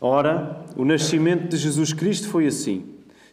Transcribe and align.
Ora, 0.00 0.64
o 0.76 0.84
nascimento 0.84 1.48
de 1.48 1.56
Jesus 1.56 1.92
Cristo 1.92 2.28
foi 2.28 2.46
assim: 2.46 2.84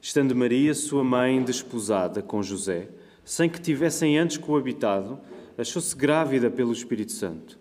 estando 0.02 0.36
Maria, 0.36 0.74
sua 0.74 1.04
mãe, 1.04 1.44
desposada 1.44 2.24
com 2.24 2.42
José, 2.42 2.90
sem 3.24 3.48
que 3.48 3.62
tivessem 3.62 4.18
antes 4.18 4.38
coabitado, 4.38 5.20
achou-se 5.56 5.96
grávida 5.96 6.50
pelo 6.50 6.74
Espírito 6.74 7.12
Santo. 7.12 7.60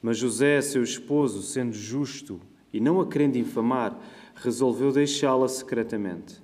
Mas 0.00 0.18
José, 0.18 0.60
seu 0.60 0.84
esposo, 0.84 1.42
sendo 1.42 1.72
justo 1.72 2.40
e 2.72 2.78
não 2.78 3.00
a 3.00 3.06
querendo 3.08 3.36
infamar, 3.36 3.98
resolveu 4.36 4.92
deixá-la 4.92 5.48
secretamente. 5.48 6.40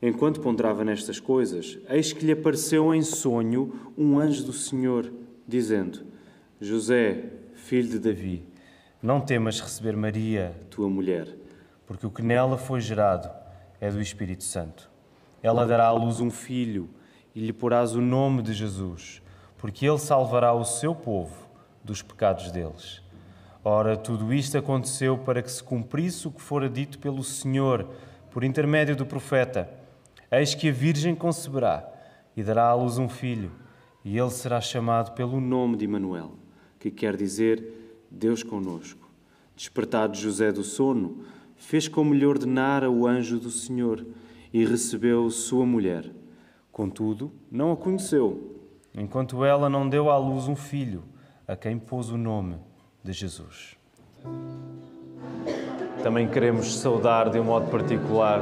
Enquanto 0.00 0.40
ponderava 0.40 0.82
nestas 0.82 1.20
coisas, 1.20 1.78
eis 1.90 2.10
que 2.10 2.24
lhe 2.24 2.32
apareceu 2.32 2.94
em 2.94 3.02
sonho 3.02 3.74
um 3.98 4.18
anjo 4.18 4.44
do 4.44 4.52
Senhor, 4.54 5.12
dizendo: 5.46 6.06
José, 6.58 7.32
filho 7.54 7.90
de 7.90 7.98
Davi, 7.98 8.42
não 9.00 9.20
temas 9.20 9.60
receber 9.60 9.96
Maria, 9.96 10.52
tua 10.70 10.88
mulher, 10.88 11.28
porque 11.86 12.06
o 12.06 12.10
que 12.10 12.20
nela 12.20 12.58
foi 12.58 12.80
gerado 12.80 13.30
é 13.80 13.90
do 13.90 14.00
Espírito 14.00 14.42
Santo. 14.42 14.90
Ela 15.40 15.64
dará 15.64 15.86
à 15.86 15.92
luz 15.92 16.18
um 16.18 16.30
filho 16.30 16.90
e 17.32 17.40
lhe 17.40 17.52
porás 17.52 17.94
o 17.94 18.00
nome 18.00 18.42
de 18.42 18.52
Jesus, 18.52 19.22
porque 19.56 19.86
ele 19.86 19.98
salvará 19.98 20.52
o 20.52 20.64
seu 20.64 20.96
povo 20.96 21.48
dos 21.84 22.02
pecados 22.02 22.50
deles. 22.50 23.00
Ora, 23.64 23.96
tudo 23.96 24.34
isto 24.34 24.58
aconteceu 24.58 25.16
para 25.16 25.42
que 25.42 25.50
se 25.50 25.62
cumprisse 25.62 26.26
o 26.26 26.32
que 26.32 26.42
fora 26.42 26.68
dito 26.68 26.98
pelo 26.98 27.22
Senhor 27.22 27.88
por 28.32 28.42
intermédio 28.42 28.96
do 28.96 29.06
profeta: 29.06 29.70
Eis 30.28 30.56
que 30.56 30.70
a 30.70 30.72
Virgem 30.72 31.14
conceberá 31.14 31.88
e 32.36 32.42
dará 32.42 32.64
à 32.64 32.74
luz 32.74 32.98
um 32.98 33.08
filho, 33.08 33.52
e 34.04 34.18
ele 34.18 34.30
será 34.30 34.60
chamado 34.60 35.12
pelo 35.12 35.40
nome 35.40 35.76
de 35.76 35.84
Emanuel, 35.84 36.32
que 36.80 36.90
quer 36.90 37.16
dizer 37.16 37.77
Deus 38.10 38.42
conosco. 38.42 39.08
Despertado 39.56 40.16
José 40.16 40.52
do 40.52 40.62
sono, 40.62 41.24
fez 41.56 41.88
como 41.88 42.14
lhe 42.14 42.24
ordenara 42.24 42.90
o 42.90 43.06
anjo 43.06 43.38
do 43.38 43.50
Senhor 43.50 44.06
e 44.52 44.64
recebeu 44.64 45.28
sua 45.30 45.66
mulher. 45.66 46.10
Contudo, 46.70 47.32
não 47.50 47.72
a 47.72 47.76
conheceu, 47.76 48.56
enquanto 48.94 49.44
ela 49.44 49.68
não 49.68 49.88
deu 49.88 50.10
à 50.10 50.16
luz 50.16 50.46
um 50.46 50.56
filho, 50.56 51.02
a 51.46 51.56
quem 51.56 51.78
pôs 51.78 52.10
o 52.10 52.16
nome 52.16 52.56
de 53.02 53.12
Jesus. 53.12 53.76
Também 56.02 56.28
queremos 56.28 56.76
saudar 56.76 57.28
de 57.28 57.40
um 57.40 57.44
modo 57.44 57.68
particular 57.70 58.40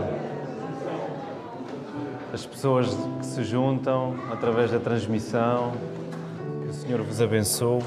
as 2.32 2.44
pessoas 2.44 2.88
que 3.18 3.24
se 3.24 3.42
juntam 3.44 4.14
através 4.30 4.70
da 4.70 4.78
transmissão. 4.78 5.72
Que 6.62 6.68
o 6.68 6.74
Senhor 6.74 7.00
vos 7.00 7.20
abençoe. 7.20 7.82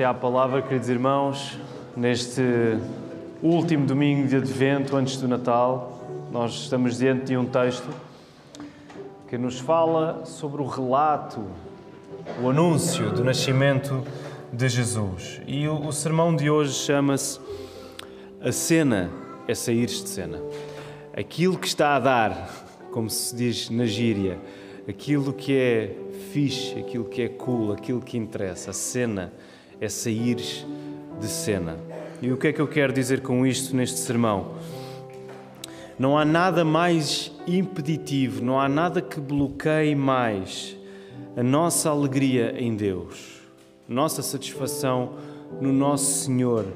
Até 0.00 0.06
à 0.06 0.14
palavra, 0.14 0.62
queridos 0.62 0.88
irmãos, 0.88 1.58
neste 1.94 2.40
último 3.42 3.84
domingo 3.84 4.26
de 4.26 4.36
Advento, 4.36 4.96
antes 4.96 5.18
do 5.18 5.28
Natal. 5.28 6.00
Nós 6.32 6.52
estamos 6.54 6.96
diante 6.96 7.26
de 7.26 7.36
um 7.36 7.44
texto 7.44 7.86
que 9.28 9.36
nos 9.36 9.60
fala 9.60 10.24
sobre 10.24 10.62
o 10.62 10.64
relato, 10.64 11.44
o 12.42 12.48
anúncio 12.48 13.10
do 13.10 13.22
nascimento 13.22 14.02
de 14.50 14.70
Jesus. 14.70 15.42
E 15.46 15.68
o, 15.68 15.88
o 15.88 15.92
sermão 15.92 16.34
de 16.34 16.48
hoje 16.48 16.72
chama-se 16.72 17.38
A 18.40 18.52
Cena 18.52 19.10
é 19.46 19.54
Sair 19.54 19.84
de 19.84 20.08
Cena. 20.08 20.40
Aquilo 21.14 21.58
que 21.58 21.66
está 21.66 21.96
a 21.96 22.00
dar, 22.00 22.50
como 22.90 23.10
se 23.10 23.36
diz 23.36 23.68
na 23.68 23.84
gíria, 23.84 24.38
aquilo 24.88 25.30
que 25.34 25.54
é 25.54 25.94
fixe, 26.32 26.78
aquilo 26.78 27.04
que 27.04 27.20
é 27.20 27.28
cool, 27.28 27.74
aquilo 27.74 28.00
que 28.00 28.16
interessa, 28.16 28.70
a 28.70 28.72
cena 28.72 29.30
é 29.80 29.88
sair 29.88 30.36
de 30.36 31.26
cena. 31.26 31.76
E 32.20 32.30
o 32.30 32.36
que 32.36 32.48
é 32.48 32.52
que 32.52 32.60
eu 32.60 32.68
quero 32.68 32.92
dizer 32.92 33.22
com 33.22 33.46
isto 33.46 33.74
neste 33.74 33.98
sermão? 33.98 34.52
Não 35.98 36.16
há 36.16 36.24
nada 36.24 36.64
mais 36.64 37.32
impeditivo, 37.46 38.44
não 38.44 38.60
há 38.60 38.68
nada 38.68 39.00
que 39.02 39.20
bloqueie 39.20 39.94
mais 39.94 40.76
a 41.36 41.42
nossa 41.42 41.90
alegria 41.90 42.54
em 42.58 42.74
Deus, 42.74 43.42
nossa 43.88 44.22
satisfação 44.22 45.14
no 45.60 45.72
nosso 45.72 46.24
Senhor, 46.24 46.66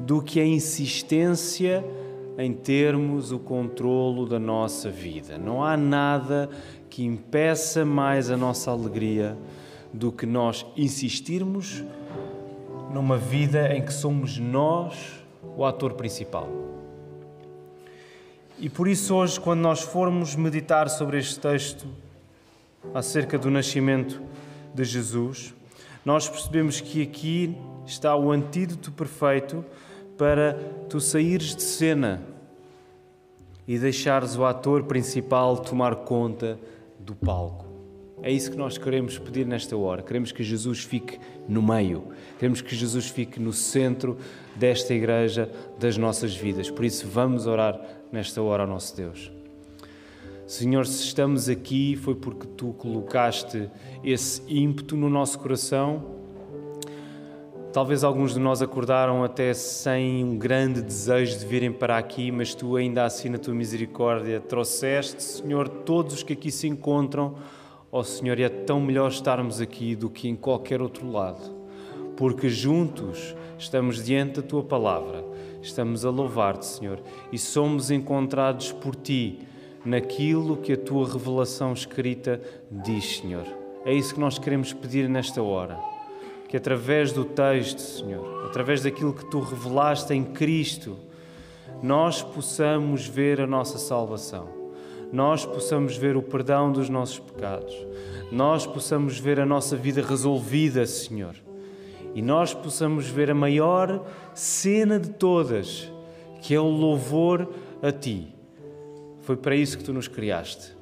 do 0.00 0.22
que 0.22 0.40
a 0.40 0.46
insistência 0.46 1.84
em 2.38 2.52
termos 2.52 3.32
o 3.32 3.38
controlo 3.38 4.26
da 4.26 4.38
nossa 4.38 4.90
vida. 4.90 5.36
Não 5.36 5.64
há 5.64 5.76
nada 5.76 6.48
que 6.88 7.04
impeça 7.04 7.84
mais 7.84 8.30
a 8.30 8.36
nossa 8.36 8.70
alegria 8.70 9.36
do 9.92 10.12
que 10.12 10.24
nós 10.24 10.64
insistirmos 10.76 11.82
numa 12.92 13.16
vida 13.16 13.74
em 13.74 13.82
que 13.82 13.92
somos 13.92 14.38
nós 14.38 15.22
o 15.56 15.64
ator 15.64 15.94
principal. 15.94 16.48
E 18.58 18.68
por 18.68 18.88
isso, 18.88 19.14
hoje, 19.14 19.38
quando 19.38 19.60
nós 19.60 19.82
formos 19.82 20.34
meditar 20.34 20.88
sobre 20.88 21.18
este 21.18 21.38
texto 21.38 21.86
acerca 22.92 23.38
do 23.38 23.50
nascimento 23.50 24.20
de 24.74 24.84
Jesus, 24.84 25.54
nós 26.04 26.28
percebemos 26.28 26.80
que 26.80 27.02
aqui 27.02 27.56
está 27.86 28.16
o 28.16 28.32
antídoto 28.32 28.90
perfeito 28.90 29.64
para 30.16 30.54
tu 30.88 31.00
saíres 31.00 31.54
de 31.54 31.62
cena 31.62 32.22
e 33.66 33.78
deixares 33.78 34.36
o 34.36 34.44
ator 34.44 34.84
principal 34.84 35.58
tomar 35.58 35.94
conta 35.96 36.58
do 36.98 37.14
palco. 37.14 37.67
É 38.22 38.32
isso 38.32 38.50
que 38.50 38.56
nós 38.56 38.76
queremos 38.76 39.16
pedir 39.18 39.46
nesta 39.46 39.76
hora. 39.76 40.02
Queremos 40.02 40.32
que 40.32 40.42
Jesus 40.42 40.82
fique 40.82 41.18
no 41.48 41.62
meio. 41.62 42.08
Queremos 42.38 42.60
que 42.60 42.74
Jesus 42.74 43.06
fique 43.06 43.38
no 43.38 43.52
centro 43.52 44.18
desta 44.56 44.92
igreja, 44.92 45.50
das 45.78 45.96
nossas 45.96 46.34
vidas. 46.34 46.70
Por 46.70 46.84
isso, 46.84 47.06
vamos 47.06 47.46
orar 47.46 47.80
nesta 48.10 48.42
hora 48.42 48.64
ao 48.64 48.68
nosso 48.68 48.96
Deus. 48.96 49.30
Senhor, 50.46 50.86
se 50.86 51.04
estamos 51.04 51.48
aqui 51.48 51.94
foi 51.94 52.14
porque 52.14 52.46
tu 52.46 52.72
colocaste 52.72 53.70
esse 54.02 54.42
ímpeto 54.48 54.96
no 54.96 55.08
nosso 55.08 55.38
coração. 55.38 56.16
Talvez 57.70 58.02
alguns 58.02 58.32
de 58.32 58.40
nós 58.40 58.62
acordaram 58.62 59.22
até 59.22 59.52
sem 59.52 60.24
um 60.24 60.38
grande 60.38 60.80
desejo 60.80 61.38
de 61.38 61.46
virem 61.46 61.70
para 61.70 61.98
aqui, 61.98 62.32
mas 62.32 62.54
tu 62.54 62.76
ainda 62.76 63.04
assim, 63.04 63.28
na 63.28 63.36
tua 63.38 63.54
misericórdia, 63.54 64.40
trouxeste, 64.40 65.22
Senhor, 65.22 65.68
todos 65.68 66.14
os 66.14 66.22
que 66.22 66.32
aqui 66.32 66.50
se 66.50 66.66
encontram 66.66 67.34
Ó 67.90 68.00
oh, 68.00 68.04
Senhor, 68.04 68.38
é 68.38 68.50
tão 68.50 68.80
melhor 68.82 69.10
estarmos 69.10 69.62
aqui 69.62 69.96
do 69.96 70.10
que 70.10 70.28
em 70.28 70.36
qualquer 70.36 70.82
outro 70.82 71.10
lado, 71.10 71.40
porque 72.18 72.46
juntos 72.46 73.34
estamos 73.58 74.04
diante 74.04 74.42
da 74.42 74.46
tua 74.46 74.62
palavra, 74.62 75.24
estamos 75.62 76.04
a 76.04 76.10
louvar-te, 76.10 76.66
Senhor, 76.66 77.00
e 77.32 77.38
somos 77.38 77.90
encontrados 77.90 78.72
por 78.72 78.94
ti 78.94 79.38
naquilo 79.86 80.58
que 80.58 80.74
a 80.74 80.76
tua 80.76 81.10
revelação 81.10 81.72
escrita 81.72 82.42
diz, 82.70 83.20
Senhor. 83.20 83.46
É 83.86 83.94
isso 83.94 84.12
que 84.12 84.20
nós 84.20 84.38
queremos 84.38 84.74
pedir 84.74 85.08
nesta 85.08 85.42
hora. 85.42 85.78
Que 86.46 86.58
através 86.58 87.10
do 87.10 87.24
texto, 87.24 87.78
Senhor, 87.78 88.44
através 88.46 88.82
daquilo 88.82 89.14
que 89.14 89.24
tu 89.30 89.40
revelaste 89.40 90.12
em 90.12 90.24
Cristo, 90.24 90.98
nós 91.82 92.22
possamos 92.22 93.06
ver 93.06 93.40
a 93.40 93.46
nossa 93.46 93.78
salvação 93.78 94.57
nós 95.12 95.46
possamos 95.46 95.96
ver 95.96 96.16
o 96.16 96.22
perdão 96.22 96.70
dos 96.70 96.88
nossos 96.88 97.18
pecados, 97.18 97.74
nós 98.30 98.66
possamos 98.66 99.18
ver 99.18 99.40
a 99.40 99.46
nossa 99.46 99.76
vida 99.76 100.02
resolvida, 100.02 100.84
Senhor, 100.86 101.34
e 102.14 102.20
nós 102.20 102.52
possamos 102.52 103.08
ver 103.08 103.30
a 103.30 103.34
maior 103.34 104.04
cena 104.34 104.98
de 104.98 105.10
todas, 105.10 105.90
que 106.42 106.54
é 106.54 106.60
o 106.60 106.68
louvor 106.68 107.48
a 107.82 107.90
Ti. 107.90 108.34
Foi 109.20 109.36
para 109.36 109.54
isso 109.54 109.78
que 109.78 109.84
Tu 109.84 109.92
nos 109.92 110.08
criaste, 110.08 110.76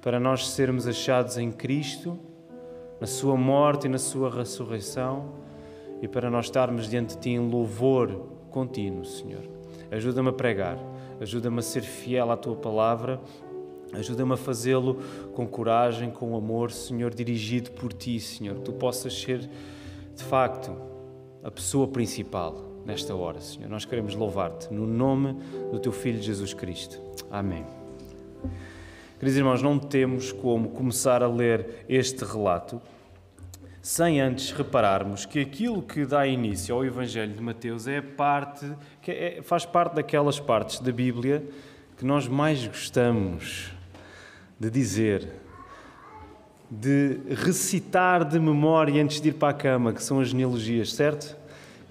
para 0.00 0.18
nós 0.18 0.48
sermos 0.48 0.86
achados 0.86 1.36
em 1.38 1.50
Cristo, 1.50 2.18
na 3.00 3.06
Sua 3.06 3.36
morte 3.36 3.86
e 3.86 3.90
na 3.90 3.98
Sua 3.98 4.30
ressurreição, 4.30 5.32
e 6.00 6.08
para 6.08 6.30
nós 6.30 6.46
estarmos 6.46 6.88
diante 6.88 7.14
de 7.14 7.20
Ti 7.20 7.30
em 7.30 7.50
louvor 7.50 8.08
contínuo, 8.50 9.04
Senhor. 9.04 9.42
Ajuda-me 9.90 10.30
a 10.30 10.32
pregar, 10.32 10.78
ajuda-me 11.20 11.58
a 11.58 11.62
ser 11.62 11.82
fiel 11.82 12.30
à 12.30 12.36
Tua 12.36 12.56
palavra 12.56 13.20
Ajuda-me 13.92 14.34
a 14.34 14.36
fazê-lo 14.36 15.00
com 15.34 15.46
coragem, 15.46 16.10
com 16.10 16.36
amor, 16.36 16.70
Senhor, 16.70 17.14
dirigido 17.14 17.70
por 17.70 17.92
Ti, 17.92 18.20
Senhor. 18.20 18.56
Que 18.56 18.62
Tu 18.62 18.72
possas 18.72 19.18
ser, 19.18 19.48
de 20.14 20.24
facto, 20.24 20.76
a 21.42 21.50
pessoa 21.50 21.86
principal 21.88 22.64
nesta 22.84 23.14
hora, 23.14 23.40
Senhor. 23.40 23.68
Nós 23.68 23.84
queremos 23.84 24.14
louvar-te 24.14 24.72
no 24.72 24.86
nome 24.86 25.36
do 25.70 25.78
Teu 25.78 25.92
Filho 25.92 26.20
Jesus 26.20 26.52
Cristo. 26.52 27.00
Amém. 27.30 27.64
Queridos 29.18 29.38
irmãos, 29.38 29.62
não 29.62 29.78
temos 29.78 30.30
como 30.30 30.70
começar 30.70 31.22
a 31.22 31.28
ler 31.28 31.84
este 31.88 32.24
relato 32.24 32.80
sem 33.80 34.20
antes 34.20 34.50
repararmos 34.50 35.24
que 35.24 35.38
aquilo 35.38 35.80
que 35.80 36.04
dá 36.04 36.26
início 36.26 36.74
ao 36.74 36.84
Evangelho 36.84 37.32
de 37.32 37.40
Mateus 37.40 37.86
é 37.86 38.00
parte, 38.00 38.66
que 39.00 39.12
é, 39.12 39.42
faz 39.42 39.64
parte 39.64 39.94
daquelas 39.94 40.40
partes 40.40 40.80
da 40.80 40.90
Bíblia 40.90 41.48
que 41.96 42.04
nós 42.04 42.26
mais 42.26 42.66
gostamos 42.66 43.70
de 44.58 44.70
dizer 44.70 45.28
de 46.70 47.20
recitar 47.30 48.24
de 48.24 48.38
memória 48.38 49.02
antes 49.02 49.20
de 49.20 49.28
ir 49.28 49.34
para 49.34 49.50
a 49.50 49.54
cama, 49.54 49.92
que 49.92 50.02
são 50.02 50.20
as 50.20 50.28
genealogias, 50.28 50.92
certo? 50.92 51.36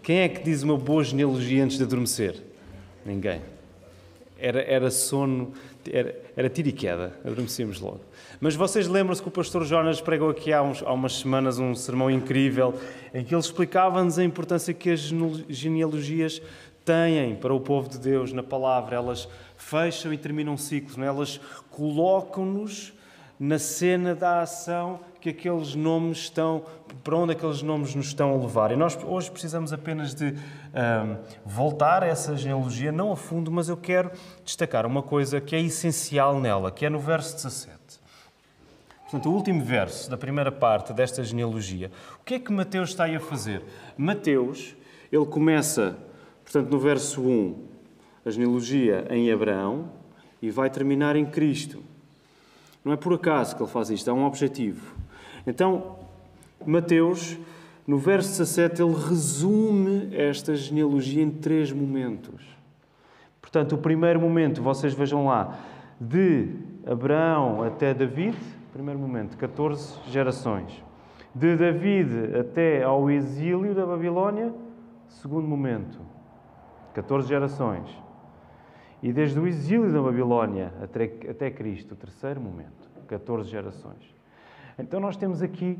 Quem 0.03 0.19
é 0.19 0.29
que 0.29 0.43
diz 0.43 0.63
uma 0.63 0.77
boa 0.77 1.03
genealogia 1.03 1.63
antes 1.63 1.77
de 1.77 1.83
adormecer? 1.83 2.35
Ninguém. 3.05 3.41
Era, 4.37 4.61
era 4.61 4.91
sono, 4.91 5.53
era, 5.89 6.15
era 6.35 6.49
tiro 6.49 6.67
e 6.67 6.71
queda, 6.71 7.17
adormecíamos 7.23 7.79
logo. 7.79 8.01
Mas 8.39 8.55
vocês 8.55 8.87
lembram-se 8.87 9.21
que 9.21 9.27
o 9.27 9.31
pastor 9.31 9.63
Jonas 9.65 10.01
pregou 10.01 10.29
aqui 10.29 10.51
há, 10.51 10.61
uns, 10.61 10.83
há 10.83 10.91
umas 10.91 11.19
semanas 11.19 11.59
um 11.59 11.73
sermão 11.73 12.09
incrível 12.11 12.73
em 13.13 13.23
que 13.23 13.33
ele 13.33 13.41
explicava-nos 13.41 14.19
a 14.19 14.23
importância 14.23 14.73
que 14.73 14.89
as 14.89 15.11
genealogias 15.49 16.41
têm 16.83 17.35
para 17.35 17.53
o 17.53 17.59
povo 17.59 17.89
de 17.89 17.97
Deus 17.97 18.31
na 18.33 18.43
palavra. 18.43 18.95
Elas 18.95 19.27
fecham 19.57 20.13
e 20.13 20.17
terminam 20.17 20.57
ciclos, 20.57 20.97
é? 20.97 21.05
elas 21.05 21.39
colocam-nos 21.71 22.93
na 23.39 23.59
cena 23.59 24.15
da 24.15 24.41
ação 24.41 24.99
que 25.19 25.29
aqueles 25.29 25.75
nomes 25.75 26.19
estão, 26.19 26.63
para 27.03 27.15
onde 27.15 27.33
aqueles 27.33 27.61
nomes 27.61 27.95
nos 27.95 28.07
estão 28.07 28.31
a 28.31 28.37
levar. 28.37 28.71
E 28.71 28.75
nós 28.75 28.97
hoje 29.03 29.31
precisamos 29.31 29.73
apenas 29.73 30.13
de 30.13 30.25
um, 30.25 31.17
voltar 31.43 32.03
a 32.03 32.07
essa 32.07 32.35
genealogia, 32.37 32.91
não 32.91 33.11
a 33.11 33.15
fundo, 33.15 33.51
mas 33.51 33.67
eu 33.67 33.75
quero 33.75 34.11
destacar 34.43 34.85
uma 34.85 35.01
coisa 35.01 35.41
que 35.41 35.55
é 35.55 35.61
essencial 35.61 36.39
nela, 36.39 36.71
que 36.71 36.85
é 36.85 36.89
no 36.89 36.99
verso 36.99 37.35
17. 37.35 37.75
Portanto, 39.15 39.31
o 39.31 39.33
último 39.33 39.63
verso 39.63 40.09
da 40.09 40.17
primeira 40.17 40.51
parte 40.51 40.91
desta 40.91 41.23
genealogia. 41.23 41.89
O 42.19 42.25
que 42.25 42.33
é 42.33 42.39
que 42.39 42.51
Mateus 42.51 42.89
está 42.89 43.05
aí 43.05 43.15
a 43.15 43.19
fazer? 43.21 43.63
Mateus, 43.97 44.75
ele 45.09 45.25
começa, 45.25 45.97
portanto, 46.43 46.69
no 46.69 46.77
verso 46.77 47.21
1, 47.21 47.55
a 48.25 48.29
genealogia 48.29 49.07
em 49.09 49.31
Abraão 49.31 49.89
e 50.41 50.51
vai 50.51 50.69
terminar 50.69 51.15
em 51.15 51.25
Cristo. 51.25 51.81
Não 52.83 52.91
é 52.91 52.97
por 52.97 53.13
acaso 53.13 53.55
que 53.55 53.63
ele 53.63 53.71
faz 53.71 53.89
isto, 53.89 54.11
há 54.11 54.13
um 54.13 54.25
objetivo. 54.25 54.93
Então, 55.47 55.95
Mateus, 56.65 57.37
no 57.87 57.97
verso 57.97 58.31
17, 58.31 58.81
ele 58.81 58.95
resume 58.95 60.13
esta 60.13 60.53
genealogia 60.57 61.23
em 61.23 61.31
três 61.31 61.71
momentos. 61.71 62.43
Portanto, 63.41 63.75
o 63.75 63.77
primeiro 63.77 64.19
momento, 64.19 64.61
vocês 64.61 64.93
vejam 64.93 65.25
lá, 65.27 65.57
de 66.01 66.49
Abraão 66.85 67.63
até 67.63 67.93
David, 67.93 68.35
primeiro 68.75 68.99
momento, 68.99 69.37
14 69.37 70.01
gerações. 70.07 70.83
De 71.33 71.55
David 71.55 72.35
até 72.37 72.83
ao 72.83 73.09
exílio 73.09 73.73
da 73.73 73.85
Babilónia, 73.85 74.53
segundo 75.07 75.47
momento, 75.47 75.97
14 76.93 77.25
gerações. 77.25 77.89
E 79.01 79.13
desde 79.13 79.39
o 79.39 79.47
exílio 79.47 79.93
da 79.93 80.01
Babilónia 80.01 80.73
até, 80.83 81.05
até 81.29 81.49
Cristo, 81.49 81.95
terceiro 81.95 82.41
momento, 82.41 82.89
14 83.07 83.49
gerações. 83.49 84.13
Então 84.77 84.99
nós 84.99 85.15
temos 85.15 85.41
aqui 85.41 85.79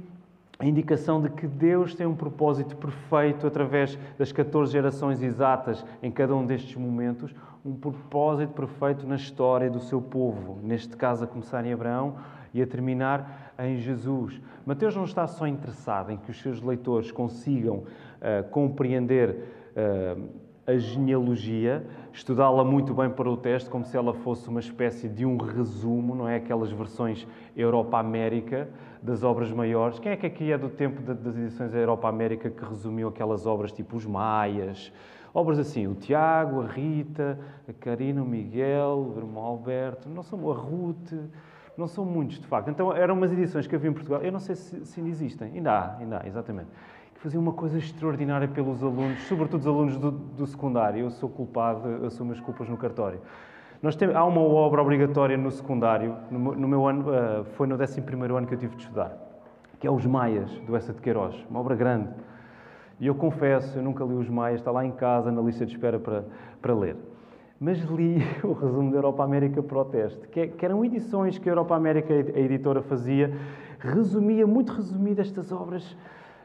a 0.57 0.65
indicação 0.65 1.21
de 1.21 1.30
que 1.30 1.47
Deus 1.47 1.94
tem 1.95 2.07
um 2.07 2.15
propósito 2.15 2.77
perfeito 2.77 3.45
através 3.45 4.00
das 4.18 4.31
14 4.31 4.71
gerações 4.71 5.21
exatas 5.21 5.86
em 6.01 6.09
cada 6.09 6.33
um 6.33 6.45
destes 6.45 6.77
momentos, 6.77 7.36
um 7.65 7.75
propósito 7.75 8.53
perfeito 8.53 9.06
na 9.06 9.15
história 9.15 9.69
do 9.69 9.81
seu 9.81 10.01
povo, 10.01 10.59
neste 10.63 10.95
caso 10.95 11.25
a 11.25 11.27
começar 11.27 11.65
em 11.65 11.74
Abraão 11.74 12.15
e 12.56 12.62
a 12.62 12.66
terminar 12.66 13.54
em 13.60 13.78
Jesus. 13.78 14.42
Mateus 14.66 14.96
não 14.96 15.04
está 15.04 15.28
só 15.28 15.46
interessado 15.46 16.10
em 16.10 16.18
que 16.18 16.31
os 16.31 16.42
seus 16.42 16.62
leitores 16.62 17.12
consigam 17.12 17.80
uh, 17.80 18.50
compreender 18.50 19.30
uh, 19.75 20.46
a 20.66 20.78
genealogia, 20.78 21.86
estudá-la 22.13 22.63
muito 22.63 22.94
bem 22.94 23.10
para 23.10 23.30
o 23.30 23.36
teste, 23.36 23.69
como 23.69 23.84
se 23.84 23.96
ela 23.98 24.13
fosse 24.13 24.48
uma 24.48 24.62
espécie 24.62 25.10
de 25.10 25.25
um 25.25 25.36
resumo, 25.36 26.16
não 26.16 26.30
é? 26.30 26.38
Aquelas 26.38 26.72
versões 26.72 27.28
Europa-América 27.57 28.69
das 29.04 29.22
obras 29.22 29.52
maiores. 29.52 30.00
Quem 30.00 30.13
é 30.13 30.16
que 30.16 30.25
aqui 30.25 30.52
é 30.52 30.57
do 30.57 30.69
tempo 30.69 31.02
das 31.02 31.38
edições 31.38 31.74
Europa-América 31.74 32.50
que 32.50 32.63
resumiu 32.63 33.10
aquelas 33.10 33.46
obras 33.46 33.74
tipo 33.74 33.98
os 33.98 34.06
Maias? 34.06 34.94
Obras 35.34 35.60
assim, 35.60 35.86
o 35.86 35.94
Tiago, 35.94 36.62
a 36.62 36.68
Rita, 36.68 37.38
a 37.68 37.74
Karina, 37.74 38.24
o 38.24 38.25
Miguel, 38.25 39.13
o 39.13 39.19
irmão 39.19 39.44
Alberto, 39.44 40.07
não 40.07 40.24
são 40.24 40.50
a 40.50 40.56
Ruth, 40.56 41.12
não 41.77 41.88
são 41.88 42.06
muitos 42.06 42.39
de 42.39 42.48
facto. 42.48 42.69
Então 42.69 42.94
eram 42.94 43.16
umas 43.16 43.31
edições 43.31 43.68
que 43.68 43.75
havia 43.75 43.89
em 43.89 43.94
Portugal, 43.94 44.22
eu 44.22 44.31
não 44.31 44.39
sei 44.39 44.56
se, 44.56 44.86
se 44.86 45.00
ainda 45.00 45.10
existem, 45.10 45.51
ainda 45.54 45.72
há, 45.72 45.98
ainda 45.98 46.22
há, 46.22 46.27
exatamente 46.27 46.69
faziam 47.25 47.42
uma 47.42 47.54
coisa 47.54 47.80
extraordinária 47.80 48.48
pelos 48.48 48.83
alunos, 48.83 49.19
sobretudo 49.24 49.62
os 49.62 49.66
alunos 49.66 49.98
do, 49.98 50.12
do 50.12 50.45
secundário. 50.45 51.00
Eu 51.00 51.10
sou 51.10 51.27
culpado, 51.27 52.06
assumo 52.06 52.31
as 52.31 52.39
culpas 52.39 52.69
no 52.69 52.77
cartório. 52.77 53.19
Nós 53.81 53.95
temos, 53.95 54.16
há 54.16 54.24
uma 54.24 54.42
obra 54.42 54.80
obrigatória 54.80 55.36
no 55.36 55.50
secundário, 55.50 56.16
no, 56.30 56.54
no 56.54 56.68
meu 56.68 56.88
ano, 56.88 57.10
uh, 57.10 57.44
foi 57.56 57.66
no 57.66 57.75
11 57.75 58.00
ano 58.38 58.45
que 58.45 58.54
eu 58.54 58.60
tive 58.60 58.75
de 58.75 58.83
estudar, 58.83 59.18
que 59.80 59.88
é 59.88 59.92
Os 59.92 60.06
Maias, 60.06 60.51
do 60.68 60.75
Essa 60.75 60.94
de 60.94 61.01
Queiroz, 61.01 61.36
uma 61.50 61.60
obra 61.60 61.75
grande. 61.75 62.10
E 63.00 63.07
eu 63.07 63.16
confesso, 63.16 63.80
eu 63.80 63.83
nunca 63.83 64.04
li 64.04 64.13
Os 64.13 64.30
Maias, 64.30 64.62
está 64.62 64.69
lá 64.69 64.86
em 64.86 64.92
casa, 64.92 65.31
na 65.31 65.42
lista 65.42 65.66
de 65.66 65.74
espera 65.74 66.00
para, 66.00 66.25
para 66.62 66.75
ler. 66.75 66.95
Mas 67.60 67.80
li 67.84 68.18
o 68.44 68.54
resumo 68.54 68.92
da 68.92 68.98
Europa 68.98 69.24
América 69.24 69.63
Proteste, 69.63 70.28
que, 70.28 70.40
é, 70.42 70.48
que 70.48 70.66
eram 70.66 70.84
edições 70.84 71.38
que 71.38 71.48
a 71.48 71.52
Europa 71.52 71.75
América, 71.75 72.13
a 72.13 72.40
editora, 72.40 72.81
fazia, 72.81 73.34
resumia, 73.80 74.46
muito 74.46 74.74
resumida, 74.74 75.22
estas 75.22 75.52
obras 75.52 75.96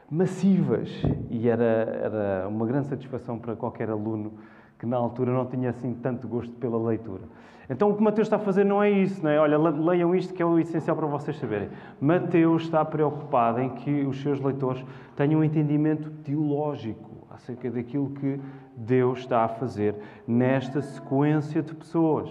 massivas 0.09 0.89
e 1.29 1.47
era, 1.47 1.63
era 1.63 2.47
uma 2.47 2.65
grande 2.65 2.87
satisfação 2.87 3.39
para 3.39 3.55
qualquer 3.55 3.89
aluno 3.89 4.33
que 4.77 4.85
na 4.85 4.97
altura 4.97 5.31
não 5.31 5.45
tinha 5.45 5.69
assim 5.69 5.93
tanto 5.93 6.27
gosto 6.27 6.53
pela 6.55 6.77
leitura. 6.77 7.23
Então 7.69 7.89
o 7.89 7.95
que 7.95 8.03
Mateus 8.03 8.25
está 8.25 8.35
a 8.35 8.39
fazer 8.39 8.65
não 8.65 8.83
é 8.83 8.89
isso, 8.89 9.23
não 9.23 9.29
é? 9.29 9.39
Olha, 9.39 9.57
leiam 9.57 10.13
isto 10.13 10.33
que 10.33 10.41
é 10.41 10.45
o 10.45 10.59
essencial 10.59 10.97
para 10.97 11.07
vocês 11.07 11.37
saberem. 11.37 11.69
Mateus 12.01 12.63
está 12.63 12.83
preocupado 12.83 13.61
em 13.61 13.69
que 13.69 14.03
os 14.03 14.21
seus 14.21 14.41
leitores 14.41 14.83
tenham 15.15 15.39
um 15.39 15.43
entendimento 15.43 16.09
teológico 16.23 17.20
acerca 17.33 17.69
daquilo 17.69 18.09
que 18.11 18.39
Deus 18.75 19.19
está 19.19 19.43
a 19.43 19.47
fazer 19.47 19.95
nesta 20.27 20.81
sequência 20.81 21.61
de 21.61 21.73
pessoas. 21.73 22.29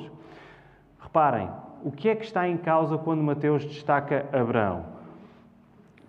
Reparem, 1.00 1.48
o 1.82 1.90
que 1.90 2.08
é 2.08 2.14
que 2.14 2.24
está 2.24 2.46
em 2.48 2.56
causa 2.56 2.98
quando 2.98 3.22
Mateus 3.22 3.64
destaca 3.64 4.26
Abraão? 4.32 4.84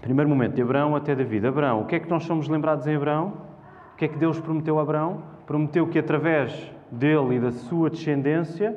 Primeiro 0.02 0.30
momento, 0.30 0.56
de 0.56 0.62
Abraão 0.62 0.96
até 0.96 1.16
David. 1.16 1.46
Abraão, 1.48 1.82
o 1.82 1.86
que 1.86 1.96
é 1.96 2.00
que 2.00 2.10
nós 2.10 2.24
somos 2.24 2.48
lembrados 2.48 2.88
em 2.88 2.96
Abraão? 2.96 3.34
O 3.94 3.98
que 3.98 4.06
é 4.06 4.08
que 4.08 4.18
Deus 4.18 4.40
prometeu 4.40 4.80
a 4.80 4.82
Abraão? 4.82 5.24
Prometeu 5.46 5.88
que 5.88 6.00
através 6.00 6.72
dele 6.92 7.36
e 7.36 7.40
da 7.40 7.52
sua 7.52 7.90
descendência 7.90 8.76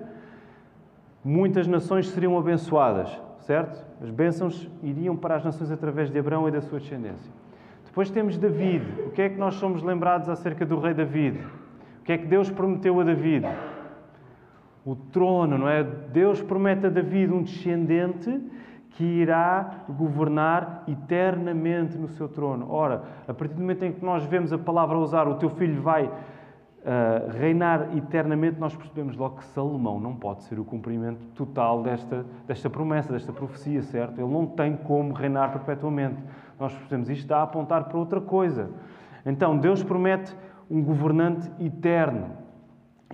muitas 1.24 1.66
nações 1.66 2.08
seriam 2.10 2.38
abençoadas, 2.38 3.10
certo? 3.38 3.82
As 4.02 4.10
bênçãos 4.10 4.70
iriam 4.82 5.16
para 5.16 5.36
as 5.36 5.44
nações 5.44 5.70
através 5.70 6.10
de 6.10 6.18
Abraão 6.18 6.46
e 6.46 6.52
da 6.52 6.60
sua 6.60 6.78
descendência. 6.78 7.32
Depois 7.94 8.10
temos 8.10 8.36
David. 8.36 8.84
O 9.06 9.10
que 9.10 9.22
é 9.22 9.28
que 9.28 9.38
nós 9.38 9.54
somos 9.54 9.80
lembrados 9.80 10.28
acerca 10.28 10.66
do 10.66 10.80
rei 10.80 10.92
David? 10.92 11.38
O 12.00 12.02
que 12.02 12.12
é 12.12 12.18
que 12.18 12.26
Deus 12.26 12.50
prometeu 12.50 13.00
a 13.00 13.04
David? 13.04 13.46
O 14.84 14.96
trono, 14.96 15.56
não 15.56 15.68
é? 15.68 15.84
Deus 15.84 16.42
promete 16.42 16.86
a 16.86 16.88
David 16.88 17.32
um 17.32 17.44
descendente 17.44 18.50
que 18.90 19.04
irá 19.04 19.84
governar 19.88 20.82
eternamente 20.88 21.96
no 21.96 22.08
seu 22.08 22.28
trono. 22.28 22.66
Ora, 22.68 23.04
a 23.28 23.32
partir 23.32 23.54
do 23.54 23.60
momento 23.60 23.84
em 23.84 23.92
que 23.92 24.04
nós 24.04 24.24
vemos 24.24 24.52
a 24.52 24.58
palavra 24.58 24.98
usar, 24.98 25.28
o 25.28 25.36
teu 25.36 25.50
filho 25.50 25.80
vai 25.80 26.06
uh, 26.06 27.30
reinar 27.38 27.96
eternamente, 27.96 28.58
nós 28.58 28.74
percebemos 28.74 29.16
logo 29.16 29.36
que 29.36 29.44
Salomão 29.44 30.00
não 30.00 30.16
pode 30.16 30.42
ser 30.42 30.58
o 30.58 30.64
cumprimento 30.64 31.24
total 31.36 31.80
desta, 31.84 32.26
desta 32.44 32.68
promessa, 32.68 33.12
desta 33.12 33.32
profecia, 33.32 33.82
certo? 33.82 34.20
Ele 34.20 34.32
não 34.32 34.46
tem 34.46 34.76
como 34.76 35.12
reinar 35.12 35.52
perpetuamente. 35.52 36.20
Nós 36.58 36.72
percebemos 36.72 37.08
isto 37.10 37.22
está 37.22 37.38
a 37.38 37.42
apontar 37.42 37.84
para 37.84 37.98
outra 37.98 38.20
coisa. 38.20 38.70
Então, 39.24 39.56
Deus 39.56 39.82
promete 39.82 40.34
um 40.70 40.82
governante 40.82 41.50
eterno. 41.58 42.30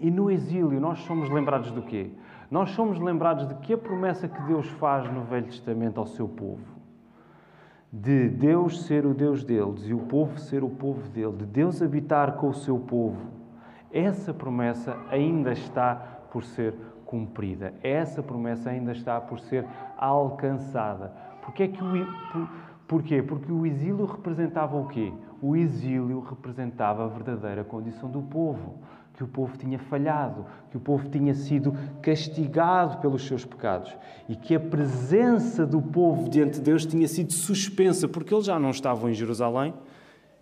E 0.00 0.10
no 0.10 0.30
exílio, 0.30 0.80
nós 0.80 1.00
somos 1.00 1.28
lembrados 1.30 1.70
do 1.70 1.82
quê? 1.82 2.10
nós 2.50 2.70
somos 2.70 2.98
lembrados 2.98 3.46
de 3.46 3.54
que 3.54 3.74
a 3.74 3.78
promessa 3.78 4.26
que 4.26 4.42
Deus 4.42 4.66
faz 4.66 5.10
no 5.10 5.22
Velho 5.22 5.46
Testamento 5.46 6.00
ao 6.00 6.06
seu 6.06 6.26
povo, 6.26 6.80
de 7.92 8.28
Deus 8.28 8.82
ser 8.82 9.06
o 9.06 9.14
Deus 9.14 9.44
deles 9.44 9.86
e 9.86 9.94
o 9.94 10.00
povo 10.00 10.38
ser 10.38 10.64
o 10.64 10.68
povo 10.68 11.08
dele, 11.08 11.36
de 11.38 11.46
Deus 11.46 11.80
habitar 11.80 12.32
com 12.32 12.48
o 12.48 12.54
seu 12.54 12.78
povo, 12.78 13.30
essa 13.92 14.34
promessa 14.34 14.96
ainda 15.10 15.52
está 15.52 15.94
por 16.30 16.42
ser 16.42 16.74
cumprida. 17.04 17.74
Essa 17.82 18.22
promessa 18.22 18.70
ainda 18.70 18.92
está 18.92 19.20
por 19.20 19.40
ser 19.40 19.66
alcançada. 19.96 21.12
Porque 21.42 21.64
é 21.64 21.68
que 21.68 21.82
o, 21.82 22.06
porquê? 22.90 23.22
Porque 23.22 23.52
o 23.52 23.64
exílio 23.64 24.04
representava 24.04 24.76
o 24.76 24.88
quê? 24.88 25.12
O 25.40 25.54
exílio 25.54 26.18
representava 26.18 27.04
a 27.04 27.06
verdadeira 27.06 27.62
condição 27.62 28.10
do 28.10 28.20
povo 28.20 28.80
que 29.14 29.22
o 29.22 29.28
povo 29.28 29.56
tinha 29.56 29.78
falhado, 29.78 30.44
que 30.70 30.76
o 30.76 30.80
povo 30.80 31.08
tinha 31.08 31.34
sido 31.34 31.72
castigado 32.02 32.98
pelos 32.98 33.26
seus 33.26 33.44
pecados 33.44 33.94
e 34.28 34.34
que 34.34 34.56
a 34.56 34.60
presença 34.60 35.64
do 35.64 35.80
povo 35.80 36.28
diante 36.28 36.54
de 36.54 36.62
Deus 36.62 36.84
tinha 36.84 37.06
sido 37.06 37.32
suspensa, 37.32 38.08
porque 38.08 38.34
eles 38.34 38.46
já 38.46 38.58
não 38.58 38.70
estavam 38.70 39.08
em 39.08 39.14
Jerusalém, 39.14 39.72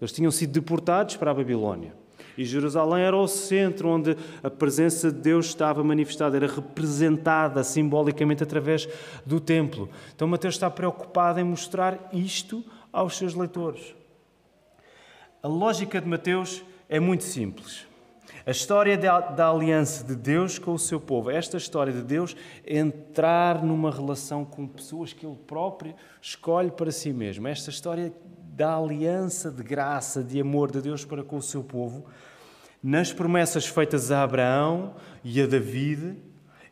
eles 0.01 0.13
tinham 0.13 0.31
sido 0.31 0.53
deportados 0.53 1.17
para 1.17 1.33
a 1.33 1.35
Babilónia. 1.35 1.93
E 2.39 2.45
Jerusalém 2.45 3.03
era 3.03 3.17
o 3.17 3.27
centro 3.27 3.89
onde 3.89 4.17
a 4.45 4.49
presença 4.49 5.11
de 5.11 5.19
Deus 5.19 5.47
estava 5.47 5.83
manifestada, 5.83 6.37
era 6.37 6.47
representada 6.47 7.65
simbolicamente 7.65 8.45
através 8.45 8.89
do 9.27 9.41
templo. 9.41 9.91
Então 10.15 10.29
Mateus 10.29 10.55
está 10.55 10.71
preocupado 10.71 11.41
em 11.41 11.45
mostrar 11.45 12.09
isto 12.13 12.65
aos 12.93 13.17
seus 13.17 13.35
leitores. 13.35 13.93
A 15.43 15.49
lógica 15.49 16.01
de 16.01 16.07
Mateus 16.07 16.63
é 16.89 17.01
muito 17.01 17.25
simples. 17.25 17.89
A 18.47 18.53
história 18.53 18.97
da, 18.97 19.51
aliança 19.51 20.05
de 20.05 20.15
Deus 20.15 20.61
com 20.61 20.73
o 20.73 20.79
seu 20.79 21.01
povo, 21.01 21.31
esta 21.31 21.57
história 21.57 21.93
de 21.93 22.03
Deus 22.03 22.37
entrar 22.65 23.65
numa 23.65 23.91
relação 23.91 24.45
com 24.45 24.65
pessoas 24.65 25.13
que 25.13 25.27
Ele 25.27 25.37
próprio 25.45 25.93
escolhe 26.23 26.71
para 26.71 26.93
si 26.93 27.13
mesmo, 27.13 27.49
esta 27.49 27.69
história 27.69 28.13
da 28.59 28.77
aliança 28.77 29.51
de 29.51 29.63
graça, 29.63 30.23
de 30.23 30.41
amor 30.41 30.71
de 30.73 30.81
Deus 30.81 31.05
para 31.05 31.23
com 31.23 31.37
o 31.37 31.43
seu 31.43 31.63
povo, 31.63 32.07
nas 32.83 33.13
promessas 33.13 33.67
feitas 33.67 34.11
a 34.11 34.23
Abraão 34.23 34.95
e 35.25 35.41
a 35.41 35.47
David, 35.47 36.17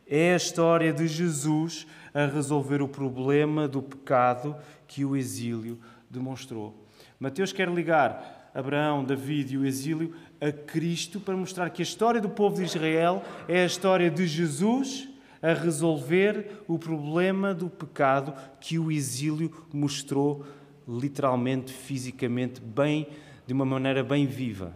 é 0.07 0.33
a 0.33 0.37
história 0.37 0.93
de 0.93 1.07
Jesus 1.07 1.85
a 2.13 2.25
resolver 2.25 2.81
o 2.81 2.87
problema 2.87 3.67
do 3.67 3.81
pecado 3.81 4.55
que 4.87 5.03
o 5.03 5.15
exílio 5.15 5.77
demonstrou. 6.09 6.87
Mateus 7.19 7.51
quer 7.51 7.67
ligar 7.69 8.51
Abraão, 8.53 9.03
David 9.03 9.53
e 9.53 9.57
o 9.57 9.65
exílio 9.65 10.15
a 10.39 10.51
Cristo 10.51 11.19
para 11.19 11.35
mostrar 11.35 11.69
que 11.69 11.81
a 11.81 11.83
história 11.83 12.21
do 12.21 12.29
povo 12.29 12.55
de 12.55 12.63
Israel 12.63 13.23
é 13.47 13.61
a 13.61 13.65
história 13.65 14.09
de 14.09 14.25
Jesus 14.25 15.09
a 15.41 15.53
resolver 15.53 16.63
o 16.67 16.79
problema 16.79 17.53
do 17.53 17.69
pecado 17.69 18.33
que 18.59 18.79
o 18.79 18.91
exílio 18.91 19.51
mostrou 19.71 20.45
literalmente, 20.87 21.71
fisicamente, 21.71 22.61
bem, 22.61 23.07
de 23.45 23.53
uma 23.53 23.65
maneira 23.65 24.03
bem 24.03 24.25
viva. 24.25 24.73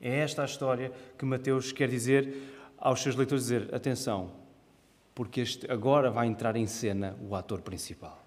É 0.00 0.20
esta 0.20 0.42
a 0.42 0.44
história 0.44 0.90
que 1.18 1.24
Mateus 1.24 1.72
quer 1.72 1.88
dizer 1.88 2.56
aos 2.78 3.02
seus 3.02 3.14
leitores 3.14 3.44
dizer, 3.44 3.74
atenção, 3.74 4.30
porque 5.14 5.42
este, 5.42 5.70
agora 5.70 6.10
vai 6.10 6.26
entrar 6.26 6.56
em 6.56 6.66
cena 6.66 7.14
o 7.20 7.34
ator 7.34 7.60
principal. 7.60 8.24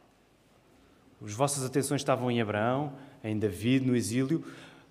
As 1.23 1.33
vossas 1.33 1.65
atenções 1.65 2.01
estavam 2.01 2.29
em 2.29 2.39
Abraão, 2.39 2.93
em 3.23 3.37
David, 3.37 3.85
no 3.85 3.95
exílio, 3.95 4.43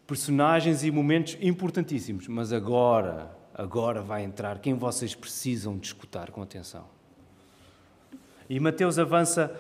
personagens 0.06 0.82
e 0.82 0.90
momentos 0.90 1.36
importantíssimos, 1.40 2.26
mas 2.26 2.52
agora, 2.52 3.30
agora 3.54 4.02
vai 4.02 4.24
entrar 4.24 4.58
quem 4.58 4.74
vocês 4.74 5.14
precisam 5.14 5.78
de 5.78 5.86
escutar 5.86 6.30
com 6.30 6.42
atenção. 6.42 6.86
E 8.48 8.58
Mateus 8.58 8.98
avança 8.98 9.54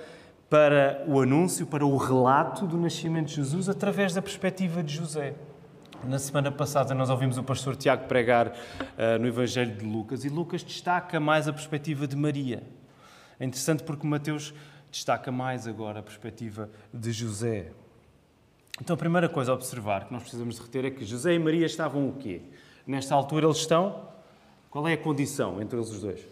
para 0.50 1.04
o 1.06 1.20
anúncio, 1.20 1.66
para 1.66 1.86
o 1.86 1.96
relato 1.96 2.66
do 2.66 2.76
nascimento 2.76 3.28
de 3.28 3.36
Jesus 3.36 3.68
através 3.68 4.14
da 4.14 4.20
perspectiva 4.20 4.82
de 4.82 4.94
José. 4.94 5.34
Na 6.04 6.18
semana 6.18 6.50
passada 6.50 6.94
nós 6.96 7.08
ouvimos 7.10 7.38
o 7.38 7.44
pastor 7.44 7.76
Tiago 7.76 8.08
pregar 8.08 8.48
uh, 8.48 9.18
no 9.20 9.28
Evangelho 9.28 9.72
de 9.76 9.84
Lucas 9.84 10.24
e 10.24 10.28
Lucas 10.28 10.64
destaca 10.64 11.20
mais 11.20 11.46
a 11.46 11.52
perspectiva 11.52 12.08
de 12.08 12.16
Maria. 12.16 12.60
É 13.38 13.44
interessante 13.44 13.84
porque 13.84 14.04
Mateus 14.04 14.52
destaca 14.90 15.30
mais 15.30 15.68
agora 15.68 16.00
a 16.00 16.02
perspectiva 16.02 16.68
de 16.92 17.12
José. 17.12 17.70
Então, 18.80 18.94
a 18.94 18.96
primeira 18.96 19.28
coisa 19.28 19.52
a 19.52 19.54
observar 19.54 20.06
que 20.06 20.12
nós 20.12 20.22
precisamos 20.22 20.56
de 20.56 20.62
reter 20.62 20.84
é 20.86 20.90
que 20.90 21.04
José 21.04 21.34
e 21.34 21.38
Maria 21.38 21.66
estavam 21.66 22.08
o 22.08 22.14
quê? 22.14 22.42
Nesta 22.84 23.14
altura 23.14 23.46
eles 23.46 23.58
estão. 23.58 24.08
Qual 24.70 24.88
é 24.88 24.94
a 24.94 24.98
condição 24.98 25.62
entre 25.62 25.78
eles 25.78 25.88
os 25.88 26.00
dois? 26.00 26.26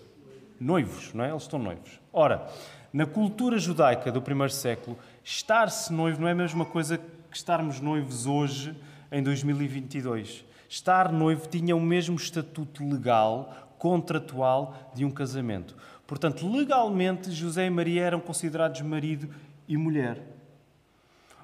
Noivos, 0.59 1.15
não 1.15 1.23
é? 1.23 1.31
Eles 1.31 1.43
estão 1.43 1.61
noivos. 1.61 2.01
Ora, 2.13 2.49
na 2.93 3.07
cultura 3.07 3.57
judaica 3.57 4.11
do 4.11 4.21
primeiro 4.21 4.53
século, 4.53 4.99
estar-se 5.23 5.93
noivo 5.93 6.21
não 6.21 6.27
é 6.27 6.33
a 6.33 6.35
mesma 6.35 6.65
coisa 6.65 6.99
que 6.99 7.37
estarmos 7.37 7.81
noivos 7.81 8.27
hoje, 8.27 8.75
em 9.11 9.23
2022. 9.23 10.45
Estar 10.69 11.11
noivo 11.11 11.49
tinha 11.49 11.75
o 11.75 11.81
mesmo 11.81 12.17
estatuto 12.17 12.89
legal, 12.89 13.75
contratual, 13.79 14.93
de 14.95 15.05
um 15.05 15.11
casamento. 15.11 15.77
Portanto, 16.07 16.49
legalmente, 16.49 17.31
José 17.31 17.67
e 17.67 17.71
Maria 17.71 18.05
eram 18.05 18.21
considerados 18.21 18.81
marido 18.83 19.29
e 19.67 19.77
mulher. 19.77 20.23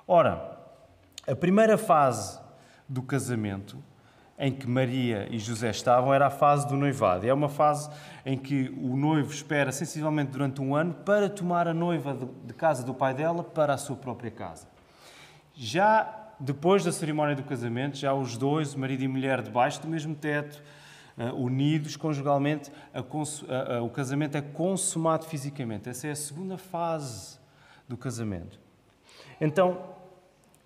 Ora, 0.07 0.59
a 1.27 1.35
primeira 1.35 1.77
fase 1.77 2.39
do 2.89 3.03
casamento 3.03 3.83
em 4.39 4.53
que 4.53 4.69
Maria 4.69 5.27
e 5.31 5.39
José 5.39 5.71
estavam 5.71 6.13
era 6.13 6.27
a 6.27 6.31
fase 6.31 6.69
do 6.69 6.77
noivado. 6.77 7.27
É 7.27 7.33
uma 7.33 7.49
fase 7.49 7.91
em 8.25 8.37
que 8.37 8.69
o 8.81 8.97
noivo 8.97 9.33
espera 9.33 9.73
sensivelmente 9.73 10.31
durante 10.31 10.61
um 10.61 10.75
ano 10.75 10.93
para 10.93 11.29
tomar 11.29 11.67
a 11.67 11.75
noiva 11.75 12.17
de 12.45 12.53
casa 12.53 12.85
do 12.85 12.93
pai 12.93 13.15
dela 13.15 13.43
para 13.43 13.75
a 13.75 13.79
sua 13.79 13.97
própria 13.97 14.31
casa. 14.31 14.69
Já 15.55 16.26
depois 16.39 16.85
da 16.85 16.93
cerimónia 16.93 17.35
do 17.35 17.43
casamento, 17.43 17.97
já 17.97 18.13
os 18.13 18.37
dois, 18.37 18.75
marido 18.75 19.03
e 19.03 19.09
mulher, 19.09 19.43
debaixo 19.43 19.81
do 19.81 19.89
mesmo 19.89 20.15
teto, 20.15 20.63
uh, 21.17 21.35
unidos 21.35 21.97
conjugalmente, 21.97 22.71
a 22.93 23.01
a, 23.01 23.77
a, 23.77 23.83
o 23.83 23.91
casamento 23.91 24.37
é 24.37 24.43
consumado 24.43 25.27
fisicamente. 25.27 25.89
Essa 25.89 26.09
é 26.09 26.11
a 26.11 26.17
segunda 26.17 26.59
fase 26.59 27.39
do 27.89 27.97
casamento. 27.97 28.59
Então, 29.41 29.95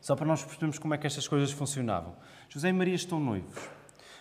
só 0.00 0.16
para 0.16 0.26
nós 0.26 0.42
percebermos 0.42 0.78
como 0.78 0.94
é 0.94 0.98
que 0.98 1.06
estas 1.06 1.28
coisas 1.28 1.52
funcionavam. 1.52 2.14
José 2.48 2.68
e 2.68 2.72
Maria 2.72 2.94
estão 2.94 3.20
noivos. 3.20 3.68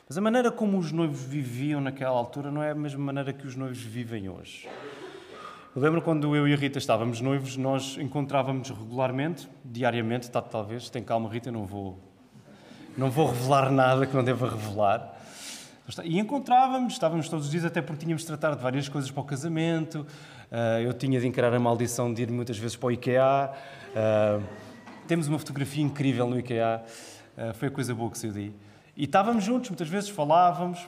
Mas 0.08 0.18
a 0.18 0.22
maneira 0.22 0.52
como 0.52 0.78
os 0.78 0.92
noivos 0.92 1.22
viviam 1.22 1.80
naquela 1.80 2.18
altura 2.18 2.52
não 2.52 2.64
é 2.64 2.72
a 2.72 2.76
mesma 2.76 3.04
maneira 3.04 3.32
que 3.32 3.46
os 3.46 3.56
noivos 3.56 3.80
vivem 3.80 4.28
hoje. 4.28 4.68
Eu 5.76 5.84
lembro 5.84 6.02
quando 6.02 6.36
eu 6.36 6.48
e 6.48 6.54
a 6.54 6.58
Rita 6.58 6.80
estávamos 6.80 7.22
noivos, 7.22 7.56
nós 7.56 7.96
encontrávamos 8.00 8.70
regularmente, 8.72 9.48
diariamente, 9.64 10.32
tá, 10.32 10.42
talvez, 10.42 10.90
tem 10.90 11.04
calma 11.04 11.30
Rita, 11.30 11.52
não 11.52 11.64
vou, 11.64 12.00
não 12.98 13.12
vou 13.12 13.28
revelar 13.28 13.72
nada 13.72 14.08
que 14.08 14.16
não 14.16 14.24
deva 14.24 14.50
revelar. 14.50 15.16
E 16.04 16.18
encontrávamos, 16.18 16.94
estávamos 16.94 17.30
todos 17.30 17.46
os 17.46 17.52
dias, 17.52 17.66
até 17.66 17.84
porque 17.84 18.04
tínhamos 18.04 18.24
de 18.24 18.28
tratar 18.28 18.56
de 18.56 18.64
várias 18.64 18.90
coisas 18.90 19.12
para 19.12 19.22
o 19.22 19.24
casamento. 19.24 20.08
Ah, 20.52 20.82
eu 20.82 20.92
tinha 20.92 21.20
de 21.20 21.28
encarar 21.28 21.54
a 21.54 21.60
maldição 21.60 22.12
de 22.12 22.24
ir 22.24 22.32
muitas 22.32 22.58
vezes 22.58 22.76
para 22.76 22.88
o 22.88 22.92
IKEA. 22.92 23.52
Ah, 23.96 24.40
temos 25.08 25.28
uma 25.28 25.38
fotografia 25.38 25.84
incrível 25.84 26.28
no 26.28 26.40
IKEA, 26.40 26.84
uh, 27.36 27.54
foi 27.56 27.68
a 27.68 27.72
coisa 27.72 27.96
boa 27.96 28.12
que 28.12 28.18
saiu 28.20 28.32
daí. 28.32 28.54
E 28.96 29.06
estávamos 29.06 29.44
juntos, 29.44 29.70
muitas 29.72 29.88
vezes 29.88 30.08
falávamos. 30.08 30.88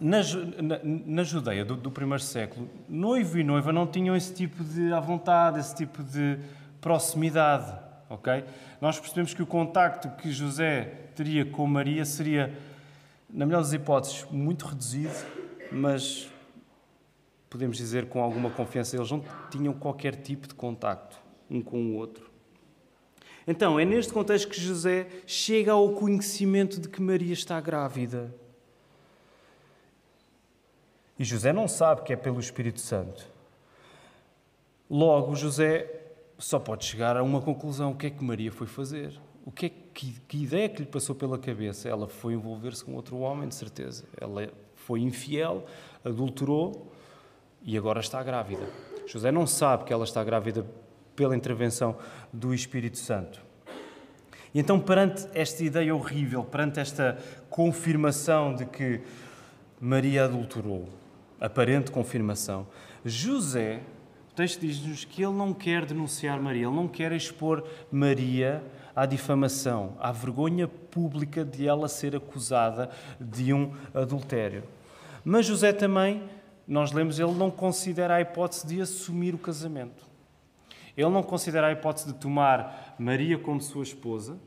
Na, 0.00 0.18
na, 0.62 0.80
na 0.82 1.22
Judeia 1.22 1.64
do, 1.64 1.76
do, 1.76 1.90
primeiro 1.90 2.22
século, 2.22 2.68
noivo 2.88 3.38
e 3.38 3.44
noiva 3.44 3.72
não 3.72 3.86
tinham 3.86 4.16
esse 4.16 4.34
tipo 4.34 4.64
de 4.64 4.92
à 4.92 4.98
vontade, 4.98 5.60
esse 5.60 5.74
tipo 5.74 6.02
de 6.02 6.38
proximidade, 6.80 7.72
ok? 8.08 8.44
Nós 8.80 8.98
percebemos 8.98 9.34
que 9.34 9.42
o 9.42 9.46
contacto 9.46 10.08
que 10.16 10.32
José 10.32 10.84
teria 11.14 11.44
com 11.44 11.66
Maria 11.66 12.04
seria, 12.04 12.52
na 13.30 13.46
melhor 13.46 13.62
das 13.62 13.72
hipóteses, 13.72 14.26
muito 14.30 14.66
reduzido, 14.66 15.14
mas 15.70 16.28
podemos 17.48 17.76
dizer 17.76 18.06
com 18.06 18.22
alguma 18.22 18.50
confiança, 18.50 18.96
eles 18.96 19.10
não 19.10 19.22
tinham 19.50 19.74
qualquer 19.74 20.16
tipo 20.16 20.48
de 20.48 20.54
contacto 20.54 21.20
um 21.50 21.60
com 21.60 21.78
o 21.78 21.94
outro. 21.96 22.30
Então, 23.46 23.78
é 23.78 23.84
neste 23.84 24.12
contexto 24.12 24.48
que 24.48 24.60
José 24.60 25.06
chega 25.26 25.72
ao 25.72 25.92
conhecimento 25.92 26.80
de 26.80 26.88
que 26.88 27.02
Maria 27.02 27.32
está 27.32 27.60
grávida. 27.60 28.34
E 31.22 31.24
José 31.24 31.52
não 31.52 31.68
sabe 31.68 32.02
que 32.02 32.12
é 32.12 32.16
pelo 32.16 32.40
Espírito 32.40 32.80
Santo. 32.80 33.24
Logo, 34.90 35.36
José 35.36 35.88
só 36.36 36.58
pode 36.58 36.84
chegar 36.84 37.16
a 37.16 37.22
uma 37.22 37.40
conclusão: 37.40 37.92
o 37.92 37.94
que 37.94 38.08
é 38.08 38.10
que 38.10 38.24
Maria 38.24 38.50
foi 38.50 38.66
fazer? 38.66 39.16
O 39.46 39.52
que, 39.52 39.66
é, 39.66 39.70
que, 39.94 40.20
que 40.26 40.42
ideia 40.42 40.68
que 40.68 40.82
lhe 40.82 40.88
passou 40.88 41.14
pela 41.14 41.38
cabeça? 41.38 41.88
Ela 41.88 42.08
foi 42.08 42.32
envolver-se 42.32 42.84
com 42.84 42.96
outro 42.96 43.18
homem, 43.18 43.48
de 43.48 43.54
certeza. 43.54 44.02
Ela 44.20 44.48
foi 44.74 44.98
infiel, 44.98 45.64
adulterou 46.04 46.90
e 47.62 47.78
agora 47.78 48.00
está 48.00 48.20
grávida. 48.20 48.68
José 49.06 49.30
não 49.30 49.46
sabe 49.46 49.84
que 49.84 49.92
ela 49.92 50.02
está 50.02 50.24
grávida 50.24 50.66
pela 51.14 51.36
intervenção 51.36 51.96
do 52.32 52.52
Espírito 52.52 52.98
Santo. 52.98 53.40
E 54.52 54.58
então, 54.58 54.80
perante 54.80 55.28
esta 55.34 55.62
ideia 55.62 55.94
horrível, 55.94 56.42
perante 56.42 56.80
esta 56.80 57.16
confirmação 57.48 58.56
de 58.56 58.66
que 58.66 59.00
Maria 59.80 60.24
adulterou, 60.24 60.88
aparente 61.42 61.90
confirmação, 61.90 62.66
José, 63.04 63.80
o 64.30 64.34
texto 64.34 64.60
diz-nos 64.60 65.04
que 65.04 65.22
ele 65.22 65.34
não 65.34 65.52
quer 65.52 65.84
denunciar 65.84 66.40
Maria, 66.40 66.66
ele 66.66 66.76
não 66.76 66.86
quer 66.86 67.10
expor 67.12 67.66
Maria 67.90 68.62
à 68.94 69.04
difamação, 69.04 69.96
à 69.98 70.12
vergonha 70.12 70.68
pública 70.68 71.44
de 71.44 71.66
ela 71.66 71.88
ser 71.88 72.14
acusada 72.14 72.88
de 73.20 73.52
um 73.52 73.74
adultério. 73.92 74.62
Mas 75.24 75.46
José 75.46 75.72
também, 75.72 76.22
nós 76.66 76.92
lemos, 76.92 77.18
ele 77.18 77.32
não 77.32 77.50
considera 77.50 78.14
a 78.14 78.20
hipótese 78.20 78.66
de 78.66 78.80
assumir 78.80 79.34
o 79.34 79.38
casamento. 79.38 80.06
Ele 80.96 81.10
não 81.10 81.22
considera 81.22 81.66
a 81.66 81.72
hipótese 81.72 82.06
de 82.06 82.14
tomar 82.14 82.94
Maria 82.98 83.36
como 83.36 83.60
sua 83.60 83.82
esposa. 83.82 84.38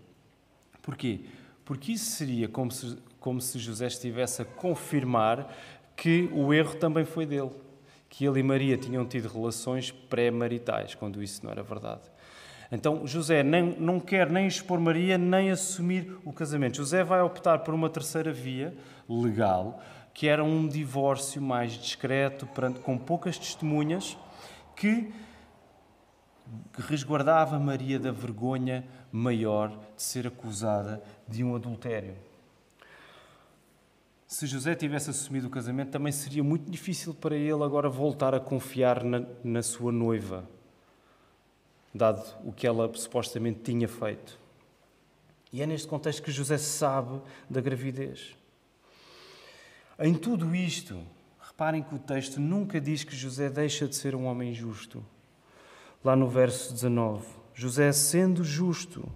Porquê? 0.82 1.22
Porque 1.66 1.92
isso 1.92 2.12
seria 2.12 2.48
como 2.48 2.72
se, 2.72 2.98
como 3.20 3.42
se 3.42 3.58
José 3.58 3.88
estivesse 3.88 4.44
a 4.44 4.46
confirmar 4.46 5.52
que 5.96 6.30
o 6.34 6.54
erro 6.54 6.76
também 6.76 7.06
foi 7.06 7.26
dele. 7.26 7.52
Que 8.10 8.26
ele 8.26 8.40
e 8.40 8.44
Maria 8.44 8.78
tinham 8.78 9.06
tido 9.06 9.28
relações 9.28 9.92
pré-maritais, 9.92 10.96
quando 10.96 11.22
isso 11.22 11.44
não 11.44 11.52
era 11.52 11.64
verdade. 11.64 12.04
Então 12.72 13.06
José 13.06 13.44
nem, 13.44 13.76
não 13.80 14.00
quer 14.00 14.30
nem 14.30 14.48
expor 14.48 14.80
Maria, 14.80 15.18
nem 15.18 15.52
assumir 15.52 16.18
o 16.26 16.34
casamento. 16.34 16.78
José 16.78 17.04
vai 17.04 17.22
optar 17.22 17.60
por 17.60 17.74
uma 17.74 17.90
terceira 17.90 18.32
via 18.32 18.76
legal, 19.08 19.82
que 20.14 20.28
era 20.28 20.44
um 20.44 20.68
divórcio 20.68 21.42
mais 21.42 21.74
discreto, 21.74 22.48
com 22.84 22.98
poucas 22.98 23.38
testemunhas, 23.38 24.18
que 24.76 25.12
resguardava 26.88 27.60
Maria 27.60 28.00
da 28.00 28.12
vergonha 28.12 28.86
maior 29.12 29.70
de 29.96 30.04
ser 30.04 30.28
acusada 30.28 31.02
de 31.28 31.44
um 31.44 31.56
adultério. 31.56 32.16
Se 34.36 34.46
José 34.46 34.76
tivesse 34.76 35.10
assumido 35.10 35.48
o 35.48 35.50
casamento, 35.50 35.92
também 35.92 36.12
seria 36.12 36.44
muito 36.44 36.70
difícil 36.70 37.14
para 37.14 37.38
ele 37.38 37.64
agora 37.64 37.88
voltar 37.88 38.36
a 38.36 38.40
confiar 38.42 39.02
na, 39.02 39.26
na 39.42 39.64
sua 39.64 39.94
noiva, 39.94 40.46
dado 41.94 42.22
o 42.44 42.52
que 42.52 42.68
ela 42.68 42.94
supostamente 42.96 43.62
tinha 43.62 43.88
feito. 43.88 44.38
E 45.54 45.62
é 45.62 45.66
neste 45.66 45.88
contexto 45.88 46.22
que 46.22 46.34
José 46.34 46.58
sabe 46.58 47.22
da 47.50 47.62
gravidez. 47.62 48.36
Em 49.98 50.14
tudo 50.14 50.54
isto, 50.54 51.02
reparem 51.40 51.82
que 51.82 51.96
o 51.96 52.00
texto 52.00 52.38
nunca 52.38 52.82
diz 52.82 53.06
que 53.06 53.16
José 53.16 53.50
deixa 53.50 53.88
de 53.88 53.96
ser 53.96 54.16
um 54.16 54.26
homem 54.26 54.54
justo 54.54 55.02
lá 56.04 56.14
no 56.14 56.28
verso 56.28 56.74
19. 56.74 57.26
José, 57.54 57.90
sendo 57.94 58.44
justo, 58.44 59.10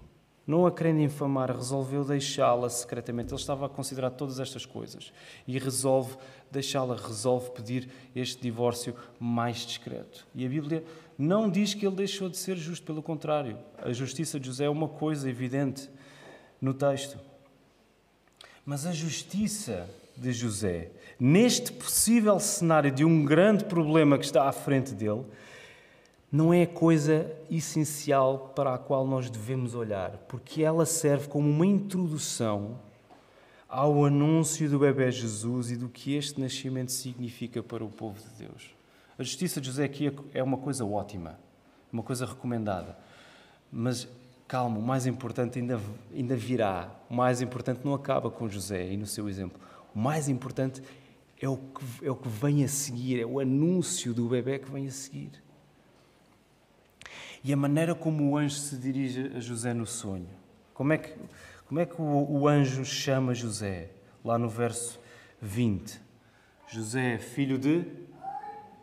não 0.50 0.66
a 0.66 0.72
querendo 0.72 1.00
infamar, 1.00 1.54
resolveu 1.54 2.04
deixá-la 2.04 2.68
secretamente. 2.68 3.32
Ele 3.32 3.40
estava 3.40 3.66
a 3.66 3.68
considerar 3.68 4.10
todas 4.10 4.40
estas 4.40 4.66
coisas 4.66 5.12
e 5.46 5.56
resolve 5.58 6.16
deixá-la, 6.50 6.96
resolve 6.96 7.50
pedir 7.50 7.88
este 8.16 8.42
divórcio 8.42 8.94
mais 9.18 9.58
discreto. 9.58 10.26
E 10.34 10.44
a 10.44 10.48
Bíblia 10.48 10.84
não 11.16 11.48
diz 11.48 11.72
que 11.72 11.86
ele 11.86 11.94
deixou 11.94 12.28
de 12.28 12.36
ser 12.36 12.56
justo, 12.56 12.84
pelo 12.84 13.00
contrário. 13.02 13.56
A 13.78 13.92
justiça 13.92 14.40
de 14.40 14.46
José 14.48 14.64
é 14.64 14.68
uma 14.68 14.88
coisa 14.88 15.30
evidente 15.30 15.88
no 16.60 16.74
texto. 16.74 17.16
Mas 18.66 18.84
a 18.84 18.92
justiça 18.92 19.88
de 20.16 20.32
José, 20.32 20.90
neste 21.18 21.72
possível 21.72 22.40
cenário 22.40 22.90
de 22.90 23.04
um 23.04 23.24
grande 23.24 23.64
problema 23.64 24.18
que 24.18 24.24
está 24.24 24.48
à 24.48 24.52
frente 24.52 24.94
dele, 24.94 25.24
não 26.30 26.54
é 26.54 26.62
a 26.62 26.66
coisa 26.66 27.30
essencial 27.50 28.52
para 28.54 28.74
a 28.74 28.78
qual 28.78 29.04
nós 29.06 29.28
devemos 29.28 29.74
olhar, 29.74 30.12
porque 30.28 30.62
ela 30.62 30.86
serve 30.86 31.26
como 31.26 31.50
uma 31.50 31.66
introdução 31.66 32.78
ao 33.68 34.04
anúncio 34.04 34.70
do 34.70 34.78
bebê 34.78 35.10
Jesus 35.10 35.72
e 35.72 35.76
do 35.76 35.88
que 35.88 36.14
este 36.14 36.40
nascimento 36.40 36.92
significa 36.92 37.62
para 37.62 37.84
o 37.84 37.88
povo 37.88 38.20
de 38.20 38.46
Deus. 38.46 38.70
A 39.18 39.24
justiça 39.24 39.60
de 39.60 39.66
José 39.66 39.84
aqui 39.84 40.12
é 40.32 40.42
uma 40.42 40.56
coisa 40.56 40.84
ótima, 40.84 41.38
uma 41.92 42.02
coisa 42.02 42.24
recomendada. 42.24 42.96
Mas 43.70 44.08
calma, 44.46 44.78
o 44.78 44.82
mais 44.82 45.06
importante 45.06 45.58
ainda, 45.58 45.80
ainda 46.14 46.36
virá. 46.36 46.90
O 47.08 47.14
mais 47.14 47.40
importante 47.42 47.80
não 47.84 47.92
acaba 47.92 48.30
com 48.30 48.48
José 48.48 48.92
e 48.92 48.96
no 48.96 49.06
seu 49.06 49.28
exemplo. 49.28 49.60
O 49.94 49.98
mais 49.98 50.28
importante 50.28 50.80
é 51.40 51.48
o 51.48 51.56
que, 51.56 52.06
é 52.06 52.10
o 52.10 52.16
que 52.16 52.28
vem 52.28 52.64
a 52.64 52.68
seguir, 52.68 53.20
é 53.20 53.26
o 53.26 53.40
anúncio 53.40 54.14
do 54.14 54.28
bebê 54.28 54.58
que 54.58 54.70
vem 54.70 54.86
a 54.86 54.90
seguir 54.90 55.30
e 57.42 57.52
a 57.52 57.56
maneira 57.56 57.94
como 57.94 58.30
o 58.30 58.36
anjo 58.36 58.56
se 58.56 58.76
dirige 58.76 59.32
a 59.34 59.40
José 59.40 59.72
no 59.72 59.86
sonho. 59.86 60.28
Como 60.74 60.92
é 60.92 60.98
que, 60.98 61.14
como 61.66 61.80
é 61.80 61.86
que 61.86 62.00
o, 62.00 62.26
o 62.30 62.48
anjo 62.48 62.84
chama 62.84 63.34
José? 63.34 63.90
Lá 64.24 64.38
no 64.38 64.48
verso 64.48 65.00
20. 65.40 66.00
José, 66.68 67.18
filho 67.18 67.58
de 67.58 67.84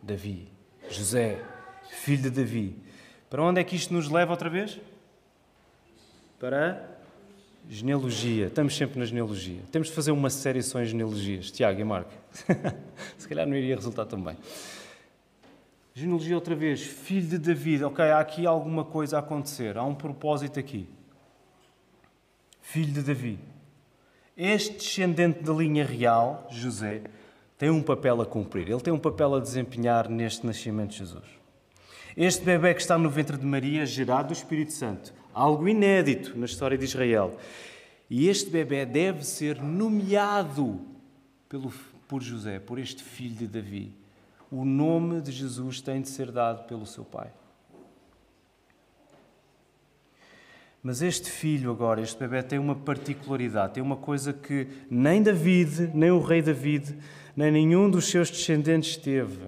Davi. 0.02 0.52
José, 0.90 1.42
filho 1.90 2.24
de 2.24 2.30
Davi. 2.30 2.76
Para 3.30 3.44
onde 3.44 3.62
é 3.62 3.64
que 3.64 3.76
isto 3.76 3.94
nos 3.94 4.10
leva 4.10 4.32
outra 4.32 4.50
vez? 4.50 4.80
Para 6.40 6.98
genealogia. 7.70 8.48
Estamos 8.48 8.76
sempre 8.76 9.00
na 9.00 9.06
genealogia. 9.06 9.62
Temos 9.72 9.90
de 9.90 9.94
fazer 9.94 10.12
uma 10.12 10.30
série 10.30 10.64
só 10.64 10.82
em 10.82 10.86
genealogias. 10.86 11.52
Tiago 11.52 11.80
e 11.80 11.84
Marco. 11.84 12.14
Se 13.18 13.28
calhar 13.28 13.46
não 13.46 13.56
iria 13.56 13.76
resultar 13.76 14.06
tão 14.06 14.22
bem. 14.22 14.38
Genealogia 15.98 16.36
outra 16.36 16.56
vez, 16.56 16.84
filho 16.84 17.28
de 17.28 17.40
David. 17.40 17.84
Ok, 17.84 18.06
há 18.06 18.20
aqui 18.20 18.46
alguma 18.46 18.86
coisa 18.86 19.16
a 19.16 19.20
acontecer, 19.20 19.80
há 19.80 19.84
um 19.84 19.96
propósito 19.96 20.60
aqui. 20.60 20.88
Filho 22.62 22.94
de 22.94 23.02
Davi. 23.02 23.40
Este 24.38 24.76
descendente 24.76 25.42
da 25.42 25.52
linha 25.52 25.84
real, 25.84 26.48
José, 26.52 27.02
tem 27.58 27.72
um 27.72 27.82
papel 27.82 28.22
a 28.22 28.28
cumprir. 28.28 28.70
Ele 28.70 28.80
tem 28.80 28.94
um 28.94 29.00
papel 29.00 29.34
a 29.34 29.40
desempenhar 29.40 30.08
neste 30.08 30.46
nascimento 30.46 30.92
de 30.92 30.98
Jesus. 31.00 31.26
Este 32.16 32.46
bebê 32.46 32.76
que 32.76 32.82
está 32.82 32.96
no 32.96 33.10
ventre 33.10 33.36
de 33.36 33.46
Maria, 33.48 33.84
gerado 33.84 34.28
do 34.28 34.34
Espírito 34.34 34.74
Santo, 34.74 35.12
algo 35.34 35.68
inédito 35.68 36.38
na 36.38 36.46
história 36.46 36.78
de 36.78 36.86
Israel. 36.86 37.36
E 38.08 38.30
este 38.30 38.52
bebê 38.52 38.86
deve 38.86 39.26
ser 39.26 39.64
nomeado 39.64 40.80
pelo, 41.50 41.74
por 42.08 42.22
José, 42.22 42.60
por 42.60 42.78
este 42.78 43.02
filho 43.02 43.34
de 43.34 43.48
Davi 43.48 44.07
o 44.52 44.64
nome 44.64 45.22
de 45.22 45.32
Jesus 45.32 45.82
tem 45.82 46.02
de 46.02 46.10
ser 46.10 46.32
dado 46.32 46.68
pelo 46.68 46.86
seu 46.86 47.04
Pai. 47.04 47.32
Mas 50.82 51.02
este 51.02 51.30
filho 51.30 51.72
agora, 51.72 52.02
este 52.02 52.18
bebê, 52.18 52.42
tem 52.42 52.58
uma 52.58 52.76
particularidade, 52.76 53.74
tem 53.74 53.84
uma 53.84 53.98
coisa 53.98 54.32
que 54.32 54.68
nem 54.90 55.22
David, 55.22 55.92
nem 55.94 56.12
o 56.12 56.22
rei 56.22 56.42
David, 56.42 56.98
nem 57.36 57.52
nenhum 57.52 57.90
dos 57.90 58.06
seus 58.06 58.30
descendentes 58.30 58.96
teve. 58.96 59.48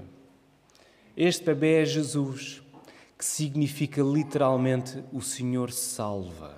Este 1.16 1.46
bebê 1.46 1.82
é 1.82 1.86
Jesus, 1.86 2.62
que 3.18 3.24
significa 3.24 4.02
literalmente 4.02 5.04
o 5.14 5.22
Senhor 5.22 5.72
salva, 5.72 6.56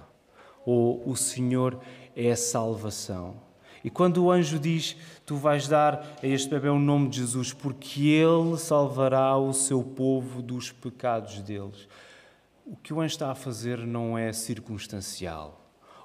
ou 0.65 1.08
o 1.08 1.15
Senhor 1.15 1.80
é 2.15 2.32
a 2.32 2.38
salvação. 2.38 3.51
E 3.84 3.89
quando 3.89 4.24
o 4.24 4.32
anjo 4.32 4.60
diz: 4.60 4.96
Tu 5.26 5.36
vais 5.36 5.67
dar 5.67 6.17
a 6.22 6.28
este 6.28 6.50
bebê 6.50 6.70
o 6.70 6.80
nome 6.80 7.10
de 7.10 7.17
Jesus, 7.17 7.54
porque 7.54 8.08
ele 8.08 8.58
salvará 8.58 9.38
o 9.38 9.54
seu 9.54 9.84
povo 9.84 10.41
dos 10.41 10.72
pecados 10.72 11.39
deles. 11.39 11.88
O 12.65 12.76
que 12.76 12.94
o 12.94 13.02
anjo 13.02 13.13
está 13.13 13.32
a 13.32 13.36
fazer 13.36 13.80
não 13.80 14.17
é 14.17 14.32
circunstancial. 14.32 15.62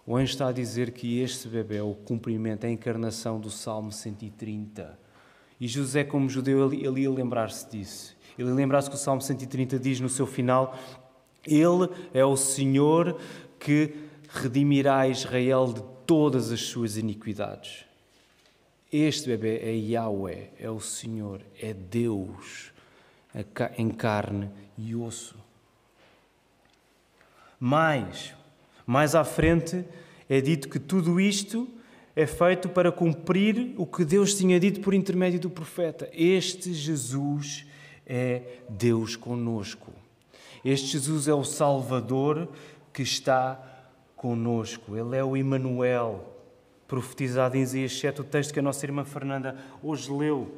O 0.07 0.17
anjo 0.17 0.33
está 0.33 0.49
a 0.49 0.53
dizer 0.53 0.93
que 0.93 1.21
este 1.21 1.49
bebê 1.49 1.79
é 1.79 1.83
o 1.83 1.95
cumprimento, 1.95 2.65
a 2.65 2.71
encarnação 2.71 3.41
do 3.41 3.51
Salmo 3.51 3.91
130. 3.91 4.99
E 5.61 5.67
José, 5.67 6.05
como 6.05 6.29
judeu, 6.29 6.73
ele 6.73 7.03
ia 7.03 7.11
lembrar-se 7.11 7.69
disso. 7.71 8.17
Ele 8.39 8.49
ia 8.49 8.55
lembrar-se 8.55 8.89
que 8.89 8.97
o 8.97 8.99
Salmo 8.99 9.21
130 9.21 9.79
diz 9.79 10.01
no 10.01 10.09
seu 10.09 10.27
final: 10.27 10.77
Ele 11.47 11.89
é 12.15 12.25
o 12.25 12.37
Senhor 12.37 13.19
que 13.59 13.95
redimirá 14.29 15.09
Israel 15.09 15.73
de 15.73 15.96
todas 16.07 16.53
as 16.53 16.61
suas 16.61 16.97
iniquidades. 16.97 17.85
Este 18.93 19.29
bebê 19.29 19.59
é 19.59 19.75
Yahweh, 19.75 20.51
é 20.59 20.71
o 20.71 20.81
Senhor, 20.81 21.41
é 21.61 21.75
Deus 21.75 22.73
em 23.77 23.91
carne 23.91 24.49
e 24.79 24.95
osso. 24.95 25.37
Mais, 27.59 28.35
mais 28.87 29.15
à 29.15 29.25
frente 29.25 29.85
é 30.29 30.41
dito 30.41 30.69
que 30.69 30.79
tudo 30.79 31.21
isto 31.21 31.69
é 32.15 32.27
feito 32.27 32.69
para 32.69 32.91
cumprir 32.91 33.75
o 33.77 33.85
que 33.85 34.05
Deus 34.05 34.35
tinha 34.35 34.59
dito 34.59 34.81
por 34.81 34.95
intermédio 34.95 35.41
do 35.41 35.51
profeta. 35.51 36.09
Este 36.13 36.73
Jesus 36.73 37.67
é 38.07 38.61
Deus 38.69 39.17
conosco. 39.17 39.93
Este 40.65 40.93
Jesus 40.93 41.29
é 41.29 41.35
o 41.35 41.45
Salvador 41.45 42.49
que 42.93 43.03
está 43.03 43.76
conosco. 44.27 44.97
Ele 44.97 45.17
é 45.17 45.23
o 45.23 45.37
Emmanuel, 45.37 46.35
profetizado 46.89 47.57
em 47.57 47.61
Isaías 47.61 47.97
7, 47.97 48.23
o 48.23 48.25
texto 48.25 48.53
que 48.53 48.59
a 48.59 48.63
nossa 48.63 48.85
irmã 48.85 49.05
Fernanda 49.05 49.57
hoje 49.81 50.11
leu. 50.11 50.51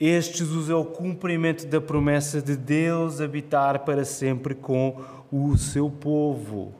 Este 0.00 0.38
Jesus 0.38 0.68
é 0.68 0.74
o 0.74 0.84
cumprimento 0.84 1.64
da 1.68 1.80
promessa 1.80 2.42
de 2.42 2.56
Deus 2.56 3.20
habitar 3.20 3.84
para 3.84 4.04
sempre 4.04 4.56
com 4.56 5.00
o 5.30 5.56
seu 5.56 5.88
povo. 5.88 6.74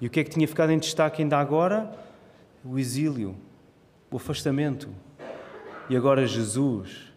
E 0.00 0.08
o 0.08 0.10
que 0.10 0.18
é 0.18 0.24
que 0.24 0.30
tinha 0.30 0.48
ficado 0.48 0.72
em 0.72 0.78
destaque 0.78 1.22
ainda 1.22 1.38
agora? 1.38 1.96
O 2.64 2.76
exílio, 2.76 3.36
o 4.10 4.16
afastamento. 4.16 4.88
E 5.88 5.96
agora 5.96 6.26
Jesus 6.26 7.12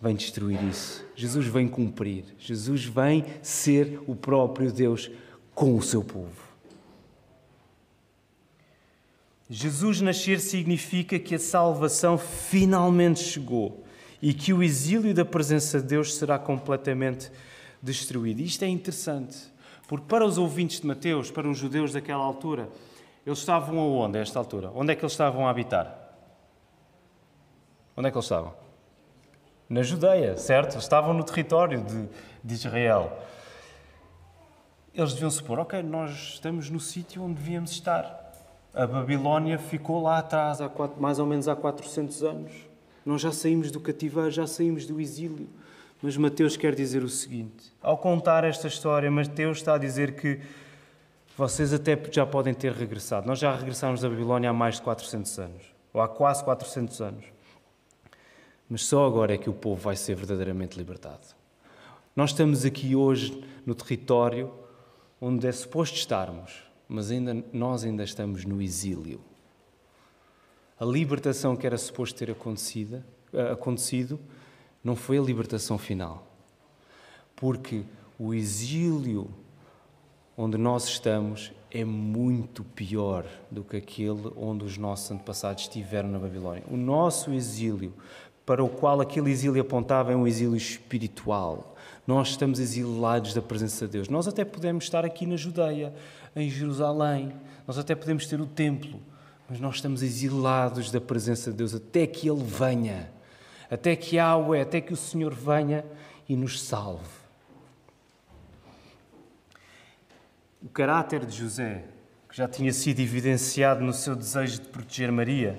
vem 0.00 0.14
destruir 0.14 0.62
isso. 0.62 1.04
Jesus 1.16 1.48
vem 1.48 1.66
cumprir. 1.66 2.26
Jesus 2.38 2.84
vem 2.84 3.24
ser 3.42 4.00
o 4.06 4.14
próprio 4.14 4.72
Deus 4.72 5.10
com 5.52 5.76
o 5.76 5.82
seu 5.82 6.04
povo. 6.04 6.51
Jesus 9.54 10.00
nascer 10.00 10.40
significa 10.40 11.18
que 11.18 11.34
a 11.34 11.38
salvação 11.38 12.16
finalmente 12.16 13.20
chegou 13.20 13.84
e 14.22 14.32
que 14.32 14.50
o 14.50 14.62
exílio 14.62 15.12
da 15.12 15.26
presença 15.26 15.78
de 15.78 15.88
Deus 15.88 16.14
será 16.14 16.38
completamente 16.38 17.30
destruído. 17.82 18.40
Isto 18.40 18.64
é 18.64 18.68
interessante, 18.68 19.36
porque 19.86 20.06
para 20.06 20.24
os 20.24 20.38
ouvintes 20.38 20.80
de 20.80 20.86
Mateus, 20.86 21.30
para 21.30 21.46
os 21.46 21.58
judeus 21.58 21.92
daquela 21.92 22.24
altura, 22.24 22.66
eles 23.26 23.40
estavam 23.40 23.78
aonde 23.78 24.16
a 24.16 24.22
esta 24.22 24.38
altura? 24.38 24.72
Onde 24.74 24.94
é 24.94 24.96
que 24.96 25.02
eles 25.02 25.12
estavam 25.12 25.46
a 25.46 25.50
habitar? 25.50 25.98
Onde 27.94 28.08
é 28.08 28.10
que 28.10 28.16
eles 28.16 28.24
estavam? 28.24 28.54
Na 29.68 29.82
Judeia, 29.82 30.34
certo? 30.38 30.78
Estavam 30.78 31.12
no 31.12 31.24
território 31.24 31.84
de, 31.84 32.08
de 32.42 32.54
Israel. 32.54 33.18
eles 34.94 35.12
deviam 35.12 35.30
supor: 35.30 35.58
ok, 35.58 35.82
nós 35.82 36.12
estamos 36.12 36.70
no 36.70 36.80
sítio 36.80 37.22
onde 37.22 37.34
devíamos 37.34 37.72
estar. 37.72 38.21
A 38.74 38.86
Babilónia 38.86 39.58
ficou 39.58 40.02
lá 40.02 40.18
atrás, 40.18 40.60
há 40.60 40.68
quatro, 40.68 41.00
mais 41.00 41.18
ou 41.18 41.26
menos 41.26 41.46
há 41.46 41.54
400 41.54 42.22
anos. 42.22 42.52
Nós 43.04 43.20
já 43.20 43.30
saímos 43.30 43.70
do 43.70 43.78
cativeiro, 43.78 44.30
já 44.30 44.46
saímos 44.46 44.86
do 44.86 45.00
exílio. 45.00 45.48
Mas 46.00 46.16
Mateus 46.16 46.56
quer 46.56 46.74
dizer 46.74 47.02
o 47.02 47.08
seguinte: 47.08 47.72
ao 47.82 47.98
contar 47.98 48.44
esta 48.44 48.66
história, 48.66 49.10
Mateus 49.10 49.58
está 49.58 49.74
a 49.74 49.78
dizer 49.78 50.16
que 50.16 50.40
vocês 51.36 51.72
até 51.72 51.98
já 52.10 52.24
podem 52.24 52.54
ter 52.54 52.72
regressado. 52.72 53.26
Nós 53.26 53.38
já 53.38 53.54
regressámos 53.54 54.00
da 54.00 54.08
Babilónia 54.08 54.50
há 54.50 54.52
mais 54.52 54.76
de 54.76 54.82
400 54.82 55.38
anos, 55.38 55.62
ou 55.92 56.00
há 56.00 56.08
quase 56.08 56.42
400 56.42 57.00
anos. 57.00 57.24
Mas 58.68 58.86
só 58.86 59.06
agora 59.06 59.34
é 59.34 59.38
que 59.38 59.50
o 59.50 59.52
povo 59.52 59.80
vai 59.80 59.96
ser 59.96 60.14
verdadeiramente 60.14 60.78
libertado. 60.78 61.26
Nós 62.16 62.30
estamos 62.30 62.64
aqui 62.64 62.96
hoje 62.96 63.42
no 63.66 63.74
território 63.74 64.52
onde 65.20 65.46
é 65.46 65.52
suposto 65.52 65.96
estarmos, 65.96 66.64
mas 66.92 67.10
ainda, 67.10 67.42
nós 67.52 67.84
ainda 67.84 68.04
estamos 68.04 68.44
no 68.44 68.60
exílio. 68.60 69.20
A 70.78 70.84
libertação 70.84 71.56
que 71.56 71.66
era 71.66 71.78
suposto 71.78 72.18
ter 72.18 72.30
acontecido, 72.30 73.02
eh, 73.32 73.52
acontecido 73.52 74.20
não 74.84 74.94
foi 74.94 75.16
a 75.16 75.22
libertação 75.22 75.78
final. 75.78 76.26
Porque 77.34 77.84
o 78.18 78.34
exílio 78.34 79.30
onde 80.36 80.58
nós 80.58 80.84
estamos 80.84 81.52
é 81.70 81.84
muito 81.84 82.62
pior 82.62 83.24
do 83.50 83.64
que 83.64 83.76
aquele 83.76 84.30
onde 84.36 84.64
os 84.64 84.76
nossos 84.76 85.10
antepassados 85.10 85.62
estiveram 85.62 86.10
na 86.10 86.18
Babilónia. 86.18 86.64
O 86.70 86.76
nosso 86.76 87.32
exílio, 87.32 87.94
para 88.44 88.62
o 88.62 88.68
qual 88.68 89.00
aquele 89.00 89.30
exílio 89.30 89.62
apontava, 89.62 90.12
é 90.12 90.16
um 90.16 90.26
exílio 90.26 90.56
espiritual. 90.56 91.74
Nós 92.06 92.30
estamos 92.30 92.58
exilados 92.58 93.32
da 93.32 93.40
presença 93.40 93.86
de 93.86 93.92
Deus. 93.92 94.08
Nós 94.08 94.28
até 94.28 94.44
podemos 94.44 94.84
estar 94.84 95.04
aqui 95.04 95.24
na 95.24 95.36
Judeia, 95.36 95.94
em 96.34 96.48
Jerusalém, 96.48 97.32
nós 97.66 97.78
até 97.78 97.94
podemos 97.94 98.26
ter 98.26 98.40
o 98.40 98.46
templo, 98.46 99.00
mas 99.48 99.60
nós 99.60 99.76
estamos 99.76 100.02
exilados 100.02 100.90
da 100.90 101.00
presença 101.00 101.50
de 101.50 101.58
Deus 101.58 101.74
até 101.74 102.06
que 102.06 102.28
Ele 102.28 102.42
venha, 102.42 103.10
até 103.70 103.94
que 103.94 104.16
Yahweh, 104.16 104.60
até 104.60 104.80
que 104.80 104.92
o 104.92 104.96
Senhor 104.96 105.34
venha 105.34 105.84
e 106.28 106.36
nos 106.36 106.62
salve. 106.62 107.22
O 110.62 110.68
caráter 110.68 111.26
de 111.26 111.36
José, 111.36 111.84
que 112.28 112.36
já 112.36 112.48
tinha 112.48 112.72
sido 112.72 113.00
evidenciado 113.00 113.82
no 113.82 113.92
seu 113.92 114.14
desejo 114.14 114.60
de 114.60 114.68
proteger 114.68 115.10
Maria, 115.10 115.58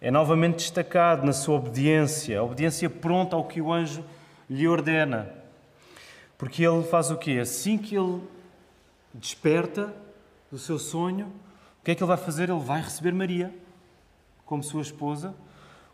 é 0.00 0.10
novamente 0.10 0.56
destacado 0.56 1.24
na 1.26 1.32
sua 1.32 1.56
obediência, 1.56 2.38
a 2.38 2.42
obediência 2.42 2.88
pronta 2.88 3.36
ao 3.36 3.44
que 3.44 3.60
o 3.60 3.72
anjo 3.72 4.04
lhe 4.48 4.68
ordena. 4.68 5.28
Porque 6.36 6.62
ele 6.62 6.82
faz 6.84 7.10
o 7.10 7.16
quê? 7.16 7.38
Assim 7.40 7.78
que 7.78 7.96
ele 7.96 8.20
desperta 9.14 9.94
do 10.50 10.58
seu 10.58 10.78
sonho, 10.78 11.26
o 11.80 11.84
que 11.84 11.92
é 11.92 11.94
que 11.94 12.02
ele 12.02 12.08
vai 12.08 12.16
fazer? 12.16 12.50
Ele 12.50 12.60
vai 12.60 12.80
receber 12.80 13.12
Maria 13.12 13.54
como 14.44 14.62
sua 14.62 14.82
esposa. 14.82 15.34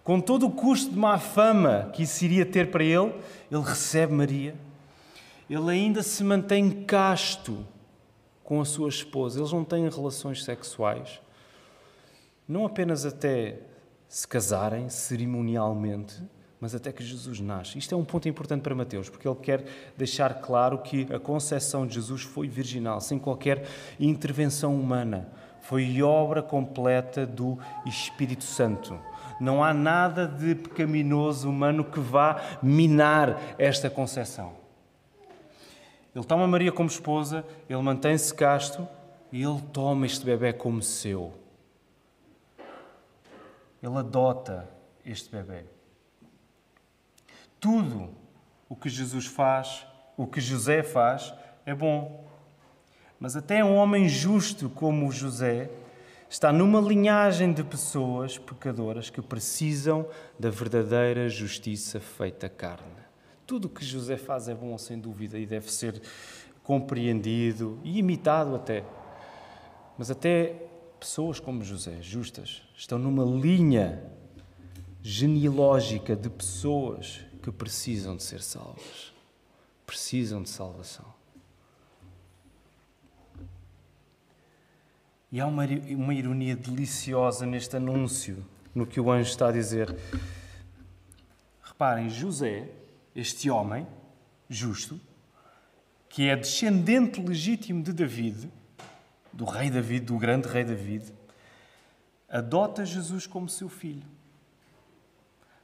Com 0.02 0.20
todo 0.20 0.46
o 0.46 0.50
custo 0.50 0.90
de 0.90 0.98
má 0.98 1.18
fama 1.18 1.90
que 1.92 2.02
isso 2.02 2.24
iria 2.24 2.46
ter 2.46 2.70
para 2.70 2.82
ele, 2.82 3.14
ele 3.50 3.62
recebe 3.62 4.12
Maria. 4.12 4.54
Ele 5.48 5.70
ainda 5.70 6.02
se 6.02 6.22
mantém 6.24 6.84
casto 6.84 7.66
com 8.42 8.60
a 8.60 8.64
sua 8.64 8.88
esposa. 8.88 9.40
Eles 9.40 9.52
não 9.52 9.64
têm 9.64 9.88
relações 9.88 10.44
sexuais. 10.44 11.20
Não 12.48 12.66
apenas 12.66 13.04
até 13.04 13.60
se 14.08 14.26
casarem 14.26 14.88
cerimonialmente, 14.88 16.20
mas 16.60 16.74
até 16.74 16.92
que 16.92 17.02
Jesus 17.02 17.40
nasce. 17.40 17.78
Isto 17.78 17.94
é 17.94 17.98
um 17.98 18.04
ponto 18.04 18.28
importante 18.28 18.60
para 18.60 18.74
Mateus, 18.74 19.08
porque 19.08 19.26
ele 19.26 19.36
quer 19.36 19.64
deixar 19.96 20.40
claro 20.42 20.78
que 20.78 21.08
a 21.12 21.18
concepção 21.18 21.86
de 21.86 21.94
Jesus 21.94 22.22
foi 22.22 22.48
virginal, 22.48 23.00
sem 23.00 23.18
qualquer 23.18 23.66
intervenção 23.98 24.78
humana. 24.78 25.28
Foi 25.62 26.02
obra 26.02 26.42
completa 26.42 27.26
do 27.26 27.58
Espírito 27.86 28.44
Santo. 28.44 28.98
Não 29.40 29.64
há 29.64 29.72
nada 29.72 30.26
de 30.26 30.54
pecaminoso 30.54 31.48
humano 31.48 31.82
que 31.82 31.98
vá 31.98 32.58
minar 32.62 33.40
esta 33.56 33.88
concepção. 33.88 34.52
Ele 36.14 36.24
toma 36.24 36.46
Maria 36.46 36.72
como 36.72 36.88
esposa, 36.88 37.44
ele 37.68 37.80
mantém-se 37.80 38.34
casto 38.34 38.86
e 39.32 39.42
ele 39.42 39.62
toma 39.72 40.04
este 40.04 40.26
bebê 40.26 40.52
como 40.52 40.82
seu. 40.82 41.32
Ele 43.82 43.96
adota 43.96 44.68
este 45.06 45.30
bebê. 45.30 45.64
Tudo 47.60 48.08
o 48.68 48.74
que 48.74 48.88
Jesus 48.88 49.26
faz, 49.26 49.86
o 50.16 50.26
que 50.26 50.40
José 50.40 50.82
faz, 50.82 51.34
é 51.66 51.74
bom. 51.74 52.26
Mas 53.18 53.36
até 53.36 53.62
um 53.62 53.76
homem 53.76 54.08
justo 54.08 54.70
como 54.70 55.12
José 55.12 55.70
está 56.28 56.52
numa 56.52 56.80
linhagem 56.80 57.52
de 57.52 57.62
pessoas 57.62 58.38
pecadoras 58.38 59.10
que 59.10 59.20
precisam 59.20 60.08
da 60.38 60.48
verdadeira 60.48 61.28
justiça 61.28 62.00
feita 62.00 62.48
carne. 62.48 63.00
Tudo 63.46 63.66
o 63.66 63.68
que 63.68 63.84
José 63.84 64.16
faz 64.16 64.48
é 64.48 64.54
bom, 64.54 64.78
sem 64.78 64.98
dúvida, 64.98 65.38
e 65.38 65.44
deve 65.44 65.70
ser 65.70 66.00
compreendido 66.62 67.80
e 67.82 67.98
imitado 67.98 68.54
até. 68.54 68.84
Mas 69.98 70.10
até 70.10 70.54
pessoas 70.98 71.40
como 71.40 71.64
José, 71.64 71.98
justas, 72.00 72.62
estão 72.76 72.98
numa 72.98 73.24
linha 73.24 74.02
genealógica 75.02 76.14
de 76.14 76.30
pessoas 76.30 77.20
que 77.40 77.50
precisam 77.50 78.16
de 78.16 78.22
ser 78.22 78.42
salvas. 78.42 79.12
Precisam 79.86 80.42
de 80.42 80.50
salvação. 80.50 81.06
E 85.32 85.40
há 85.40 85.46
uma, 85.46 85.64
uma 85.64 86.14
ironia 86.14 86.56
deliciosa 86.56 87.46
neste 87.46 87.76
anúncio, 87.76 88.44
no 88.74 88.86
que 88.86 89.00
o 89.00 89.10
anjo 89.10 89.30
está 89.30 89.48
a 89.48 89.52
dizer. 89.52 89.96
Reparem, 91.62 92.10
José, 92.10 92.68
este 93.14 93.48
homem 93.48 93.86
justo, 94.48 95.00
que 96.08 96.28
é 96.28 96.34
descendente 96.34 97.20
legítimo 97.20 97.82
de 97.82 97.92
David, 97.92 98.50
do 99.32 99.44
rei 99.44 99.70
David, 99.70 100.06
do 100.06 100.18
grande 100.18 100.48
rei 100.48 100.64
David, 100.64 101.12
adota 102.28 102.84
Jesus 102.84 103.26
como 103.26 103.48
seu 103.48 103.68
filho, 103.68 104.02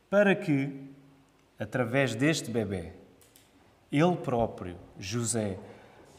para 0.08 0.34
que 0.36 0.94
através 1.58 2.14
deste 2.14 2.50
bebê, 2.50 2.92
ele 3.90 4.16
próprio, 4.16 4.76
José, 4.98 5.58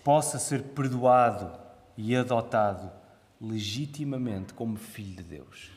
possa 0.04 0.40
ser 0.40 0.64
perdoado 0.64 1.52
e 1.98 2.16
adotado 2.16 2.92
legitimamente 3.40 4.54
como 4.54 4.78
filho 4.78 5.18
de 5.18 5.24
Deus. 5.24 5.72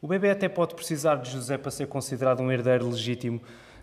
O 0.00 0.06
bebê 0.06 0.30
até 0.30 0.48
pode 0.48 0.74
precisar 0.74 1.16
de 1.16 1.30
José 1.30 1.56
para 1.58 1.70
ser 1.70 1.88
considerado 1.88 2.40
um 2.40 2.52
herdeiro 2.52 2.88
legítimo 2.88 3.40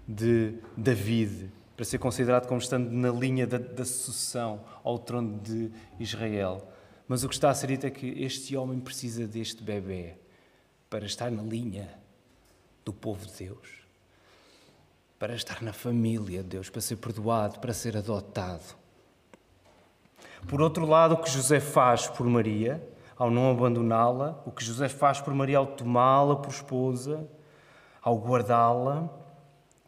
de 0.07 0.55
David, 0.77 1.51
para 1.75 1.83
ser 1.83 1.97
considerado 1.97 2.47
como 2.47 2.59
estando 2.59 2.91
na 2.91 3.09
linha 3.09 3.47
da, 3.47 3.57
da 3.57 3.83
sucessão 3.83 4.63
ao 4.83 4.99
trono 4.99 5.39
de 5.39 5.71
Israel. 5.99 6.69
Mas 7.07 7.23
o 7.23 7.27
que 7.27 7.33
está 7.33 7.49
a 7.49 7.55
ser 7.55 7.67
dito 7.67 7.85
é 7.85 7.89
que 7.89 8.07
este 8.23 8.55
homem 8.55 8.79
precisa 8.79 9.27
deste 9.27 9.63
bebê 9.63 10.15
para 10.89 11.05
estar 11.05 11.31
na 11.31 11.41
linha 11.41 11.89
do 12.85 12.93
povo 12.93 13.25
de 13.25 13.33
Deus 13.45 13.82
para 15.23 15.35
estar 15.35 15.61
na 15.61 15.71
família 15.71 16.43
de 16.43 16.49
Deus, 16.49 16.69
para 16.69 16.81
ser 16.81 16.97
perdoado, 16.97 17.57
para 17.59 17.73
ser 17.73 17.95
adotado. 17.95 18.75
Por 20.49 20.61
outro 20.61 20.85
lado, 20.85 21.13
o 21.13 21.17
que 21.17 21.31
José 21.31 21.61
faz 21.61 22.07
por 22.07 22.27
Maria, 22.27 22.85
ao 23.15 23.31
não 23.31 23.49
abandoná-la, 23.49 24.37
o 24.45 24.51
que 24.51 24.65
José 24.65 24.89
faz 24.89 25.21
por 25.21 25.33
Maria 25.33 25.59
ao 25.59 25.65
tomá-la 25.65 26.35
por 26.35 26.51
esposa, 26.51 27.25
ao 28.01 28.17
guardá-la, 28.17 29.09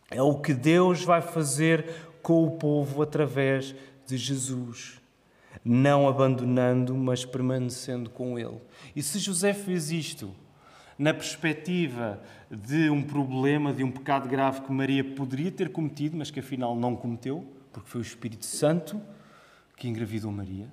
é 0.10 0.22
o 0.22 0.36
que 0.36 0.54
Deus 0.54 1.04
vai 1.04 1.22
fazer 1.22 1.94
com 2.22 2.46
o 2.46 2.52
povo 2.52 3.02
através 3.02 3.76
de 4.08 4.16
Jesus, 4.16 5.02
não 5.66 6.08
abandonando, 6.08 6.96
mas 6.96 7.26
permanecendo 7.26 8.10
com 8.10 8.40
ele. 8.40 8.62
E 8.96 9.04
se 9.04 9.20
José 9.20 9.54
fez 9.54 9.92
isto 9.92 10.34
na 10.98 11.14
perspectiva 11.14 12.22
de 12.50 12.90
um 12.90 13.02
problema, 13.02 13.74
de 13.74 13.84
um 13.84 13.92
pecado 13.92 14.30
grave 14.30 14.62
que 14.62 14.72
Maria 14.72 15.04
poderia 15.04 15.52
ter 15.52 15.72
cometido, 15.72 16.18
mas 16.18 16.32
que 16.32 16.40
afinal 16.40 16.76
não 16.76 16.96
cometeu, 16.96 17.46
porque 17.72 17.90
foi 17.90 18.02
o 18.02 18.04
Espírito 18.04 18.46
Santo 18.46 19.02
que 19.76 19.88
engravidou 19.88 20.32
Maria. 20.32 20.68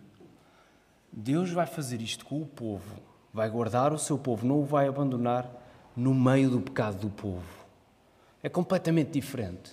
Deus 1.13 1.51
vai 1.51 1.67
fazer 1.67 2.01
isto 2.01 2.25
com 2.25 2.41
o 2.41 2.47
povo, 2.47 3.01
vai 3.33 3.51
guardar 3.51 3.93
o 3.93 3.99
seu 3.99 4.17
povo, 4.17 4.47
não 4.47 4.61
o 4.61 4.65
vai 4.65 4.87
abandonar 4.87 5.51
no 5.97 6.15
meio 6.15 6.51
do 6.51 6.61
pecado 6.61 6.99
do 6.99 7.11
povo. 7.11 7.67
É 8.43 8.49
completamente 8.49 9.11
diferente. 9.11 9.73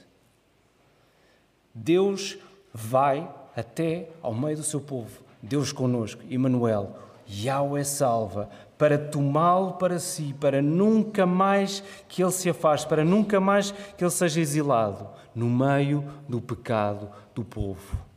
Deus 1.74 2.38
vai 2.74 3.30
até 3.56 4.10
ao 4.22 4.34
meio 4.34 4.58
do 4.58 4.64
seu 4.64 4.82
povo. 4.82 5.22
Deus 5.42 5.72
conosco, 5.72 6.22
Emmanuel, 6.30 6.98
Yahweh 7.30 7.84
salva, 7.84 8.50
para 8.80 8.98
tomá-lo 8.98 9.74
para 9.74 10.00
si, 10.00 10.34
para 10.40 10.62
nunca 10.62 11.26
mais 11.26 11.84
que 12.08 12.24
ele 12.24 12.32
se 12.32 12.50
afaste, 12.50 12.88
para 12.88 13.06
nunca 13.06 13.40
mais 13.40 13.72
que 13.96 14.04
ele 14.04 14.10
seja 14.10 14.42
exilado 14.42 15.08
no 15.36 15.48
meio 15.48 16.04
do 16.28 16.42
pecado 16.42 17.10
do 17.36 17.44
povo. 17.44 18.10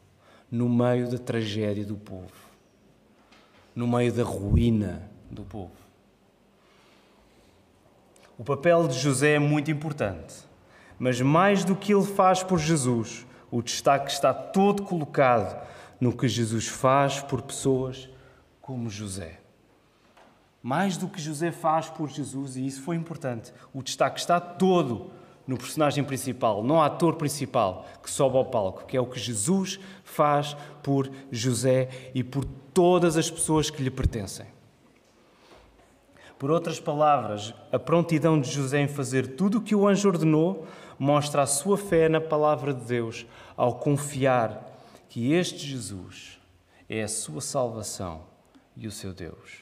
no 0.52 0.68
meio 0.68 1.10
da 1.10 1.16
tragédia 1.16 1.82
do 1.82 1.96
povo, 1.96 2.30
no 3.74 3.88
meio 3.88 4.12
da 4.12 4.22
ruína 4.22 5.10
do 5.30 5.42
povo. 5.42 5.72
O 8.36 8.44
papel 8.44 8.86
de 8.86 8.98
José 8.98 9.36
é 9.36 9.38
muito 9.38 9.70
importante, 9.70 10.34
mas 10.98 11.18
mais 11.22 11.64
do 11.64 11.74
que 11.74 11.94
ele 11.94 12.04
faz 12.04 12.42
por 12.42 12.58
Jesus, 12.58 13.26
o 13.50 13.62
destaque 13.62 14.12
está 14.12 14.34
todo 14.34 14.82
colocado 14.82 15.66
no 15.98 16.14
que 16.14 16.28
Jesus 16.28 16.68
faz 16.68 17.22
por 17.22 17.40
pessoas 17.40 18.10
como 18.60 18.90
José. 18.90 19.41
Mais 20.62 20.96
do 20.96 21.08
que 21.08 21.20
José 21.20 21.50
faz 21.50 21.88
por 21.90 22.08
Jesus, 22.08 22.56
e 22.56 22.64
isso 22.66 22.82
foi 22.82 22.94
importante, 22.94 23.52
o 23.74 23.82
destaque 23.82 24.20
está 24.20 24.38
todo 24.38 25.10
no 25.46 25.58
personagem 25.58 26.04
principal, 26.04 26.62
no 26.62 26.80
ator 26.80 27.16
principal 27.16 27.86
que 28.02 28.10
sobe 28.10 28.36
ao 28.36 28.44
palco, 28.44 28.86
que 28.86 28.96
é 28.96 29.00
o 29.00 29.06
que 29.06 29.18
Jesus 29.18 29.80
faz 30.04 30.56
por 30.82 31.10
José 31.30 31.88
e 32.14 32.22
por 32.22 32.44
todas 32.72 33.16
as 33.16 33.30
pessoas 33.30 33.68
que 33.68 33.82
lhe 33.82 33.90
pertencem. 33.90 34.46
Por 36.38 36.50
outras 36.50 36.80
palavras, 36.80 37.54
a 37.70 37.78
prontidão 37.78 38.40
de 38.40 38.50
José 38.50 38.80
em 38.80 38.88
fazer 38.88 39.36
tudo 39.36 39.58
o 39.58 39.60
que 39.60 39.74
o 39.74 39.86
anjo 39.86 40.08
ordenou 40.08 40.66
mostra 40.98 41.42
a 41.42 41.46
sua 41.46 41.76
fé 41.76 42.08
na 42.08 42.20
palavra 42.20 42.74
de 42.74 42.84
Deus 42.84 43.26
ao 43.56 43.76
confiar 43.76 44.68
que 45.08 45.32
este 45.32 45.66
Jesus 45.66 46.40
é 46.88 47.02
a 47.02 47.08
sua 47.08 47.40
salvação 47.40 48.22
e 48.76 48.86
o 48.86 48.90
seu 48.90 49.12
Deus. 49.12 49.61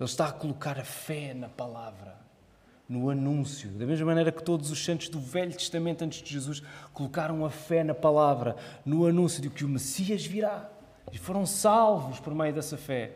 Ele 0.00 0.08
está 0.08 0.28
a 0.28 0.32
colocar 0.32 0.78
a 0.78 0.84
fé 0.84 1.34
na 1.34 1.50
palavra, 1.50 2.18
no 2.88 3.10
anúncio, 3.10 3.68
da 3.72 3.84
mesma 3.84 4.06
maneira 4.06 4.32
que 4.32 4.42
todos 4.42 4.70
os 4.70 4.82
santos 4.82 5.10
do 5.10 5.20
Velho 5.20 5.52
Testamento 5.52 6.02
antes 6.02 6.22
de 6.22 6.32
Jesus 6.32 6.62
colocaram 6.94 7.44
a 7.44 7.50
fé 7.50 7.84
na 7.84 7.94
palavra, 7.94 8.56
no 8.82 9.04
anúncio 9.06 9.42
de 9.42 9.50
que 9.50 9.62
o 9.62 9.68
Messias 9.68 10.24
virá 10.24 10.70
e 11.12 11.18
foram 11.18 11.44
salvos 11.44 12.18
por 12.18 12.34
meio 12.34 12.54
dessa 12.54 12.78
fé. 12.78 13.12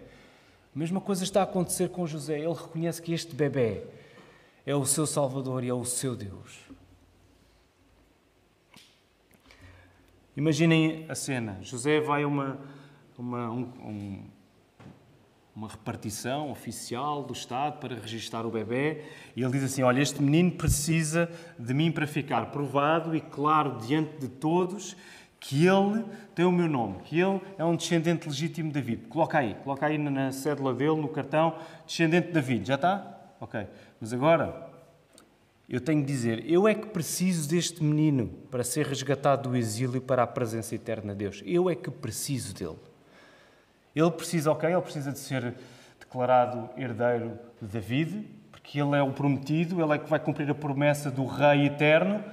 A 0.76 0.78
mesma 0.78 1.00
coisa 1.00 1.24
está 1.24 1.40
a 1.40 1.44
acontecer 1.44 1.88
com 1.88 2.06
José. 2.06 2.40
Ele 2.40 2.52
reconhece 2.52 3.00
que 3.00 3.14
este 3.14 3.34
bebê 3.34 3.82
é 4.66 4.74
o 4.74 4.84
seu 4.84 5.06
Salvador 5.06 5.64
e 5.64 5.70
é 5.70 5.74
o 5.74 5.86
seu 5.86 6.14
Deus. 6.14 6.58
Imaginem 10.36 11.06
a 11.08 11.14
cena. 11.14 11.58
José 11.62 11.98
vai 12.00 12.24
a 12.24 12.26
uma, 12.26 12.58
uma, 13.16 13.50
um, 13.50 14.24
uma 15.54 15.68
repartição 15.68 16.50
oficial 16.50 17.22
do 17.22 17.32
Estado 17.32 17.78
para 17.78 17.94
registar 17.94 18.44
o 18.44 18.50
bebê 18.50 19.02
e 19.36 19.42
ele 19.42 19.52
diz 19.52 19.64
assim: 19.64 19.82
Olha, 19.82 20.00
este 20.00 20.20
menino 20.20 20.52
precisa 20.52 21.30
de 21.58 21.72
mim 21.72 21.92
para 21.92 22.06
ficar 22.06 22.46
provado 22.50 23.14
e 23.14 23.20
claro 23.20 23.78
diante 23.78 24.18
de 24.18 24.28
todos 24.28 24.96
que 25.38 25.66
ele 25.66 26.04
tem 26.34 26.44
o 26.44 26.50
meu 26.50 26.66
nome, 26.66 27.00
que 27.04 27.20
ele 27.20 27.38
é 27.58 27.64
um 27.64 27.76
descendente 27.76 28.26
legítimo 28.26 28.68
de 28.68 28.74
David. 28.74 29.08
Coloca 29.08 29.38
aí, 29.38 29.54
coloca 29.62 29.86
aí 29.86 29.98
na 29.98 30.32
cédula 30.32 30.72
dele, 30.72 30.96
no 30.96 31.08
cartão, 31.08 31.56
descendente 31.86 32.28
de 32.28 32.32
David. 32.32 32.66
Já 32.66 32.76
está? 32.76 33.14
Ok. 33.38 33.66
Mas 34.00 34.12
agora, 34.14 34.70
eu 35.68 35.80
tenho 35.80 36.00
que 36.00 36.06
dizer, 36.06 36.50
eu 36.50 36.66
é 36.66 36.74
que 36.74 36.86
preciso 36.86 37.48
deste 37.48 37.84
menino 37.84 38.28
para 38.50 38.64
ser 38.64 38.86
resgatado 38.86 39.50
do 39.50 39.56
exílio 39.56 40.00
para 40.00 40.22
a 40.22 40.26
presença 40.26 40.74
eterna 40.74 41.12
de 41.12 41.18
Deus. 41.18 41.42
Eu 41.44 41.68
é 41.68 41.74
que 41.74 41.90
preciso 41.90 42.54
dele. 42.54 42.78
Ele 43.94 44.11
precisa, 44.11 44.50
ok, 44.50 44.70
ele 44.70 44.80
precisa 44.80 45.12
de 45.12 45.18
ser 45.18 45.54
declarado 46.00 46.68
herdeiro 46.76 47.38
de 47.61 47.68
David, 47.68 48.28
porque 48.50 48.80
ele 48.80 48.96
é 48.96 49.02
o 49.02 49.12
prometido, 49.12 49.83
ele 49.83 49.92
é 49.92 49.98
que 49.98 50.09
vai 50.09 50.18
cumprir 50.18 50.50
a 50.50 50.54
promessa 50.54 51.11
do 51.11 51.24
rei 51.26 51.66
eterno, 51.66 52.24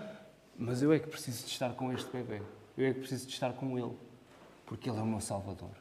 mas 0.58 0.82
eu 0.82 0.93
é 0.93 1.00
que 1.00 1.08
preciso 1.08 1.45
de 1.45 1.52
estar 1.52 1.71
com 1.71 1.91
este 1.91 2.10
bebê. 2.12 2.41
Eu 2.78 2.88
é 2.88 2.93
que 2.93 3.00
preciso 3.00 3.28
de 3.28 3.34
estar 3.34 3.52
com 3.54 3.78
Ele, 3.78 3.93
porque 4.65 4.89
Ele 4.89 4.97
é 4.97 5.02
o 5.02 5.06
meu 5.06 5.19
Salvador. 5.19 5.71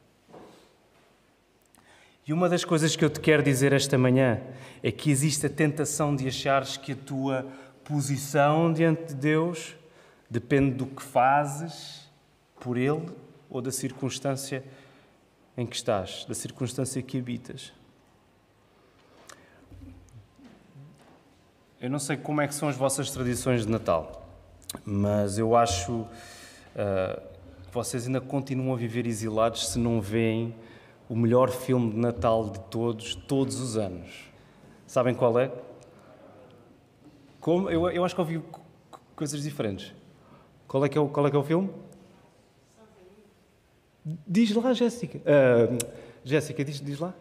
E 2.26 2.32
uma 2.32 2.48
das 2.48 2.64
coisas 2.64 2.94
que 2.94 3.04
eu 3.04 3.10
te 3.10 3.20
quero 3.20 3.42
dizer 3.42 3.72
esta 3.72 3.98
manhã 3.98 4.40
é 4.82 4.90
que 4.90 5.10
existe 5.10 5.46
a 5.46 5.50
tentação 5.50 6.14
de 6.14 6.28
achares 6.28 6.76
que 6.76 6.92
a 6.92 6.96
tua 6.96 7.46
posição 7.84 8.72
diante 8.72 9.08
de 9.08 9.14
Deus 9.14 9.74
depende 10.28 10.72
do 10.72 10.86
que 10.86 11.02
fazes 11.02 12.08
por 12.60 12.76
Ele 12.76 13.06
ou 13.48 13.60
da 13.60 13.72
circunstância 13.72 14.64
em 15.60 15.66
que 15.66 15.76
estás, 15.76 16.24
da 16.24 16.34
circunstância 16.34 17.02
que 17.02 17.18
habitas. 17.18 17.70
Eu 21.78 21.90
não 21.90 21.98
sei 21.98 22.16
como 22.16 22.40
é 22.40 22.48
que 22.48 22.54
são 22.54 22.66
as 22.68 22.76
vossas 22.76 23.10
tradições 23.10 23.66
de 23.66 23.70
Natal, 23.70 24.26
mas 24.84 25.38
eu 25.38 25.54
acho 25.54 25.92
uh, 25.92 27.22
vocês 27.70 28.06
ainda 28.06 28.22
continuam 28.22 28.72
a 28.72 28.76
viver 28.76 29.06
exilados 29.06 29.68
se 29.68 29.78
não 29.78 30.00
veem 30.00 30.54
o 31.10 31.14
melhor 31.14 31.50
filme 31.50 31.90
de 31.90 31.98
Natal 31.98 32.48
de 32.48 32.60
todos, 32.60 33.14
todos 33.14 33.60
os 33.60 33.76
anos. 33.76 34.30
Sabem 34.86 35.14
qual 35.14 35.38
é? 35.38 35.52
Como? 37.38 37.68
Eu, 37.68 37.88
eu 37.90 38.04
acho 38.04 38.14
que 38.14 38.20
ouvi 38.20 38.42
coisas 39.14 39.42
diferentes. 39.42 39.92
Qual 40.66 40.84
é 40.86 40.88
que 40.88 40.96
é 40.96 41.00
o, 41.00 41.08
qual 41.08 41.26
é, 41.26 41.30
que 41.30 41.36
é 41.36 41.38
o 41.38 41.44
filme? 41.44 41.70
Diz 44.04 44.54
lá, 44.54 44.72
Jéssica. 44.72 45.18
Uh, 45.18 45.78
Jéssica, 46.24 46.64
diz, 46.64 46.80
diz 46.80 46.98
lá. 46.98 47.14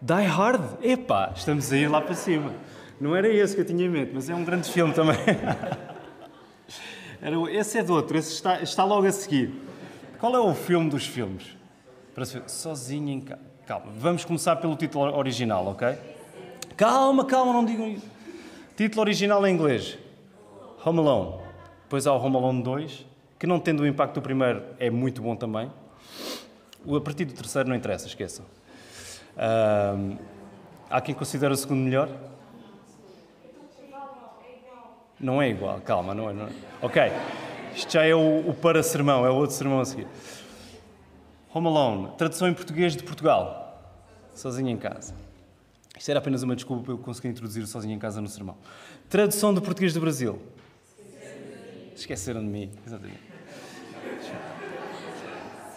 Die 0.00 0.26
Hard. 0.26 0.62
Epá, 0.82 1.32
estamos 1.34 1.72
a 1.72 1.76
ir 1.76 1.88
lá 1.88 2.00
para 2.00 2.14
cima. 2.14 2.52
Não 3.00 3.14
era 3.14 3.28
esse 3.28 3.54
que 3.54 3.60
eu 3.60 3.64
tinha 3.64 3.84
em 3.84 3.88
mente, 3.88 4.12
mas 4.12 4.28
é 4.28 4.34
um 4.34 4.44
grande 4.44 4.70
filme 4.70 4.92
também. 4.92 5.16
Era, 7.20 7.36
esse 7.50 7.78
é 7.78 7.82
de 7.82 7.90
outro, 7.90 8.16
esse 8.16 8.32
está, 8.32 8.62
está 8.62 8.84
logo 8.84 9.04
a 9.04 9.10
seguir. 9.10 9.52
Qual 10.20 10.34
é 10.36 10.38
o 10.38 10.54
filme 10.54 10.88
dos 10.88 11.04
filmes? 11.04 11.56
Para 12.14 12.24
se 12.24 12.40
sozinho 12.46 13.08
em 13.08 13.20
casa. 13.20 13.40
Calma, 13.66 13.92
vamos 13.96 14.24
começar 14.24 14.56
pelo 14.56 14.76
título 14.76 15.16
original, 15.16 15.66
ok? 15.66 15.96
Calma, 16.76 17.24
calma, 17.24 17.52
não 17.52 17.64
digam 17.64 17.88
isso. 17.88 18.06
Título 18.76 19.02
original 19.02 19.44
em 19.46 19.52
inglês: 19.52 19.98
Home 20.84 21.00
Alone. 21.00 21.42
Depois 21.82 22.06
há 22.06 22.12
o 22.12 22.24
Home 22.24 22.36
Alone 22.36 22.62
2, 22.62 23.06
que 23.38 23.46
não 23.46 23.58
tendo 23.58 23.82
o 23.82 23.86
impacto 23.86 24.14
do 24.14 24.22
primeiro 24.22 24.62
é 24.78 24.90
muito 24.90 25.20
bom 25.20 25.34
também. 25.34 25.70
O 26.84 26.96
a 26.96 27.00
partir 27.00 27.24
do 27.24 27.34
terceiro 27.34 27.68
não 27.68 27.76
interessa, 27.76 28.06
esqueçam. 28.06 28.44
Um, 29.36 30.16
há 30.88 31.00
quem 31.00 31.14
considere 31.14 31.52
o 31.52 31.56
segundo 31.56 31.80
melhor? 31.80 32.08
Não 35.20 35.42
é 35.42 35.48
igual, 35.48 35.80
calma, 35.80 36.14
não 36.14 36.30
é. 36.30 36.32
Não 36.32 36.46
é. 36.46 36.50
Ok, 36.80 37.02
isto 37.74 37.92
já 37.92 38.04
é 38.04 38.14
o, 38.14 38.48
o 38.48 38.54
para-sermão, 38.54 39.26
é 39.26 39.30
o 39.30 39.34
outro 39.34 39.56
sermão 39.56 39.80
a 39.80 39.84
seguir. 39.84 40.06
Home 41.52 41.66
Alone, 41.66 42.10
tradução 42.16 42.48
em 42.48 42.54
português 42.54 42.94
de 42.94 43.02
Portugal. 43.02 43.64
Sozinho 44.34 44.68
em 44.68 44.76
casa. 44.76 45.14
Isto 45.98 46.10
era 46.10 46.20
apenas 46.20 46.44
uma 46.44 46.54
desculpa 46.54 46.84
para 46.84 46.92
eu 46.92 46.98
conseguir 46.98 47.28
introduzir 47.28 47.66
sozinho 47.66 47.94
em 47.94 47.98
casa 47.98 48.20
no 48.20 48.28
sermão. 48.28 48.56
Tradução 49.08 49.52
do 49.52 49.60
português 49.60 49.92
do 49.92 50.00
Brasil. 50.00 50.40
Esqueceram 51.96 52.40
de 52.40 52.46
mim, 52.46 52.70
exatamente. 52.86 53.18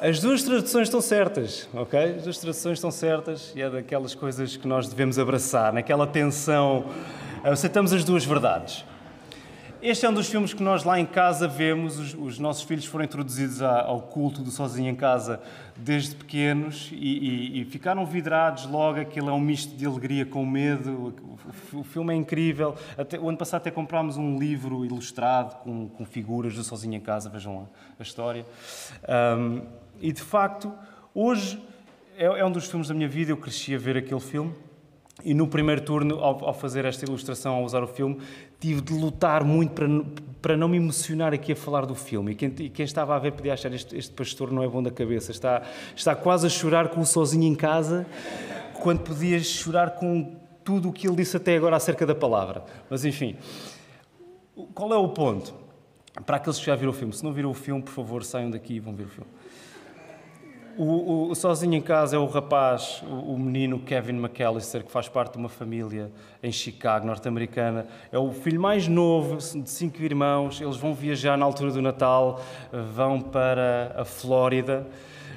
As 0.04 0.20
duas 0.20 0.42
traduções 0.42 0.88
estão 0.88 1.00
certas, 1.00 1.70
ok? 1.72 2.16
As 2.16 2.24
duas 2.24 2.40
traduções 2.40 2.80
estão 2.80 2.90
certas 2.90 3.54
e 3.56 3.62
é 3.62 3.70
daquelas 3.70 4.16
coisas 4.16 4.58
que 4.58 4.68
nós 4.68 4.90
devemos 4.90 5.20
abraçar, 5.20 5.72
naquela 5.72 6.08
tensão. 6.08 6.86
Aceitamos 7.44 7.94
as 7.94 8.04
duas 8.04 8.26
verdades. 8.26 8.84
Este 9.80 10.08
é 10.08 10.10
um 10.10 10.14
dos 10.14 10.28
filmes 10.28 10.56
que 10.56 10.64
nós 10.64 10.84
lá 10.84 11.00
em 11.00 11.06
casa 11.06 11.48
vemos. 11.48 12.00
Os, 12.00 12.14
os 12.16 12.40
nossos 12.40 12.64
filhos 12.64 12.86
foram 12.86 13.06
introduzidos 13.06 13.62
ao 13.62 14.02
culto 14.02 14.42
do 14.42 14.50
Sozinho 14.50 14.90
em 14.90 14.96
Casa 14.96 15.40
desde 15.78 16.16
pequenos 16.16 16.90
e, 16.92 16.96
e, 16.96 17.62
e, 17.62 17.66
ficaram 17.66 18.04
vidrados 18.04 18.66
logo. 18.66 19.00
Aquilo 19.00 19.30
é 19.30 19.34
um 19.34 19.40
misto 19.40 19.76
de 19.76 19.86
alegria 19.86 20.26
com 20.26 20.44
medo. 20.44 21.14
O, 21.74 21.80
o 21.80 21.84
filme 21.84 22.12
é 22.12 22.18
incrível. 22.18 22.76
Até, 22.98 23.20
o 23.20 23.30
ano 23.30 23.38
passado 23.38 23.62
até 23.62 23.70
comprámos 23.70 24.18
um 24.18 24.40
livro 24.40 24.84
ilustrado 24.84 25.58
com, 25.58 25.90
com 25.90 26.06
figuras 26.06 26.56
do 26.56 26.64
Sozinho 26.64 26.96
em 26.96 27.00
Casa. 27.00 27.30
Vejam 27.30 27.60
lá 27.60 27.66
a 28.00 28.02
história. 28.02 28.44
Um, 29.38 29.62
e 30.02 30.12
de 30.12 30.22
facto, 30.22 30.74
hoje 31.14 31.62
é, 32.18 32.26
é 32.26 32.46
um 32.46 32.52
dos 32.52 32.68
filmes 32.68 32.88
da 32.88 32.94
minha 32.94 33.08
vida. 33.08 33.32
Eu 33.32 33.38
cresci 33.38 33.76
a 33.76 33.78
ver 33.78 33.98
aquele 33.98 34.20
filme. 34.20 34.54
E 35.24 35.34
no 35.34 35.48
primeiro 35.48 35.82
turno, 35.82 36.16
ao, 36.16 36.46
ao, 36.46 36.54
fazer 36.54 36.84
esta 36.86 37.06
ilustração, 37.06 37.56
ao 37.56 37.64
usar 37.64 37.84
o 37.84 37.88
filme, 37.88 38.18
tive 38.60 38.82
de 38.82 38.94
lutar 38.94 39.44
muito 39.44 39.72
para, 39.74 39.88
para 40.42 40.58
não 40.58 40.68
me 40.68 40.78
emocionar 40.78 41.34
aqui 41.34 41.52
a 41.52 41.56
falar 41.56 41.86
do 41.86 41.94
filme. 41.94 42.32
E 42.32 42.36
quem, 42.36 42.54
e 42.60 42.70
quem 42.70 42.86
estava 42.86 43.16
a 43.16 43.20
ver 43.20 43.32
podia 43.34 43.54
achar 43.54 43.72
este, 43.72 43.96
este 43.96 44.12
pastor 44.14 44.52
não 44.52 44.64
é 44.64 44.68
bom 44.68 44.82
da 44.82 44.90
cabeça, 44.90 45.32
está, 45.32 45.62
está 45.96 46.16
quase 46.16 46.48
a 46.48 46.50
chorar 46.50 46.90
com 46.90 47.02
o 47.02 47.06
sozinho 47.06 47.44
em 47.44 47.54
casa, 47.54 48.08
quando 48.82 49.02
podias 49.02 49.46
chorar 49.46 49.92
com 49.92 50.36
tudo 50.64 50.90
o 50.90 50.94
que 50.94 51.08
ele 51.08 51.18
disse 51.18 51.38
até 51.38 51.56
agora 51.56 51.76
acerca 51.76 52.06
da 52.06 52.16
palavra. 52.16 52.64
Mas 52.90 53.06
enfim, 53.06 53.36
qual 54.74 54.92
é 54.92 54.98
o 54.98 55.10
ponto? 55.10 55.54
Para 56.26 56.38
aqueles 56.38 56.58
que 56.58 56.66
já 56.66 56.76
viram 56.76 56.92
o 56.92 56.96
filme, 56.96 57.14
se 57.14 57.24
não 57.24 57.32
viram 57.32 57.52
o 57.52 57.54
filme, 57.54 57.82
por 57.82 57.92
favor, 57.92 58.24
saiam 58.24 58.50
daqui 58.50 58.76
e 58.76 58.80
vão 58.80 58.96
ver 58.96 59.06
o 59.06 59.10
filme. 59.10 59.30
O, 60.78 61.30
o, 61.30 61.36
Sozinho 61.36 61.74
em 61.74 61.82
Casa 61.82 62.16
é 62.16 62.20
o 62.20 62.26
rapaz, 62.26 63.04
o, 63.06 63.34
o, 63.34 63.40
menino 63.40 63.80
Kevin 63.80 64.14
McAllister, 64.14 64.84
que 64.84 64.92
faz 64.92 65.10
parte 65.10 65.34
de 65.34 65.38
uma 65.38 65.50
família 65.50 66.12
em 66.42 66.52
Chicago, 66.52 67.06
norte-americana. 67.06 67.86
É 68.12 68.18
o 68.18 68.32
filho 68.32 68.60
mais 68.60 68.88
novo 68.88 69.38
de 69.38 69.70
cinco 69.70 70.02
irmãos. 70.02 70.62
Eles 70.62 70.78
vão 70.78 70.94
viajar 70.94 71.38
na 71.38 71.46
altura 71.46 71.72
do 71.72 71.82
Natal, 71.82 72.42
vão 72.94 73.20
para 73.20 73.94
a 73.98 74.06
Flórida. 74.06 74.88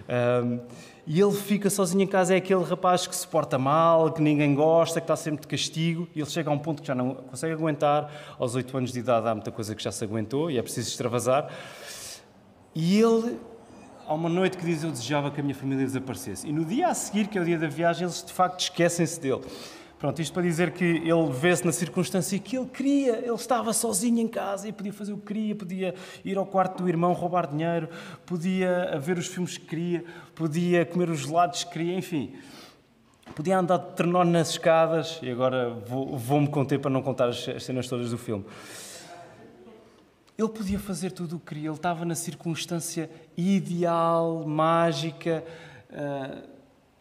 Um, 0.08 0.60
e 1.06 1.20
ele 1.20 1.32
fica 1.32 1.68
sozinho 1.68 2.02
em 2.02 2.06
casa, 2.06 2.32
é 2.32 2.38
aquele 2.38 2.64
rapaz 2.64 3.06
que 3.06 3.14
se 3.14 3.28
porta 3.28 3.58
mal, 3.58 4.10
que 4.10 4.22
ninguém 4.22 4.54
gosta, 4.54 5.00
que 5.00 5.04
está 5.04 5.14
sempre 5.14 5.42
de 5.42 5.46
castigo, 5.46 6.08
e 6.14 6.20
ele 6.20 6.30
chega 6.30 6.48
a 6.48 6.52
um 6.52 6.58
ponto 6.58 6.80
que 6.80 6.88
já 6.88 6.94
não 6.94 7.14
consegue 7.14 7.52
aguentar. 7.52 8.10
Aos 8.38 8.54
oito 8.54 8.74
anos 8.76 8.90
de 8.90 9.00
idade 9.00 9.28
há 9.28 9.34
muita 9.34 9.50
coisa 9.50 9.74
que 9.74 9.82
já 9.82 9.92
se 9.92 10.02
aguentou 10.02 10.50
e 10.50 10.56
é 10.56 10.62
preciso 10.62 10.88
extravasar. 10.88 11.50
E 12.74 12.98
ele, 12.98 13.38
há 14.06 14.14
uma 14.14 14.28
noite 14.28 14.56
que 14.56 14.64
diz: 14.64 14.82
Eu 14.82 14.90
desejava 14.90 15.30
que 15.30 15.40
a 15.40 15.42
minha 15.42 15.54
família 15.54 15.84
desaparecesse. 15.84 16.48
E 16.48 16.52
no 16.52 16.64
dia 16.64 16.88
a 16.88 16.94
seguir, 16.94 17.28
que 17.28 17.38
é 17.38 17.40
o 17.40 17.44
dia 17.44 17.58
da 17.58 17.66
viagem, 17.66 18.04
eles 18.04 18.22
de 18.22 18.32
facto 18.32 18.60
esquecem-se 18.60 19.20
dele. 19.20 19.42
Pronto, 19.98 20.20
isto 20.20 20.34
para 20.34 20.42
dizer 20.42 20.72
que 20.72 20.84
ele 20.84 21.30
vê-se 21.30 21.64
na 21.64 21.72
circunstância 21.72 22.38
que 22.38 22.58
ele 22.58 22.66
queria, 22.66 23.16
ele 23.18 23.32
estava 23.32 23.72
sozinho 23.72 24.20
em 24.20 24.28
casa 24.28 24.68
e 24.68 24.72
podia 24.72 24.92
fazer 24.92 25.14
o 25.14 25.16
que 25.16 25.26
queria, 25.26 25.54
podia 25.54 25.94
ir 26.22 26.36
ao 26.36 26.44
quarto 26.44 26.82
do 26.82 26.88
irmão 26.88 27.14
roubar 27.14 27.46
dinheiro, 27.46 27.88
podia 28.26 28.98
ver 29.00 29.16
os 29.16 29.28
filmes 29.28 29.56
que 29.56 29.64
queria, 29.64 30.04
podia 30.34 30.84
comer 30.84 31.08
os 31.08 31.20
gelados 31.20 31.64
que 31.64 31.72
queria, 31.72 31.96
enfim. 31.96 32.34
Podia 33.34 33.58
andar 33.58 33.78
de 33.78 33.92
trenó 33.94 34.24
nas 34.24 34.50
escadas, 34.50 35.18
e 35.22 35.30
agora 35.30 35.70
vou-me 35.70 36.18
vou 36.18 36.46
conter 36.48 36.78
para 36.78 36.90
não 36.90 37.00
contar 37.00 37.28
as 37.28 37.64
cenas 37.64 37.88
todas 37.88 38.10
do 38.10 38.18
filme. 38.18 38.44
Ele 40.36 40.48
podia 40.48 40.80
fazer 40.80 41.12
tudo 41.12 41.36
o 41.36 41.38
que 41.38 41.46
queria, 41.46 41.68
ele 41.68 41.76
estava 41.76 42.04
na 42.04 42.16
circunstância 42.16 43.08
ideal, 43.36 44.44
mágica, 44.44 45.44
uh, 45.90 46.48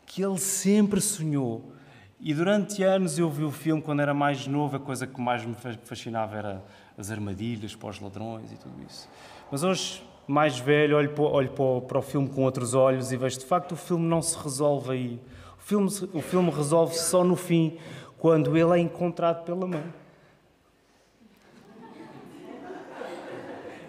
que 0.05 0.23
ele 0.23 0.37
sempre 0.37 1.01
sonhou. 1.01 1.73
E 2.19 2.31
durante 2.31 2.83
anos 2.83 3.17
eu 3.17 3.29
vi 3.31 3.43
o 3.43 3.51
filme 3.51 3.81
quando 3.81 4.01
era 4.01 4.13
mais 4.13 4.45
novo, 4.45 4.77
a 4.77 4.79
coisa 4.79 5.07
que 5.07 5.19
mais 5.19 5.43
me 5.43 5.55
fascinava 5.83 6.37
era 6.37 6.63
as 6.95 7.09
armadilhas 7.09 7.75
para 7.75 7.89
os 7.89 7.99
ladrões 7.99 8.51
e 8.51 8.55
tudo 8.55 8.75
isso. 8.87 9.09
Mas 9.51 9.63
hoje, 9.63 10.03
mais 10.27 10.59
velho, 10.59 10.95
olho 10.95 11.09
para, 11.09 11.23
olho 11.23 11.49
para 11.49 11.97
o 11.97 12.01
filme 12.03 12.29
com 12.29 12.43
outros 12.43 12.75
olhos 12.75 13.11
e 13.11 13.17
vejo 13.17 13.39
de 13.39 13.45
facto 13.45 13.71
o 13.71 13.75
filme 13.75 14.05
não 14.07 14.21
se 14.21 14.37
resolve 14.37 14.91
aí. 14.91 15.19
O 15.57 15.61
filme, 15.61 15.89
o 16.13 16.21
filme 16.21 16.51
resolve-se 16.51 17.09
só 17.09 17.23
no 17.23 17.35
fim, 17.35 17.77
quando 18.17 18.55
ele 18.55 18.71
é 18.71 18.79
encontrado 18.79 19.43
pela 19.43 19.65
mãe. 19.65 20.02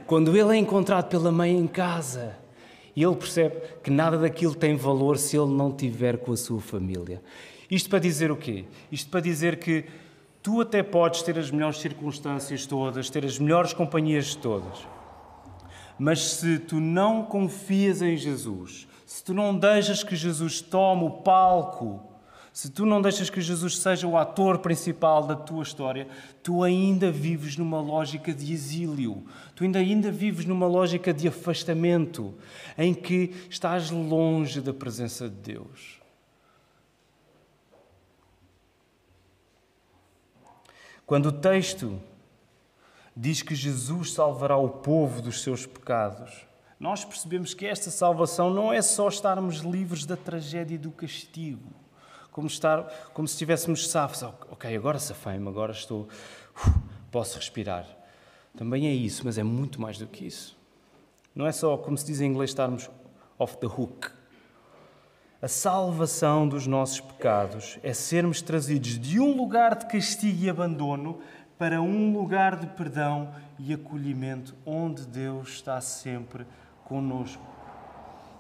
Quando 0.06 0.36
ele 0.36 0.54
é 0.54 0.56
encontrado 0.56 1.08
pela 1.08 1.32
mãe 1.32 1.56
em 1.56 1.66
casa. 1.66 2.36
E 2.96 3.02
ele 3.02 3.16
percebe 3.16 3.56
que 3.82 3.90
nada 3.90 4.16
daquilo 4.16 4.54
tem 4.54 4.76
valor 4.76 5.18
se 5.18 5.36
ele 5.36 5.50
não 5.50 5.72
tiver 5.72 6.18
com 6.18 6.32
a 6.32 6.36
sua 6.36 6.60
família. 6.60 7.20
Isto 7.68 7.90
para 7.90 7.98
dizer 7.98 8.30
o 8.30 8.36
quê? 8.36 8.66
Isto 8.92 9.10
para 9.10 9.20
dizer 9.20 9.56
que 9.56 9.84
tu 10.44 10.60
até 10.60 10.82
podes 10.82 11.22
ter 11.22 11.38
as 11.38 11.50
melhores 11.50 11.78
circunstâncias 11.78 12.66
todas, 12.66 13.10
ter 13.10 13.24
as 13.24 13.38
melhores 13.38 13.72
companhias 13.72 14.34
todas, 14.34 14.86
mas 15.98 16.20
se 16.20 16.58
tu 16.58 16.80
não 16.80 17.24
confias 17.24 18.02
em 18.02 18.16
Jesus, 18.16 18.86
se 19.06 19.24
tu 19.24 19.32
não 19.32 19.56
deixas 19.56 20.02
que 20.02 20.14
Jesus 20.14 20.60
tome 20.60 21.04
o 21.04 21.10
palco, 21.10 22.00
se 22.54 22.70
tu 22.70 22.86
não 22.86 23.02
deixas 23.02 23.28
que 23.28 23.40
Jesus 23.40 23.78
seja 23.78 24.06
o 24.06 24.16
ator 24.16 24.60
principal 24.60 25.26
da 25.26 25.34
tua 25.34 25.64
história, 25.64 26.06
tu 26.40 26.62
ainda 26.62 27.10
vives 27.10 27.56
numa 27.56 27.80
lógica 27.80 28.32
de 28.32 28.52
exílio, 28.52 29.26
tu 29.56 29.64
ainda, 29.64 29.80
ainda 29.80 30.12
vives 30.12 30.46
numa 30.46 30.68
lógica 30.68 31.12
de 31.12 31.26
afastamento, 31.26 32.32
em 32.78 32.94
que 32.94 33.34
estás 33.50 33.90
longe 33.90 34.60
da 34.60 34.72
presença 34.72 35.28
de 35.28 35.34
Deus. 35.34 36.00
Quando 41.04 41.26
o 41.26 41.32
texto 41.32 42.00
diz 43.16 43.42
que 43.42 43.56
Jesus 43.56 44.12
salvará 44.12 44.56
o 44.56 44.68
povo 44.68 45.20
dos 45.20 45.42
seus 45.42 45.66
pecados, 45.66 46.46
nós 46.78 47.04
percebemos 47.04 47.52
que 47.52 47.66
esta 47.66 47.90
salvação 47.90 48.48
não 48.48 48.72
é 48.72 48.80
só 48.80 49.08
estarmos 49.08 49.56
livres 49.56 50.06
da 50.06 50.16
tragédia 50.16 50.76
e 50.76 50.78
do 50.78 50.92
castigo, 50.92 51.82
como, 52.34 52.48
estar, 52.48 52.82
como 53.14 53.28
se 53.28 53.34
estivéssemos 53.34 53.88
safos. 53.88 54.24
Ok, 54.50 54.76
agora 54.76 54.98
safei-me, 54.98 55.48
agora 55.48 55.70
estou. 55.70 56.08
Uh, 56.66 56.82
posso 57.08 57.38
respirar. 57.38 57.86
Também 58.56 58.88
é 58.88 58.92
isso, 58.92 59.22
mas 59.24 59.38
é 59.38 59.44
muito 59.44 59.80
mais 59.80 59.98
do 59.98 60.06
que 60.08 60.26
isso. 60.26 60.58
Não 61.32 61.46
é 61.46 61.52
só, 61.52 61.76
como 61.76 61.96
se 61.96 62.04
diz 62.04 62.20
em 62.20 62.26
inglês, 62.26 62.50
estarmos 62.50 62.90
off 63.38 63.56
the 63.58 63.66
hook. 63.66 64.10
A 65.40 65.46
salvação 65.46 66.48
dos 66.48 66.66
nossos 66.66 67.00
pecados 67.00 67.78
é 67.84 67.94
sermos 67.94 68.42
trazidos 68.42 68.98
de 68.98 69.20
um 69.20 69.36
lugar 69.36 69.76
de 69.76 69.86
castigo 69.86 70.42
e 70.42 70.50
abandono 70.50 71.20
para 71.56 71.80
um 71.80 72.12
lugar 72.12 72.56
de 72.56 72.66
perdão 72.66 73.32
e 73.60 73.72
acolhimento, 73.72 74.56
onde 74.66 75.06
Deus 75.06 75.50
está 75.50 75.80
sempre 75.80 76.44
conosco. 76.84 77.53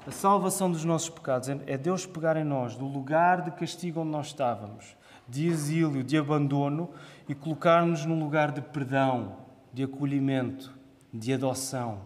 A 0.06 0.10
salvação 0.10 0.70
dos 0.70 0.84
nossos 0.84 1.08
pecados 1.08 1.48
é 1.48 1.78
Deus 1.78 2.04
pegar 2.04 2.36
em 2.36 2.44
nós 2.44 2.76
do 2.76 2.86
lugar 2.86 3.40
de 3.40 3.50
castigo 3.52 4.00
onde 4.00 4.10
nós 4.10 4.26
estávamos, 4.26 4.94
de 5.26 5.46
exílio, 5.46 6.04
de 6.04 6.18
abandono, 6.18 6.90
e 7.26 7.34
colocar-nos 7.34 8.04
num 8.04 8.22
lugar 8.22 8.52
de 8.52 8.60
perdão, 8.60 9.36
de 9.72 9.82
acolhimento, 9.82 10.74
de 11.12 11.32
adoção, 11.32 12.02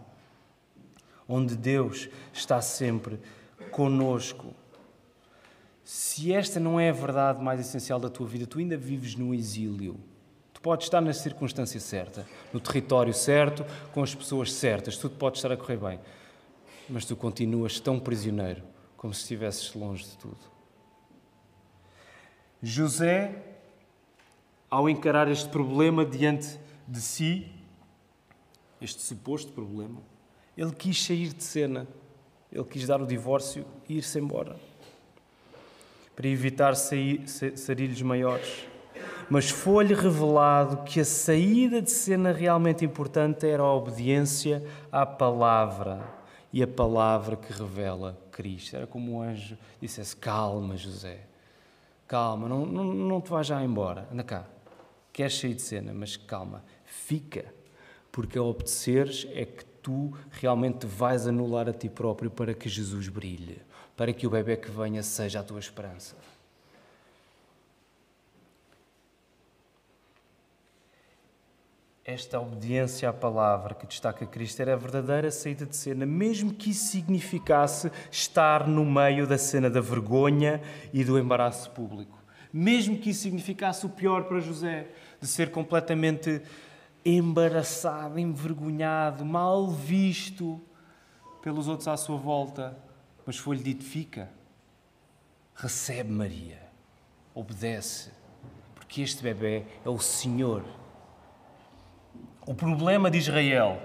onde 1.29 1.57
Deus 1.57 2.09
está 2.33 2.61
sempre 2.61 3.19
conosco. 3.73 4.55
Se 5.83 6.33
esta 6.33 6.61
não 6.61 6.79
é 6.79 6.91
a 6.91 6.93
verdade 6.93 7.43
mais 7.43 7.59
essencial 7.59 7.99
da 7.99 8.09
tua 8.09 8.29
vida, 8.29 8.47
tu 8.47 8.61
ainda 8.61 8.77
vives 8.77 9.17
no 9.17 9.35
exílio. 9.35 9.99
Tu 10.55 10.61
podes 10.61 10.87
estar 10.87 11.01
na 11.01 11.13
circunstância 11.13 11.81
certa, 11.81 12.25
no 12.53 12.61
território 12.61 13.13
certo, 13.13 13.67
com 13.93 14.05
as 14.05 14.15
pessoas 14.15 14.53
certas, 14.53 14.97
tudo 14.97 15.17
pode 15.17 15.39
estar 15.39 15.51
a 15.51 15.57
correr 15.57 15.79
bem, 15.79 15.99
mas 16.88 17.05
tu 17.05 17.14
continuas 17.14 17.79
tão 17.79 17.98
prisioneiro 17.98 18.62
como 18.96 19.14
se 19.14 19.20
estivesses 19.20 19.74
longe 19.74 20.05
de 20.05 20.16
tudo. 20.16 20.38
José, 22.62 23.35
ao 24.68 24.88
encarar 24.88 25.31
este 25.31 25.48
problema 25.48 26.05
diante 26.05 26.59
de 26.87 27.01
si, 27.01 27.46
este 28.81 29.03
suposto 29.03 29.53
problema, 29.53 30.01
ele 30.57 30.72
quis 30.72 31.05
sair 31.05 31.33
de 31.33 31.44
cena, 31.44 31.87
ele 32.51 32.64
quis 32.64 32.87
dar 32.87 33.01
o 33.01 33.07
divórcio 33.07 33.64
e 33.88 33.98
ir-se 33.98 34.18
embora 34.18 34.57
para 36.16 36.27
evitar 36.27 36.74
sarilhos 36.74 38.03
maiores. 38.03 38.66
Mas 39.31 39.48
foi-lhe 39.51 39.94
revelado 39.94 40.83
que 40.83 40.98
a 40.98 41.05
saída 41.05 41.81
de 41.81 41.92
cena 41.92 42.33
realmente 42.33 42.85
importante 42.85 43.46
era 43.46 43.62
a 43.62 43.72
obediência 43.72 44.64
à 44.90 45.07
palavra 45.07 46.18
e 46.53 46.63
a 46.63 46.67
palavra 46.67 47.37
que 47.37 47.53
revela 47.53 48.19
Cristo. 48.31 48.77
Era 48.77 48.87
como 48.87 49.15
um 49.15 49.23
anjo 49.23 49.57
dissesse: 49.81 50.17
Calma, 50.17 50.77
José, 50.77 51.21
calma, 52.07 52.49
não, 52.49 52.65
não, 52.65 52.85
não 52.85 53.21
te 53.21 53.31
vais 53.31 53.47
já 53.47 53.63
embora, 53.63 54.09
anda 54.13 54.23
cá. 54.23 54.47
Queres 55.13 55.39
sair 55.39 55.55
de 55.55 55.63
cena, 55.63 55.93
mas 55.93 56.17
calma, 56.17 56.65
fica, 56.85 57.53
porque 58.13 58.39
a 58.39 58.43
obedeceres 58.43 59.27
é 59.33 59.45
que 59.45 59.65
tu 59.83 60.13
realmente 60.31 60.87
vais 60.87 61.27
anular 61.27 61.69
a 61.69 61.73
ti 61.73 61.89
próprio 61.89 62.31
para 62.31 62.55
que 62.55 62.69
Jesus 62.69 63.09
brilhe 63.09 63.69
para 63.99 64.13
que 64.13 64.29
o 64.29 64.31
bebê 64.31 64.57
que 64.57 64.71
venha 64.71 65.03
seja 65.03 65.41
a 65.41 65.43
tua 65.43 65.59
esperança. 65.59 66.15
Esta 72.09 72.40
obediência 72.40 73.07
à 73.07 73.12
palavra 73.12 73.75
que 73.75 73.87
destaca 73.87 74.25
Cristo 74.25 74.61
era 74.62 74.73
a 74.73 74.77
verdadeira 74.77 75.31
saída 75.31 75.66
de 75.66 75.77
cena, 75.77 76.07
mesmo 76.07 76.55
que 76.55 76.71
isso 76.71 76.87
significasse 76.87 77.92
estar 78.11 78.66
no 78.66 78.83
meio 78.83 79.27
da 79.27 79.37
cena 79.37 79.68
da 79.68 79.83
vergonha 79.83 80.62
e 80.90 81.05
do 81.05 81.18
embaraço 81.18 81.71
público. 81.73 82.18
Mesmo 82.51 82.97
que 82.97 83.11
isso 83.11 83.21
significasse 83.21 83.85
o 83.85 83.90
pior 83.90 84.25
para 84.25 84.40
José, 84.40 84.88
de 85.21 85.27
ser 85.27 85.51
completamente 85.51 86.40
embaraçado, 87.05 88.18
envergonhado, 88.18 89.23
mal 89.23 89.68
visto 89.68 90.59
pelos 91.42 91.68
outros 91.68 91.88
à 91.88 91.97
sua 91.99 92.16
volta 92.16 92.75
mas 93.27 93.37
foi-lhe 93.37 93.62
dito: 93.62 93.85
fica, 93.85 94.31
recebe 95.55 96.11
Maria, 96.11 96.59
obedece, 97.35 98.11
porque 98.75 99.03
este 99.03 99.23
bebê 99.23 99.66
é 99.85 99.88
o 99.90 99.99
Senhor. 99.99 100.64
O 102.49 102.55
problema 102.55 103.11
de 103.11 103.19
Israel 103.19 103.79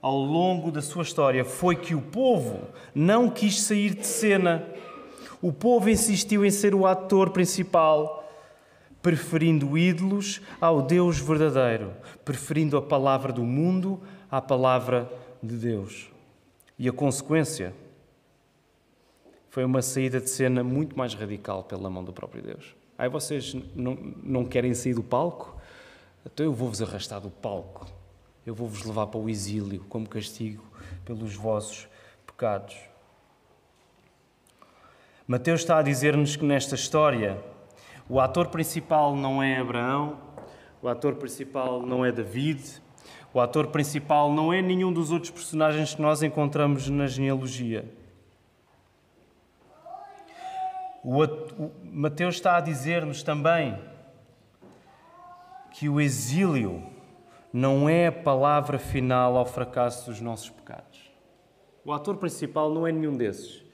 ao 0.00 0.16
longo 0.16 0.70
da 0.70 0.80
sua 0.80 1.02
história 1.02 1.44
foi 1.44 1.74
que 1.74 1.96
o 1.96 2.00
povo 2.00 2.68
não 2.94 3.28
quis 3.28 3.60
sair 3.60 3.92
de 3.92 4.06
cena. 4.06 4.64
O 5.42 5.52
povo 5.52 5.90
insistiu 5.90 6.46
em 6.46 6.50
ser 6.52 6.76
o 6.76 6.86
ator 6.86 7.30
principal, 7.30 8.32
preferindo 9.02 9.76
ídolos 9.76 10.40
ao 10.60 10.80
Deus 10.80 11.18
verdadeiro, 11.18 11.92
preferindo 12.24 12.76
a 12.76 12.82
palavra 12.82 13.32
do 13.32 13.42
mundo 13.42 14.00
à 14.30 14.40
palavra 14.40 15.10
de 15.42 15.56
Deus. 15.56 16.08
E 16.78 16.88
a 16.88 16.92
consequência 16.92 17.74
foi 19.50 19.64
uma 19.64 19.82
saída 19.82 20.20
de 20.20 20.30
cena 20.30 20.62
muito 20.62 20.96
mais 20.96 21.14
radical 21.14 21.64
pela 21.64 21.90
mão 21.90 22.04
do 22.04 22.12
próprio 22.12 22.44
Deus. 22.44 22.76
Aí 22.96 23.08
vocês 23.08 23.56
não, 23.74 23.98
não 24.22 24.44
querem 24.44 24.72
sair 24.72 24.94
do 24.94 25.02
palco? 25.02 25.58
Então 26.24 26.46
eu 26.46 26.52
vou-vos 26.52 26.80
arrastar 26.80 27.20
do 27.20 27.30
palco. 27.30 27.97
Eu 28.48 28.54
vou-vos 28.54 28.82
levar 28.82 29.08
para 29.08 29.20
o 29.20 29.28
exílio 29.28 29.84
como 29.90 30.08
castigo 30.08 30.64
pelos 31.04 31.34
vossos 31.34 31.86
pecados. 32.26 32.78
Mateus 35.26 35.60
está 35.60 35.76
a 35.76 35.82
dizer-nos 35.82 36.34
que 36.34 36.46
nesta 36.46 36.74
história 36.74 37.44
o 38.08 38.18
ator 38.18 38.48
principal 38.48 39.14
não 39.14 39.42
é 39.42 39.58
Abraão, 39.58 40.18
o 40.80 40.88
ator 40.88 41.16
principal 41.16 41.82
não 41.82 42.02
é 42.02 42.10
David, 42.10 42.80
o 43.34 43.38
ator 43.38 43.66
principal 43.66 44.32
não 44.32 44.50
é 44.50 44.62
nenhum 44.62 44.94
dos 44.94 45.10
outros 45.10 45.30
personagens 45.30 45.94
que 45.94 46.00
nós 46.00 46.22
encontramos 46.22 46.88
na 46.88 47.06
genealogia. 47.06 47.84
O, 51.04 51.18
Mateus 51.84 52.36
está 52.36 52.56
a 52.56 52.62
dizer-nos 52.62 53.22
também 53.22 53.78
que 55.70 55.86
o 55.86 56.00
exílio 56.00 56.96
não 57.52 57.88
é 57.88 58.08
a 58.08 58.12
palavra 58.12 58.78
final 58.78 59.36
ao 59.36 59.46
fracasso 59.46 60.10
dos 60.10 60.20
nossos 60.20 60.50
pecados. 60.50 61.10
O 61.84 61.92
ator 61.92 62.16
principal 62.16 62.72
não 62.72 62.86
é 62.86 62.92
nenhum 62.92 63.16
desses. 63.16 63.64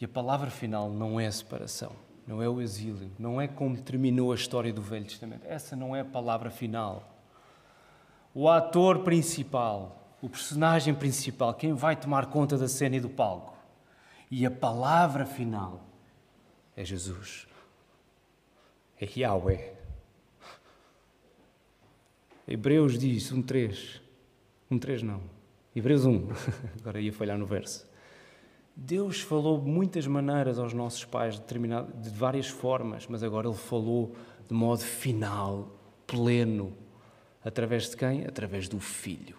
E 0.00 0.04
a 0.04 0.08
palavra 0.08 0.50
final 0.50 0.90
não 0.90 1.18
é 1.18 1.26
a 1.26 1.32
separação, 1.32 1.92
não 2.26 2.42
é 2.42 2.48
o 2.48 2.60
exílio, 2.60 3.10
não 3.18 3.40
é 3.40 3.46
como 3.46 3.80
terminou 3.80 4.32
a 4.32 4.34
história 4.34 4.72
do 4.72 4.82
Velho 4.82 5.04
Testamento. 5.04 5.46
Essa 5.46 5.76
não 5.76 5.94
é 5.94 6.00
a 6.00 6.04
palavra 6.04 6.50
final. 6.50 7.08
O 8.34 8.48
ator 8.48 9.00
principal, 9.00 10.16
o 10.20 10.28
personagem 10.28 10.94
principal, 10.94 11.54
quem 11.54 11.72
vai 11.72 11.94
tomar 11.94 12.26
conta 12.26 12.56
da 12.56 12.66
cena 12.66 12.96
e 12.96 13.00
do 13.00 13.08
palco. 13.08 13.56
E 14.30 14.46
a 14.46 14.50
palavra 14.50 15.26
final 15.26 15.84
é 16.76 16.84
Jesus. 16.84 17.46
É 19.00 19.08
Yahweh. 19.16 19.71
Hebreus 22.46 22.98
diz, 22.98 23.32
1.3. 23.32 24.00
1.3 24.70 25.02
não. 25.02 25.20
Hebreus 25.74 26.04
1. 26.04 26.28
Agora 26.80 27.00
ia 27.00 27.12
falhar 27.12 27.38
no 27.38 27.46
verso. 27.46 27.86
Deus 28.74 29.20
falou 29.20 29.60
de 29.60 29.68
muitas 29.68 30.06
maneiras 30.06 30.58
aos 30.58 30.72
nossos 30.72 31.04
pais, 31.04 31.38
de 31.38 32.10
várias 32.10 32.48
formas, 32.48 33.06
mas 33.06 33.22
agora 33.22 33.46
Ele 33.46 33.56
falou 33.56 34.14
de 34.48 34.54
modo 34.54 34.80
final, 34.80 35.68
pleno. 36.06 36.74
Através 37.44 37.90
de 37.90 37.96
quem? 37.96 38.24
Através 38.24 38.68
do 38.68 38.80
Filho. 38.80 39.36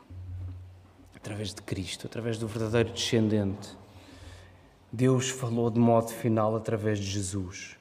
Através 1.16 1.54
de 1.54 1.64
Cristo, 1.64 2.06
através 2.06 2.38
do 2.38 2.48
verdadeiro 2.48 2.92
descendente. 2.92 3.76
Deus 4.92 5.30
falou 5.30 5.72
de 5.72 5.80
modo 5.80 6.10
final 6.10 6.56
através 6.56 7.00
de 7.00 7.06
Jesus. 7.06 7.76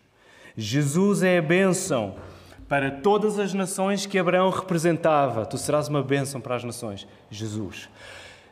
Jesus 0.57 1.23
é 1.23 1.39
a 1.39 1.43
bênção 1.43 2.17
para 2.73 2.91
todas 2.91 3.39
as 3.39 3.53
nações 3.53 4.07
que 4.07 4.19
Abraão 4.19 4.49
representava. 4.49 5.45
Tu 5.45 5.59
serás 5.59 5.89
uma 5.89 6.03
bênção 6.03 6.41
para 6.41 6.57
as 6.57 6.65
nações. 6.65 7.07
Jesus. 7.31 7.87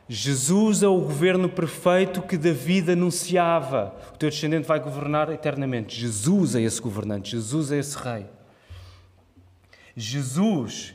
Jesus 0.07 0.83
é 0.83 0.87
o 0.87 1.01
governo 1.01 1.49
perfeito 1.49 2.21
que 2.21 2.37
David 2.37 2.91
anunciava. 2.91 3.95
O 4.13 4.17
teu 4.19 4.29
descendente 4.29 4.67
vai 4.67 4.79
governar 4.79 5.31
eternamente. 5.31 5.99
Jesus 5.99 6.53
é 6.53 6.61
esse 6.61 6.79
governante, 6.79 7.31
Jesus 7.31 7.71
é 7.71 7.79
esse 7.79 7.97
rei. 7.97 8.27
Jesus 9.95 10.93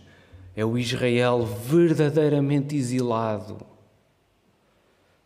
é 0.55 0.65
o 0.65 0.79
Israel 0.79 1.45
verdadeiramente 1.45 2.77
exilado 2.77 3.59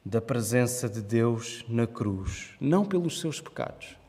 da 0.03 0.23
presença 0.23 0.89
de 0.89 1.03
Deus 1.03 1.67
na 1.69 1.87
cruz, 1.87 2.53
não 2.59 2.83
pelos 2.83 3.21
seus 3.21 3.43
pecados, 3.43 4.00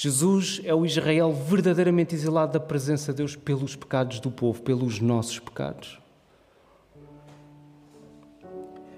Jesus 0.00 0.60
é 0.62 0.72
o 0.72 0.86
Israel 0.86 1.32
verdadeiramente 1.32 2.14
exilado 2.14 2.52
da 2.52 2.60
presença 2.60 3.10
de 3.10 3.16
Deus 3.16 3.34
pelos 3.34 3.74
pecados 3.74 4.20
do 4.20 4.30
povo, 4.30 4.62
pelos 4.62 5.00
nossos 5.00 5.40
pecados. 5.40 5.98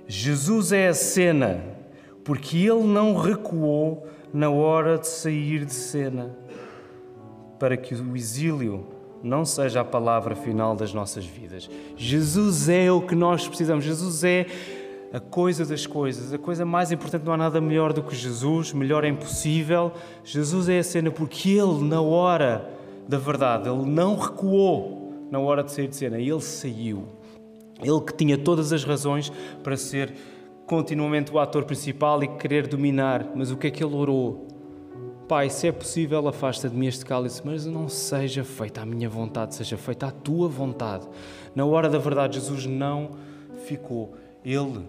Jesus 0.07 0.72
é 0.72 0.88
a 0.88 0.92
cena, 0.92 1.64
porque 2.22 2.59
ele 2.59 2.84
não 2.84 3.16
recuou 3.16 4.07
na 4.30 4.51
hora 4.51 4.98
de 4.98 5.09
sair 5.09 5.64
de 5.64 5.72
cena, 5.72 6.36
para 7.59 7.78
que 7.78 7.94
o 7.94 8.14
exílio 8.14 8.86
não 9.22 9.42
seja 9.42 9.80
a 9.80 9.84
palavra 9.84 10.36
final 10.36 10.76
das 10.76 10.92
nossas 10.92 11.24
vidas. 11.24 11.70
Jesus 11.96 12.68
é 12.68 12.92
o 12.92 13.01
que 13.01 13.14
nós 13.14 13.48
precisamos. 13.48 13.86
Jesus 13.86 14.22
é 14.22 14.44
a 15.12 15.18
coisa 15.18 15.64
das 15.64 15.86
coisas. 15.86 16.32
A 16.32 16.38
coisa 16.38 16.64
mais 16.64 16.92
importante 16.92 17.24
não 17.24 17.32
há 17.32 17.36
nada 17.36 17.61
melhor 17.61 17.92
do 17.92 18.02
que 18.02 18.14
Jesus, 18.14 18.72
melhor 18.72 19.04
é 19.04 19.08
impossível. 19.08 19.92
Jesus 20.24 20.68
é 20.68 20.78
a 20.78 20.84
cena 20.84 21.11
porque 21.11 21.50
ele, 21.50 21.82
na 21.84 22.00
hora 22.00 22.70
da 23.08 23.18
verdade, 23.18 23.68
ele 23.68 23.90
não 23.90 24.16
recuou 24.16 25.26
na 25.30 25.38
hora 25.38 25.62
de 25.62 25.72
sair 25.72 25.88
de 25.88 25.96
cena, 25.96 26.18
ele 26.18 26.40
saiu. 26.40 27.04
Ele 27.82 28.00
que 28.00 28.14
tinha 28.14 28.36
todas 28.36 28.72
as 28.72 28.84
razões 28.84 29.32
para 29.62 29.76
ser 29.76 30.12
continuamente 30.66 31.32
o 31.32 31.38
ator 31.38 31.64
principal 31.64 32.22
e 32.22 32.28
querer 32.28 32.66
dominar, 32.66 33.32
mas 33.34 33.50
o 33.50 33.56
que 33.56 33.66
é 33.66 33.70
que 33.70 33.82
ele 33.82 33.94
orou? 33.94 34.46
Pai, 35.26 35.48
se 35.48 35.68
é 35.68 35.72
possível, 35.72 36.26
afasta 36.28 36.68
de 36.68 36.76
mim 36.76 36.86
este 36.86 37.04
cálice, 37.04 37.40
mas 37.44 37.64
não 37.64 37.88
seja 37.88 38.44
feita 38.44 38.80
a 38.82 38.86
minha 38.86 39.08
vontade, 39.08 39.54
seja 39.54 39.76
feita 39.76 40.06
a 40.06 40.11
tua 40.11 40.48
vontade. 40.48 41.08
Na 41.54 41.64
hora 41.64 41.88
da 41.88 41.98
verdade, 41.98 42.34
Jesus 42.34 42.66
não 42.66 43.11
ficou 43.64 44.12
ele 44.45 44.84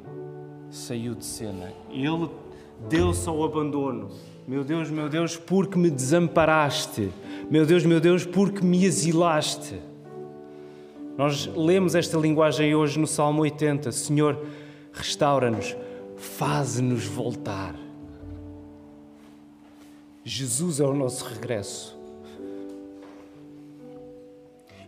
saiu 0.70 1.14
de 1.16 1.26
cena. 1.26 1.72
Ele 1.89 2.30
deu-se 2.89 3.28
ao 3.28 3.43
abandono. 3.43 4.10
Meu 4.47 4.64
Deus, 4.64 4.89
meu 4.89 5.08
Deus, 5.08 5.38
porque 5.38 5.78
me 5.78 5.89
desamparaste. 5.89 7.12
Meu 7.49 7.66
Deus, 7.66 7.86
meu 7.86 7.99
Deus, 7.99 8.26
porque 8.26 8.64
me 8.64 8.86
asilaste. 8.86 9.80
Nós 11.18 11.45
lemos 11.56 11.93
esta 11.93 12.18
linguagem 12.18 12.74
hoje 12.74 12.97
no 12.97 13.08
Salmo 13.08 13.41
80. 13.41 13.91
Senhor, 13.91 14.43
restaura-nos, 14.93 15.76
faze-nos 16.18 17.06
voltar. 17.06 17.76
Jesus 20.24 20.80
é 20.80 20.86
o 20.86 20.93
nosso 20.93 21.26
regresso. 21.26 21.99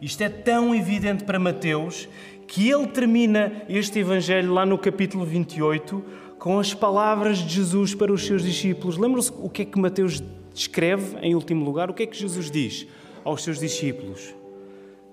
Isto 0.01 0.21
é 0.21 0.29
tão 0.29 0.75
evidente 0.75 1.23
para 1.23 1.39
Mateus 1.39 2.09
que 2.53 2.69
ele 2.69 2.85
termina 2.85 3.63
este 3.67 3.97
Evangelho 3.97 4.53
lá 4.53 4.63
no 4.63 4.77
capítulo 4.77 5.25
28 5.25 6.03
com 6.37 6.59
as 6.59 6.71
palavras 6.71 7.39
de 7.39 7.55
Jesus 7.55 7.95
para 7.95 8.13
os 8.13 8.27
seus 8.27 8.43
discípulos. 8.43 8.95
Lembram-se 8.95 9.31
o 9.39 9.49
que 9.49 9.63
é 9.63 9.65
que 9.65 9.79
Mateus 9.79 10.21
escreve 10.53 11.17
em 11.23 11.33
último 11.33 11.65
lugar? 11.65 11.89
O 11.89 11.95
que 11.95 12.03
é 12.03 12.05
que 12.05 12.15
Jesus 12.15 12.51
diz 12.51 12.85
aos 13.23 13.43
seus 13.43 13.59
discípulos? 13.59 14.35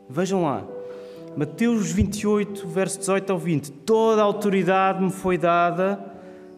Vejam 0.06 0.42
lá, 0.42 0.68
Mateus 1.34 1.90
28, 1.90 2.68
verso 2.68 2.98
18 2.98 3.32
ao 3.32 3.38
20: 3.38 3.72
Toda 3.72 4.20
a 4.20 4.24
autoridade 4.26 5.02
me 5.02 5.10
foi 5.10 5.38
dada 5.38 6.09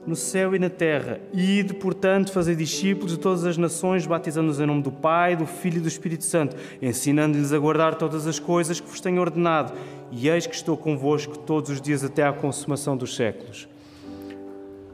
no 0.07 0.17
céu 0.17 0.55
e 0.55 0.59
na 0.59 0.69
terra. 0.69 1.21
Ide, 1.33 1.75
portanto, 1.75 2.33
fazer 2.33 2.57
discípulos 2.57 3.13
de 3.13 3.19
todas 3.19 3.45
as 3.45 3.57
nações, 3.57 4.07
batizando-os 4.07 4.59
em 4.59 4.67
nome 4.67 4.83
do 4.83 4.91
Pai, 4.91 5.37
do 5.37 5.47
Filho 5.47 5.79
e 5.79 5.81
do 5.81 5.89
Espírito 5.89 6.25
Santo, 6.25 6.57
ensinando-lhes 6.81 7.53
a 7.53 7.59
guardar 7.59 7.95
todas 7.95 8.27
as 8.27 8.39
coisas 8.39 8.81
que 8.81 8.89
vos 8.89 9.01
tenho 9.01 9.21
ordenado. 9.21 9.73
E 10.11 10.29
eis 10.29 10.47
que 10.47 10.55
estou 10.55 10.77
convosco 10.77 11.39
todos 11.39 11.71
os 11.71 11.81
dias 11.81 12.03
até 12.05 12.25
à 12.25 12.33
consumação 12.33 12.97
dos 12.97 13.15
séculos. 13.15 13.69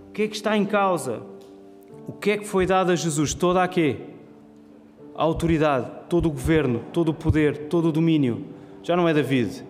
O 0.09 0.13
que 0.13 0.23
é 0.23 0.29
que 0.29 0.37
está 0.37 0.57
em 0.57 0.65
causa? 0.65 1.23
O 2.07 2.13
que 2.13 2.33
é 2.33 2.39
que 2.39 2.47
foi 2.47 2.67
dado 2.67 2.93
a 2.93 2.97
Jesus? 2.97 3.35
Toda 3.35 3.63
a 3.63 3.69
quê? 3.69 3.97
A 5.15 5.23
autoridade, 5.23 5.91
todo 6.09 6.27
o 6.27 6.31
governo, 6.31 6.83
todo 6.93 7.11
o 7.11 7.15
poder, 7.15 7.69
todo 7.69 7.89
o 7.89 7.93
domínio. 7.93 8.45
Já 8.83 8.97
não 8.97 9.09
é 9.09 9.15
David. 9.15 9.65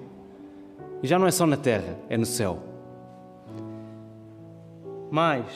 E 1.03 1.07
já 1.07 1.18
não 1.18 1.26
é 1.26 1.30
só 1.30 1.47
na 1.47 1.57
terra, 1.57 1.97
é 2.09 2.16
no 2.16 2.26
céu. 2.26 2.68
Mais. 5.11 5.46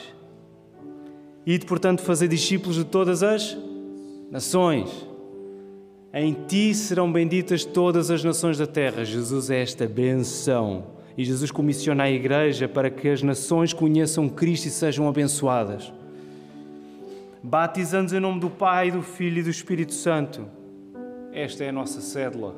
Ide, 1.44 1.66
portanto, 1.66 2.02
fazer 2.02 2.28
discípulos 2.28 2.76
de 2.76 2.84
todas 2.84 3.22
as 3.22 3.56
nações. 4.30 5.06
Em 6.14 6.34
ti 6.46 6.74
serão 6.74 7.10
benditas 7.10 7.64
todas 7.64 8.10
as 8.10 8.22
nações 8.22 8.58
da 8.58 8.66
terra. 8.66 9.04
Jesus 9.04 9.50
é 9.50 9.60
esta 9.60 9.86
benção. 9.86 10.84
E 11.16 11.24
Jesus 11.24 11.50
comissiona 11.50 12.04
a 12.04 12.10
igreja 12.10 12.68
para 12.68 12.90
que 12.90 13.08
as 13.08 13.22
nações 13.22 13.72
conheçam 13.72 14.28
Cristo 14.28 14.66
e 14.66 14.70
sejam 14.70 15.08
abençoadas. 15.08 15.92
Batizando-os 17.42 18.12
em 18.12 18.20
nome 18.20 18.40
do 18.40 18.48
Pai, 18.48 18.90
do 18.90 19.02
Filho 19.02 19.40
e 19.40 19.42
do 19.42 19.50
Espírito 19.50 19.92
Santo. 19.92 20.46
Esta 21.32 21.64
é 21.64 21.70
a 21.70 21.72
nossa 21.72 22.00
cédula. 22.00 22.54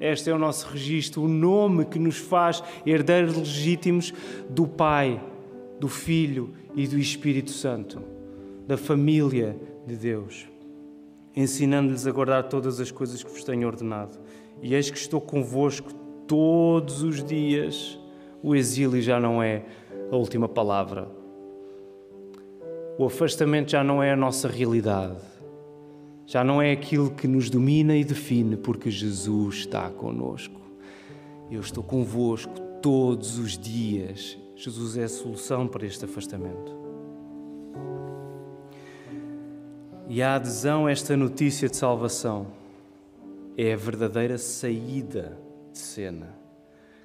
Este 0.00 0.28
é 0.28 0.34
o 0.34 0.38
nosso 0.38 0.66
registro, 0.68 1.22
o 1.22 1.28
nome 1.28 1.86
que 1.86 1.98
nos 1.98 2.18
faz 2.18 2.62
herdeiros 2.84 3.36
legítimos 3.36 4.12
do 4.50 4.66
Pai 4.66 5.20
do 5.78 5.88
Filho 5.88 6.54
e 6.74 6.86
do 6.86 6.98
Espírito 6.98 7.50
Santo, 7.50 8.02
da 8.66 8.76
família 8.76 9.56
de 9.86 9.96
Deus, 9.96 10.48
ensinando-lhes 11.34 12.06
a 12.06 12.12
guardar 12.12 12.48
todas 12.48 12.80
as 12.80 12.90
coisas 12.90 13.22
que 13.22 13.30
vos 13.30 13.44
tenho 13.44 13.66
ordenado. 13.66 14.18
E 14.62 14.74
eis 14.74 14.90
que 14.90 14.96
estou 14.96 15.20
convosco 15.20 15.92
todos 16.26 17.02
os 17.02 17.22
dias. 17.22 17.98
O 18.42 18.54
exílio 18.54 19.00
já 19.02 19.20
não 19.20 19.42
é 19.42 19.64
a 20.10 20.16
última 20.16 20.48
palavra. 20.48 21.08
O 22.98 23.04
afastamento 23.04 23.72
já 23.72 23.84
não 23.84 24.02
é 24.02 24.12
a 24.12 24.16
nossa 24.16 24.48
realidade. 24.48 25.20
Já 26.24 26.42
não 26.42 26.60
é 26.60 26.72
aquilo 26.72 27.10
que 27.10 27.28
nos 27.28 27.50
domina 27.50 27.94
e 27.94 28.02
define, 28.02 28.56
porque 28.56 28.90
Jesus 28.90 29.56
está 29.56 29.90
conosco. 29.90 30.60
Eu 31.50 31.60
estou 31.60 31.84
convosco 31.84 32.52
todos 32.82 33.38
os 33.38 33.56
dias 33.56 34.36
Jesus 34.58 34.96
é 34.96 35.04
a 35.04 35.08
solução 35.08 35.68
para 35.68 35.84
este 35.84 36.06
afastamento. 36.06 36.74
E 40.08 40.22
a 40.22 40.36
adesão 40.36 40.86
a 40.86 40.90
esta 40.90 41.14
notícia 41.14 41.68
de 41.68 41.76
salvação 41.76 42.46
é 43.54 43.74
a 43.74 43.76
verdadeira 43.76 44.38
saída 44.38 45.36
de 45.70 45.78
cena, 45.78 46.34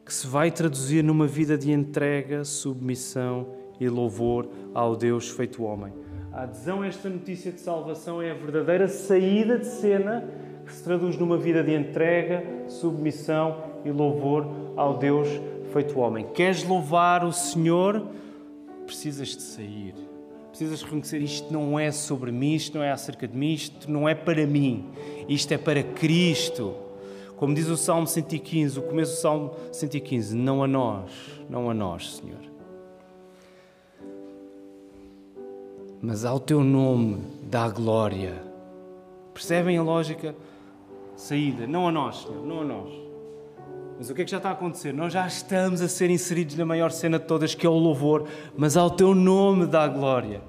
que 0.06 0.14
se 0.14 0.26
vai 0.28 0.50
traduzir 0.50 1.04
numa 1.04 1.28
vida 1.28 1.58
de 1.58 1.72
entrega, 1.72 2.46
submissão 2.46 3.48
e 3.82 3.90
louvor 3.90 4.48
ao 4.74 4.96
Deus 4.96 5.30
feito 5.30 5.64
homem. 5.64 5.92
A 6.32 6.44
adesão 6.44 6.84
a 6.84 6.88
esta 6.88 7.10
notícia 7.10 7.52
de 7.52 7.60
salvação 7.60 8.22
é 8.22 8.32
a 8.32 8.36
verdadeira 8.36 8.88
saída 8.88 9.58
de 9.58 9.66
cena 9.66 10.26
que 10.66 10.72
se 10.72 10.82
traduz 10.86 11.18
numa 11.18 11.38
vida 11.38 11.62
de 11.62 11.74
entrega, 11.74 12.46
submissão 12.70 13.62
e 13.84 13.92
louvor 13.92 14.48
ao 14.78 14.98
Deus 14.98 15.28
feito 15.72 16.00
homem. 16.00 16.26
Queres 16.34 16.64
louvar 16.64 17.24
o 17.24 17.32
Senhor? 17.32 18.06
Precisas 18.86 19.30
de 19.30 19.42
sair. 19.42 19.96
Precisas 20.50 20.84
reconhecer 20.84 21.20
isto 21.22 21.52
não 21.52 21.80
é 21.80 21.92
sobre 21.92 22.32
mim, 22.32 22.56
isto 22.56 22.78
não 22.78 22.84
é 22.84 22.92
acerca 22.92 23.28
de 23.28 23.38
mim, 23.38 23.54
isto 23.54 23.90
não 23.90 24.08
é 24.08 24.14
para 24.14 24.46
mim, 24.46 24.86
isto 25.28 25.54
é 25.54 25.58
para 25.58 25.82
Cristo. 25.82 26.76
Como 27.38 27.56
diz 27.56 27.68
o 27.70 27.78
Salmo 27.78 28.06
115, 28.06 28.78
o 28.78 28.82
começo 28.84 29.14
do 29.14 29.18
Salmo 29.18 29.52
115, 29.72 30.36
não 30.36 30.62
a 30.62 30.68
nós, 30.68 31.10
não 31.50 31.70
a 31.70 31.74
nós, 31.74 32.18
Senhor. 32.18 32.52
Mas 36.02 36.26
ao 36.26 36.40
teu 36.40 36.64
nome 36.64 37.22
dá 37.44 37.70
glória. 37.70 38.44
Percebem 39.34 39.78
a 39.78 39.84
lógica? 39.84 40.36
Saída, 41.16 41.66
não 41.66 41.88
a 41.88 41.92
nós, 41.92 42.24
Senhor, 42.24 42.46
não 42.46 42.62
a 42.62 42.66
nós. 42.66 43.01
Mas 44.02 44.10
o 44.10 44.16
que 44.16 44.24
é 44.24 44.26
que 44.26 44.32
já 44.32 44.38
está 44.38 44.50
a 44.50 44.54
acontecer? 44.54 44.92
Nós 44.92 45.14
já 45.14 45.28
estamos 45.28 45.80
a 45.80 45.88
ser 45.88 46.10
inseridos 46.10 46.56
na 46.56 46.66
maior 46.66 46.90
cena 46.90 47.20
de 47.20 47.26
todas, 47.26 47.54
que 47.54 47.68
é 47.68 47.70
o 47.70 47.78
louvor, 47.78 48.28
mas 48.58 48.76
ao 48.76 48.90
teu 48.90 49.14
nome 49.14 49.68
dá 49.68 49.88
glória. 49.88 50.42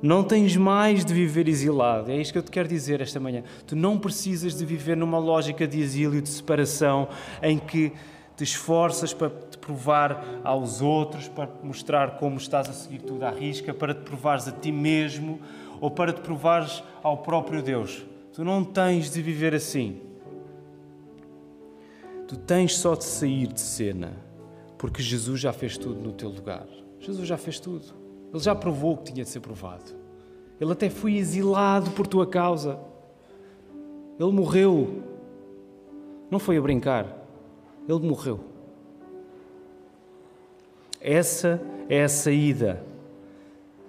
Não 0.00 0.22
tens 0.22 0.56
mais 0.56 1.04
de 1.04 1.12
viver 1.12 1.48
exilado. 1.48 2.12
É 2.12 2.16
isto 2.16 2.30
que 2.30 2.38
eu 2.38 2.42
te 2.44 2.52
quero 2.52 2.68
dizer 2.68 3.00
esta 3.00 3.18
manhã. 3.18 3.42
Tu 3.66 3.74
não 3.74 3.98
precisas 3.98 4.56
de 4.56 4.64
viver 4.64 4.96
numa 4.96 5.18
lógica 5.18 5.66
de 5.66 5.80
exílio, 5.80 6.22
de 6.22 6.28
separação, 6.28 7.08
em 7.42 7.58
que 7.58 7.92
te 8.36 8.44
esforças 8.44 9.12
para 9.12 9.30
te 9.30 9.58
provar 9.58 10.24
aos 10.44 10.80
outros, 10.80 11.26
para 11.26 11.48
mostrar 11.64 12.18
como 12.18 12.36
estás 12.36 12.68
a 12.68 12.72
seguir 12.72 13.00
tudo 13.00 13.24
à 13.24 13.30
risca, 13.30 13.74
para 13.74 13.92
te 13.92 14.02
provares 14.02 14.46
a 14.46 14.52
ti 14.52 14.70
mesmo 14.70 15.40
ou 15.80 15.90
para 15.90 16.12
te 16.12 16.20
provares 16.20 16.84
ao 17.02 17.16
próprio 17.16 17.60
Deus. 17.60 18.06
Tu 18.32 18.44
não 18.44 18.62
tens 18.62 19.10
de 19.10 19.20
viver 19.20 19.56
assim. 19.56 20.07
Tu 22.28 22.36
tens 22.36 22.76
só 22.76 22.94
de 22.94 23.04
sair 23.04 23.46
de 23.46 23.60
cena, 23.60 24.12
porque 24.76 25.02
Jesus 25.02 25.40
já 25.40 25.50
fez 25.50 25.78
tudo 25.78 25.98
no 25.98 26.12
teu 26.12 26.28
lugar. 26.28 26.66
Jesus 27.00 27.26
já 27.26 27.38
fez 27.38 27.58
tudo. 27.58 27.86
Ele 28.30 28.42
já 28.42 28.54
provou 28.54 28.92
o 28.92 28.96
que 28.98 29.14
tinha 29.14 29.24
de 29.24 29.30
ser 29.30 29.40
provado. 29.40 29.96
Ele 30.60 30.70
até 30.70 30.90
foi 30.90 31.16
exilado 31.16 31.90
por 31.92 32.06
tua 32.06 32.26
causa. 32.26 32.78
Ele 34.20 34.30
morreu. 34.30 35.02
Não 36.30 36.38
foi 36.38 36.58
a 36.58 36.60
brincar. 36.60 37.06
Ele 37.88 38.06
morreu. 38.06 38.40
Essa 41.00 41.58
é 41.88 42.04
a 42.04 42.08
saída, 42.10 42.84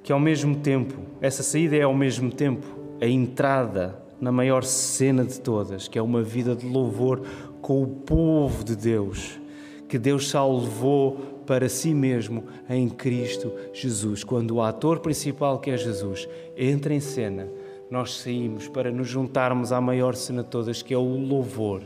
que 0.01 0.13
ao 0.13 0.19
mesmo 0.19 0.55
tempo, 0.55 0.95
essa 1.19 1.43
saída 1.43 1.75
é 1.75 1.81
ao 1.81 1.93
mesmo 1.93 2.31
tempo 2.31 2.65
a 3.01 3.05
entrada 3.05 4.01
na 4.21 4.31
maior 4.31 4.63
cena 4.63 5.25
de 5.25 5.41
todas, 5.41 5.89
que 5.89 5.97
é 5.97 6.01
uma 6.01 6.21
vida 6.21 6.55
de 6.55 6.67
louvor 6.67 7.21
com 7.61 7.83
o 7.83 7.87
povo 7.87 8.63
de 8.63 8.75
Deus, 8.75 9.39
que 9.87 9.97
Deus 9.97 10.29
salvou 10.29 11.41
para 11.45 11.67
si 11.67 11.93
mesmo 11.93 12.43
em 12.69 12.87
Cristo 12.87 13.51
Jesus. 13.73 14.23
Quando 14.23 14.51
o 14.51 14.61
ator 14.61 14.99
principal, 14.99 15.59
que 15.59 15.71
é 15.71 15.77
Jesus, 15.77 16.27
entra 16.55 16.93
em 16.93 16.99
cena, 16.99 17.47
nós 17.89 18.19
saímos 18.19 18.67
para 18.67 18.91
nos 18.91 19.07
juntarmos 19.07 19.71
à 19.71 19.81
maior 19.81 20.15
cena 20.15 20.43
de 20.43 20.49
todas, 20.49 20.81
que 20.83 20.93
é 20.93 20.97
o 20.97 21.17
louvor. 21.17 21.81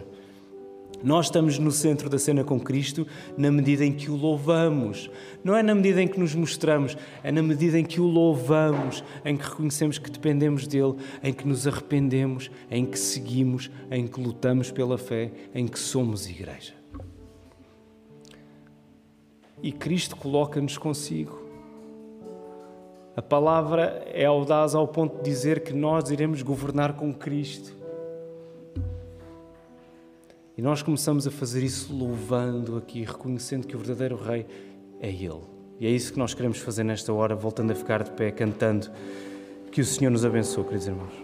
Nós 1.03 1.25
estamos 1.25 1.59
no 1.59 1.69
centro 1.69 2.09
da 2.09 2.17
cena 2.17 2.45
com 2.45 2.57
Cristo 2.57 3.05
na 3.37 3.51
medida 3.51 3.83
em 3.83 3.91
que 3.91 4.09
o 4.09 4.15
louvamos. 4.15 5.11
Não 5.43 5.53
é 5.53 5.61
na 5.61 5.75
medida 5.75 6.01
em 6.01 6.07
que 6.07 6.17
nos 6.17 6.33
mostramos, 6.33 6.97
é 7.21 7.29
na 7.29 7.43
medida 7.43 7.77
em 7.77 7.83
que 7.83 7.99
o 7.99 8.05
louvamos, 8.05 9.03
em 9.25 9.35
que 9.35 9.43
reconhecemos 9.43 9.97
que 9.97 10.09
dependemos 10.09 10.65
dele, 10.65 10.95
em 11.21 11.33
que 11.33 11.45
nos 11.45 11.67
arrependemos, 11.67 12.49
em 12.71 12.85
que 12.85 12.97
seguimos, 12.97 13.69
em 13.91 14.07
que 14.07 14.21
lutamos 14.21 14.71
pela 14.71 14.97
fé, 14.97 15.29
em 15.53 15.67
que 15.67 15.77
somos 15.77 16.29
igreja. 16.29 16.73
E 19.61 19.73
Cristo 19.73 20.15
coloca-nos 20.15 20.77
consigo. 20.77 21.43
A 23.13 23.21
palavra 23.21 24.05
é 24.13 24.23
audaz 24.23 24.73
ao 24.73 24.87
ponto 24.87 25.17
de 25.17 25.23
dizer 25.23 25.63
que 25.63 25.73
nós 25.73 26.09
iremos 26.09 26.41
governar 26.41 26.93
com 26.93 27.13
Cristo. 27.13 27.82
E 30.55 30.61
nós 30.61 30.83
começamos 30.83 31.25
a 31.25 31.31
fazer 31.31 31.63
isso 31.63 31.91
louvando 31.91 32.77
aqui, 32.77 33.03
reconhecendo 33.03 33.65
que 33.65 33.75
o 33.75 33.79
verdadeiro 33.79 34.15
Rei 34.15 34.45
é 34.99 35.09
Ele. 35.09 35.41
E 35.79 35.87
é 35.87 35.89
isso 35.89 36.13
que 36.13 36.19
nós 36.19 36.33
queremos 36.33 36.59
fazer 36.59 36.83
nesta 36.83 37.11
hora, 37.11 37.35
voltando 37.35 37.71
a 37.71 37.75
ficar 37.75 38.03
de 38.03 38.11
pé, 38.11 38.31
cantando. 38.31 38.91
Que 39.71 39.81
o 39.81 39.85
Senhor 39.85 40.11
nos 40.11 40.23
abençoe, 40.23 40.63
queridos 40.63 40.87
irmãos. 40.87 41.22